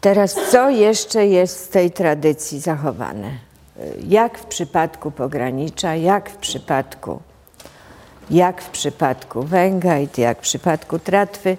Teraz 0.00 0.36
co 0.50 0.70
jeszcze 0.70 1.26
jest 1.26 1.64
z 1.64 1.68
tej 1.68 1.90
tradycji 1.90 2.60
zachowane? 2.60 3.46
jak 4.08 4.38
w 4.38 4.46
przypadku 4.46 5.10
pogranicza, 5.10 5.94
jak 5.94 6.30
w 6.30 6.36
przypadku, 6.36 7.20
jak 8.30 8.62
w 8.62 8.70
przypadku 8.70 9.42
Węgajt, 9.42 10.18
jak 10.18 10.38
w 10.38 10.40
przypadku 10.40 10.98
Tratwy, 10.98 11.56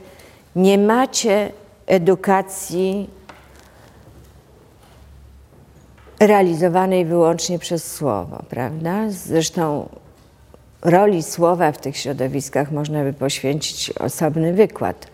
nie 0.55 0.77
macie 0.77 1.51
edukacji 1.88 3.09
realizowanej 6.19 7.05
wyłącznie 7.05 7.59
przez 7.59 7.93
słowo, 7.93 8.43
prawda? 8.49 9.09
Zresztą 9.09 9.89
roli 10.81 11.23
słowa 11.23 11.72
w 11.72 11.77
tych 11.77 11.97
środowiskach 11.97 12.72
można 12.72 13.03
by 13.03 13.14
poświęcić 13.14 13.91
osobny 13.91 14.53
wykład, 14.53 15.07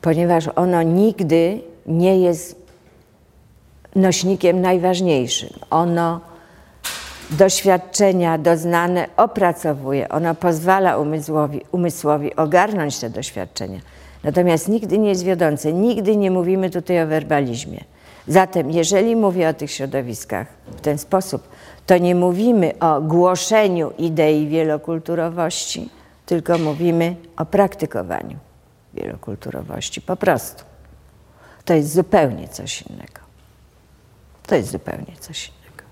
ponieważ 0.00 0.48
ono 0.56 0.82
nigdy 0.82 1.60
nie 1.86 2.20
jest 2.20 2.66
nośnikiem 3.94 4.60
najważniejszym. 4.60 5.50
Ono 5.70 6.20
doświadczenia 7.30 8.38
doznane 8.38 9.08
opracowuje, 9.16 10.08
ono 10.08 10.34
pozwala 10.34 10.98
umysłowi, 10.98 11.60
umysłowi 11.72 12.36
ogarnąć 12.36 12.98
te 12.98 13.10
doświadczenia. 13.10 13.80
Natomiast 14.24 14.68
nigdy 14.68 14.98
nie 14.98 15.08
jest 15.08 15.24
wiodące, 15.24 15.72
nigdy 15.72 16.16
nie 16.16 16.30
mówimy 16.30 16.70
tutaj 16.70 17.02
o 17.02 17.06
werbalizmie. 17.06 17.84
Zatem, 18.28 18.70
jeżeli 18.70 19.16
mówię 19.16 19.48
o 19.48 19.54
tych 19.54 19.70
środowiskach 19.70 20.46
w 20.66 20.80
ten 20.80 20.98
sposób, 20.98 21.48
to 21.86 21.98
nie 21.98 22.14
mówimy 22.14 22.72
o 22.80 23.00
głoszeniu 23.00 23.92
idei 23.98 24.48
wielokulturowości, 24.48 25.88
tylko 26.26 26.58
mówimy 26.58 27.16
o 27.36 27.44
praktykowaniu 27.44 28.36
wielokulturowości 28.94 30.00
po 30.00 30.16
prostu. 30.16 30.64
To 31.66 31.74
jest 31.74 31.92
zupełnie 31.92 32.48
coś 32.48 32.82
innego. 32.82 33.20
To 34.46 34.54
jest 34.54 34.70
zupełnie 34.70 35.16
coś 35.20 35.48
innego. 35.48 35.82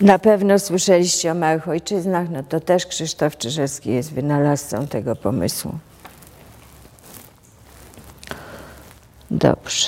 Na 0.00 0.18
pewno 0.18 0.58
słyszeliście 0.58 1.32
o 1.32 1.34
małych 1.34 1.68
ojczyznach, 1.68 2.30
no 2.30 2.42
to 2.42 2.60
też 2.60 2.86
Krzysztof 2.86 3.36
Czyżewski 3.36 3.90
jest 3.90 4.12
wynalazcą 4.12 4.86
tego 4.86 5.16
pomysłu. 5.16 5.78
Dobrze. 9.30 9.86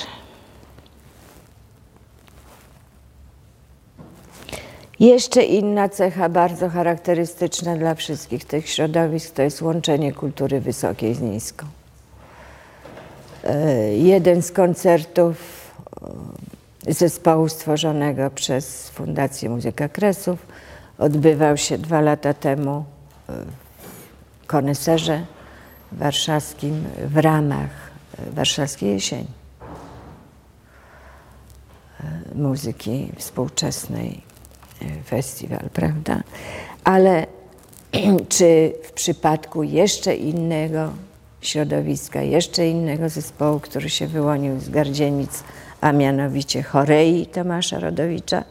Jeszcze 4.99 5.43
inna 5.43 5.89
cecha 5.89 6.29
bardzo 6.29 6.69
charakterystyczna 6.69 7.75
dla 7.75 7.95
wszystkich 7.95 8.45
tych 8.45 8.69
środowisk 8.69 9.33
to 9.33 9.41
jest 9.41 9.61
łączenie 9.61 10.13
kultury 10.13 10.61
wysokiej 10.61 11.15
z 11.15 11.21
niską. 11.21 11.65
E, 13.45 13.97
jeden 13.97 14.41
z 14.41 14.51
koncertów 14.51 15.37
e, 16.87 16.93
zespołu 16.93 17.49
stworzonego 17.49 18.29
przez 18.29 18.89
Fundację 18.89 19.49
Muzyka 19.49 19.89
Kresów 19.89 20.45
odbywał 20.97 21.57
się 21.57 21.77
dwa 21.77 22.01
lata 22.01 22.33
temu 22.33 22.85
w 23.27 24.47
Koneserze 24.47 25.25
warszawskim 25.91 26.83
w 27.07 27.17
ramach 27.17 27.69
warszawskiej 28.31 28.89
jesieni 28.89 29.27
e, 31.99 32.35
muzyki 32.35 33.11
współczesnej 33.17 34.21
festiwal, 35.05 35.69
prawda? 35.73 36.23
Ale 36.83 37.27
czy 38.29 38.73
w 38.83 38.91
przypadku 38.91 39.63
jeszcze 39.63 40.15
innego 40.15 40.91
środowiska, 41.45 42.21
jeszcze 42.21 42.67
innego 42.67 43.09
zespołu, 43.09 43.59
który 43.59 43.89
się 43.89 44.07
wyłonił 44.07 44.59
z 44.59 44.69
Gardzienic, 44.69 45.43
a 45.81 45.91
mianowicie 45.91 46.63
Chorei 46.63 47.25
Tomasza 47.25 47.79
Rodowicza, 47.79 48.43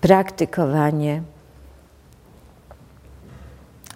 praktykowanie 0.00 1.22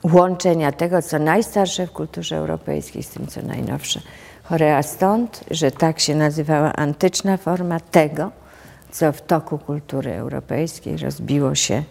łączenia 0.03 0.73
tego, 0.73 1.03
co 1.03 1.19
najstarsze 1.19 1.87
w 1.87 1.93
kulturze 1.93 2.37
europejskiej 2.37 3.03
z 3.03 3.09
tym, 3.09 3.27
co 3.27 3.43
najnowsze. 3.43 4.01
Chorea 4.43 4.83
stąd, 4.83 5.45
że 5.51 5.71
tak 5.71 6.01
się 6.01 6.15
nazywała 6.15 6.73
antyczna 6.73 7.37
forma 7.37 7.81
tego, 7.81 8.31
co 8.91 9.13
w 9.13 9.23
toku 9.23 9.59
kultury 9.59 10.15
europejskiej 10.15 10.97
rozbiło 10.97 11.55
się 11.55 11.83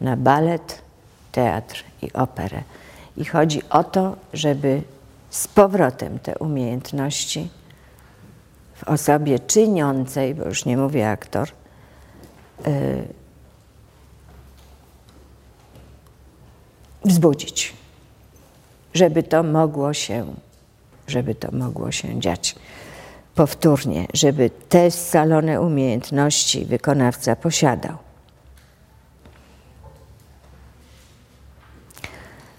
na 0.00 0.16
balet, 0.16 0.82
teatr 1.32 1.84
i 2.02 2.12
operę. 2.12 2.62
I 3.16 3.24
chodzi 3.24 3.62
o 3.70 3.84
to, 3.84 4.16
żeby 4.32 4.82
z 5.36 5.48
powrotem 5.48 6.18
te 6.18 6.38
umiejętności 6.38 7.48
w 8.74 8.84
osobie 8.84 9.38
czyniącej, 9.38 10.34
bo 10.34 10.44
już 10.44 10.64
nie 10.64 10.76
mówię 10.76 11.10
aktor, 11.10 11.48
yy, 12.66 13.08
wzbudzić, 17.04 17.74
żeby 18.94 19.22
to 19.22 19.42
mogło 19.42 19.94
się, 19.94 20.34
żeby 21.06 21.34
to 21.34 21.52
mogło 21.52 21.92
się 21.92 22.20
dziać 22.20 22.54
powtórnie, 23.34 24.06
żeby 24.14 24.50
te 24.68 24.90
scalone 24.90 25.60
umiejętności 25.60 26.64
wykonawca 26.64 27.36
posiadał. 27.36 28.05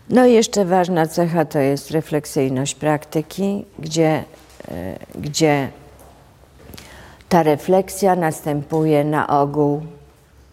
No 0.09 0.25
i 0.25 0.33
jeszcze 0.33 0.65
ważna 0.65 1.07
cecha 1.07 1.45
to 1.45 1.59
jest 1.59 1.91
refleksyjność 1.91 2.75
praktyki, 2.75 3.65
gdzie, 3.79 4.23
e, 4.67 4.99
gdzie 5.15 5.69
ta 7.29 7.43
refleksja 7.43 8.15
następuje 8.15 9.03
na 9.03 9.27
ogół 9.27 9.81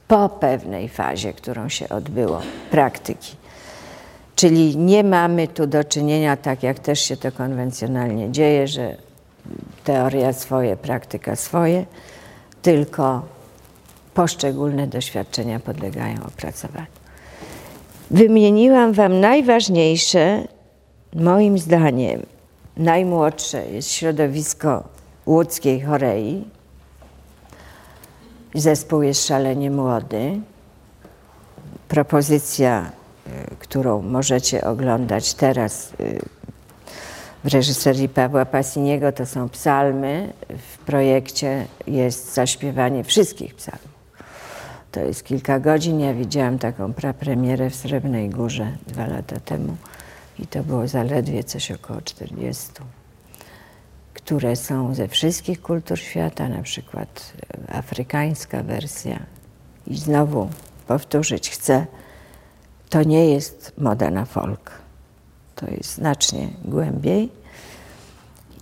po 0.09 0.29
pewnej 0.29 0.89
fazie, 0.89 1.33
którą 1.33 1.69
się 1.69 1.89
odbyło, 1.89 2.41
praktyki. 2.71 3.37
Czyli 4.37 4.77
nie 4.77 5.05
mamy 5.05 5.49
tu 5.49 5.67
do 5.67 5.85
czynienia, 5.85 6.37
tak 6.37 6.63
jak 6.63 6.79
też 6.79 7.01
się 7.01 7.17
to 7.17 7.33
konwencjonalnie 7.33 8.33
dzieje, 8.33 8.69
że 8.69 8.97
teoria 9.85 10.33
swoje, 10.33 10.77
praktyka 10.77 11.37
swoje, 11.37 11.87
tylko 12.63 13.23
poszczególne 14.15 14.87
doświadczenia 14.87 15.61
podlegają 15.61 16.17
opracowaniu. 16.27 17.04
Wymieniłam 18.15 18.93
Wam 18.93 19.21
najważniejsze, 19.21 20.49
moim 21.15 21.59
zdaniem, 21.59 22.27
najmłodsze 22.77 23.67
jest 23.67 23.93
środowisko 23.93 24.85
łódzkiej 25.27 25.81
chorei. 25.81 26.45
Zespół 28.55 29.03
jest 29.03 29.27
szalenie 29.27 29.71
młody. 29.71 30.41
Propozycja, 31.89 32.91
y, 33.27 33.57
którą 33.59 34.03
możecie 34.03 34.65
oglądać 34.65 35.35
teraz, 35.35 35.93
y, 36.01 36.19
w 37.45 37.49
reżyserii 37.55 38.09
Pawła 38.09 38.47
Pasiniego 38.47 39.13
to 39.13 39.27
są 39.27 39.49
psalmy. 39.49 40.33
W 40.59 40.79
projekcie 40.79 41.67
jest 41.87 42.35
zaśpiewanie 42.35 43.05
wszystkich 43.05 43.55
psalmów. 43.55 43.94
To 44.95 45.01
jest 45.01 45.25
kilka 45.25 45.61
godzin. 45.61 46.01
Ja 46.01 46.15
widziałam 46.15 46.59
taką 46.59 46.93
prapremierę 46.93 47.71
w 47.71 47.75
Srebrnej 47.75 48.31
Górze 48.31 48.77
dwa 48.87 49.07
lata 49.07 49.41
temu 49.41 49.77
i 50.39 50.47
to 50.47 50.63
było 50.63 50.89
zaledwie 50.89 51.45
coś 51.45 51.71
około 51.71 52.03
40, 52.03 52.67
które 54.15 54.57
są 54.57 54.95
ze 54.95 55.09
wszystkich 55.09 55.63
kultur 55.63 55.99
świata, 55.99 56.49
na 56.49 56.63
przykład 56.63 57.33
afrykańska 57.69 58.63
wersja. 58.63 59.19
I 59.87 59.97
znowu 59.97 60.49
powtórzyć 60.87 61.51
chcę, 61.51 61.87
to 62.89 63.03
nie 63.03 63.31
jest 63.31 63.73
moda 63.79 64.11
na 64.11 64.25
folk 64.25 64.85
to 65.55 65.71
jest 65.71 65.95
znacznie 65.95 66.49
głębiej. 66.65 67.33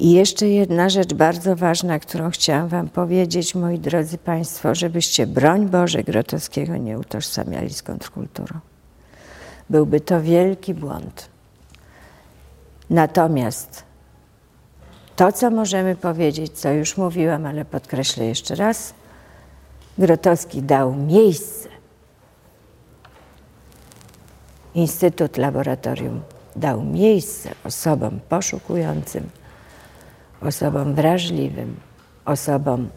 I 0.02 0.10
jeszcze 0.12 0.48
jedna 0.48 0.88
rzecz 0.88 1.14
bardzo 1.14 1.56
ważna, 1.56 1.98
którą 1.98 2.30
chciałam 2.30 2.68
Wam 2.68 2.88
powiedzieć, 2.88 3.54
moi 3.54 3.78
drodzy 3.78 4.18
Państwo, 4.18 4.74
żebyście 4.74 5.26
broń 5.26 5.68
Boże 5.68 6.02
Grotowskiego 6.02 6.76
nie 6.76 6.98
utożsamiali 6.98 7.74
z 7.74 7.82
kontrkulturą. 7.82 8.60
Byłby 9.70 10.00
to 10.00 10.22
wielki 10.22 10.74
błąd. 10.74 11.28
Natomiast 12.90 13.82
to, 15.16 15.32
co 15.32 15.50
możemy 15.50 15.96
powiedzieć, 15.96 16.52
co 16.52 16.70
już 16.70 16.96
mówiłam, 16.96 17.46
ale 17.46 17.64
podkreślę 17.64 18.24
jeszcze 18.24 18.54
raz, 18.54 18.94
Grotowski 19.98 20.62
dał 20.62 20.94
miejsce. 20.94 21.68
Instytut 24.74 25.36
Laboratorium 25.36 26.20
dał 26.56 26.84
miejsce 26.84 27.50
osobom 27.64 28.20
poszukującym, 28.28 29.30
osobom 30.42 30.94
wrażliwym, 30.94 31.76
osobom, 32.24 32.88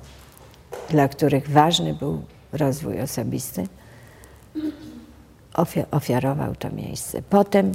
dla 0.89 1.07
których 1.07 1.49
ważny 1.49 1.93
był 1.93 2.22
rozwój 2.53 3.01
osobisty, 3.01 3.67
ofiarował 5.91 6.55
to 6.55 6.69
miejsce. 6.69 7.22
Potem 7.30 7.72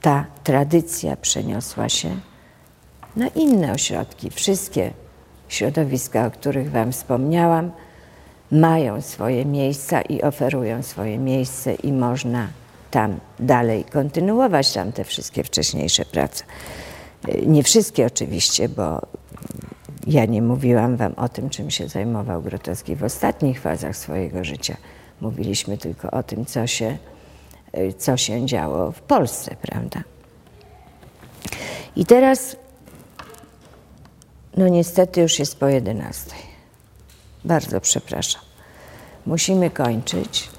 ta 0.00 0.26
tradycja 0.44 1.16
przeniosła 1.16 1.88
się 1.88 2.16
na 3.16 3.28
inne 3.28 3.72
ośrodki. 3.72 4.30
Wszystkie 4.30 4.92
środowiska, 5.48 6.26
o 6.26 6.30
których 6.30 6.70
Wam 6.70 6.92
wspomniałam, 6.92 7.70
mają 8.50 9.00
swoje 9.00 9.44
miejsca 9.44 10.02
i 10.02 10.22
oferują 10.22 10.82
swoje 10.82 11.18
miejsce 11.18 11.74
i 11.74 11.92
można 11.92 12.48
tam 12.90 13.20
dalej 13.38 13.84
kontynuować 13.84 14.72
tam 14.72 14.92
te 14.92 15.04
wszystkie 15.04 15.44
wcześniejsze 15.44 16.04
prace. 16.04 16.44
Nie 17.46 17.62
wszystkie 17.62 18.06
oczywiście, 18.06 18.68
bo 18.68 19.00
ja 20.06 20.24
nie 20.24 20.42
mówiłam 20.42 20.96
Wam 20.96 21.14
o 21.16 21.28
tym, 21.28 21.50
czym 21.50 21.70
się 21.70 21.88
zajmował 21.88 22.42
Grotowski 22.42 22.96
w 22.96 23.04
ostatnich 23.04 23.60
fazach 23.60 23.96
swojego 23.96 24.44
życia. 24.44 24.76
Mówiliśmy 25.20 25.78
tylko 25.78 26.10
o 26.10 26.22
tym, 26.22 26.46
co 26.46 26.66
się, 26.66 26.98
co 27.98 28.16
się 28.16 28.46
działo 28.46 28.92
w 28.92 29.00
Polsce, 29.00 29.56
prawda? 29.62 30.02
I 31.96 32.06
teraz, 32.06 32.56
no 34.56 34.68
niestety 34.68 35.20
już 35.20 35.38
jest 35.38 35.58
po 35.58 35.68
11. 35.68 36.30
Bardzo 37.44 37.80
przepraszam. 37.80 38.42
Musimy 39.26 39.70
kończyć. 39.70 40.50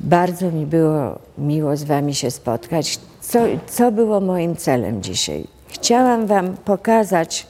Bardzo 0.00 0.50
mi 0.50 0.66
było 0.66 1.18
miło 1.38 1.76
z 1.76 1.84
Wami 1.84 2.14
się 2.14 2.30
spotkać. 2.30 2.98
Co, 3.28 3.38
co 3.66 3.92
było 3.92 4.20
moim 4.20 4.56
celem 4.56 5.02
dzisiaj? 5.02 5.46
Chciałam 5.68 6.26
Wam 6.26 6.56
pokazać 6.56 7.46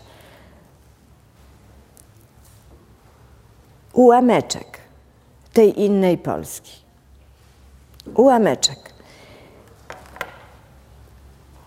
ułameczek 3.93 4.79
tej 5.53 5.83
innej 5.83 6.19
Polski. 6.19 6.73
Ułameczek. 8.15 8.79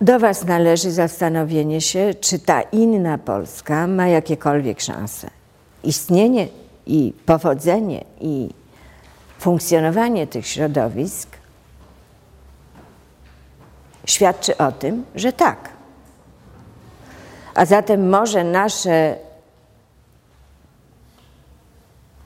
Do 0.02 0.20
Was 0.20 0.46
należy 0.46 0.92
zastanowienie 0.92 1.82
się, 1.82 2.14
czy 2.22 2.40
ta 2.40 2.62
inna 2.62 3.18
Polska 3.18 3.88
ma 3.88 4.08
jakiekolwiek 4.08 4.82
szanse. 4.82 5.30
Istnienie 5.84 6.48
i 6.86 7.14
powodzenie 7.26 8.04
i 8.22 8.50
funkcjonowanie 9.40 10.28
tych 10.28 10.48
środowisk 10.48 11.41
świadczy 14.06 14.58
o 14.58 14.72
tym, 14.72 15.06
że 15.16 15.34
tak. 15.34 15.70
A 17.56 17.66
zatem 17.66 18.10
może 18.10 18.44
nasze 18.44 19.16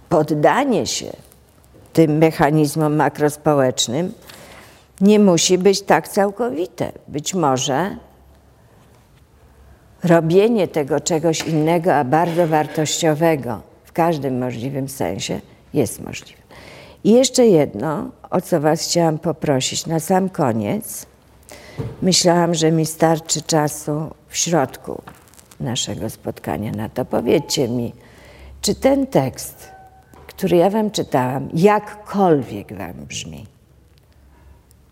poddanie 0.10 0.88
się 0.88 1.12
tym 1.94 2.18
mechanizmom 2.18 2.96
makrospołecznym 2.96 4.14
nie 5.02 5.20
musi 5.20 5.58
być 5.58 5.82
tak 5.82 6.08
całkowite. 6.08 6.92
Być 7.08 7.34
może 7.34 7.98
robienie 10.04 10.68
tego 10.68 11.00
czegoś 11.00 11.42
innego, 11.42 11.96
a 11.96 12.04
bardzo 12.04 12.48
wartościowego 12.48 13.62
w 13.84 13.92
każdym 13.92 14.40
możliwym 14.40 14.90
sensie 14.90 15.42
jest 15.74 16.02
możliwe. 16.02 16.42
I 17.04 17.12
jeszcze 17.12 17.48
jedno, 17.48 18.10
o 18.30 18.42
co 18.42 18.60
Was 18.62 18.82
chciałam 18.82 19.20
poprosić 19.20 19.86
na 19.86 20.00
sam 20.00 20.30
koniec. 20.30 21.06
Myślałam, 22.02 22.54
że 22.54 22.72
mi 22.72 22.86
starczy 22.86 23.42
czasu 23.42 24.12
w 24.28 24.38
środku 24.38 25.02
naszego 25.60 26.10
spotkania 26.10 26.72
na 26.72 26.90
to. 26.90 27.06
Powiedzcie 27.06 27.68
mi, 27.68 27.94
czy 28.62 28.76
ten 28.76 29.08
tekst, 29.08 29.70
który 30.28 30.58
ja 30.58 30.70
Wam 30.70 30.92
czytałam, 30.92 31.50
jakkolwiek 31.54 32.78
Wam 32.78 32.94
brzmi, 32.94 33.46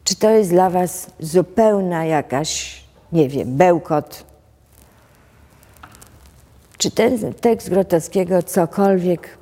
czy 0.04 0.16
to 0.16 0.30
jest 0.30 0.50
dla 0.50 0.70
Was 0.70 1.12
zupełna 1.20 2.06
jakaś, 2.06 2.84
nie 3.12 3.30
wiem, 3.30 3.58
bełkot? 3.58 4.26
Czy 6.78 6.92
ten 6.92 7.34
tekst 7.34 7.70
Grotowskiego 7.70 8.44
cokolwiek, 8.44 9.38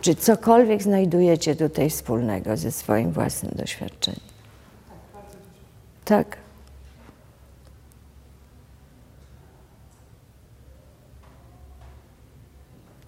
czy 0.00 0.14
cokolwiek 0.14 0.82
znajdujecie 0.82 1.56
tutaj 1.56 1.90
wspólnego 1.90 2.56
ze 2.56 2.72
swoim 2.72 3.12
własnym 3.12 3.52
doświadczeniem? 3.56 4.27
Tak. 6.08 6.36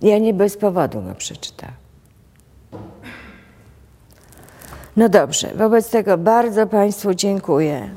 Ja 0.01 0.19
nie 0.19 0.35
bez 0.35 0.57
powodu 0.57 1.03
go 1.03 1.15
przeczytałam. 1.15 1.75
No 4.97 5.09
dobrze, 5.09 5.55
wobec 5.55 5.91
tego 5.91 6.19
bardzo 6.19 6.67
Państwu 6.67 7.15
dziękuję. 7.15 7.91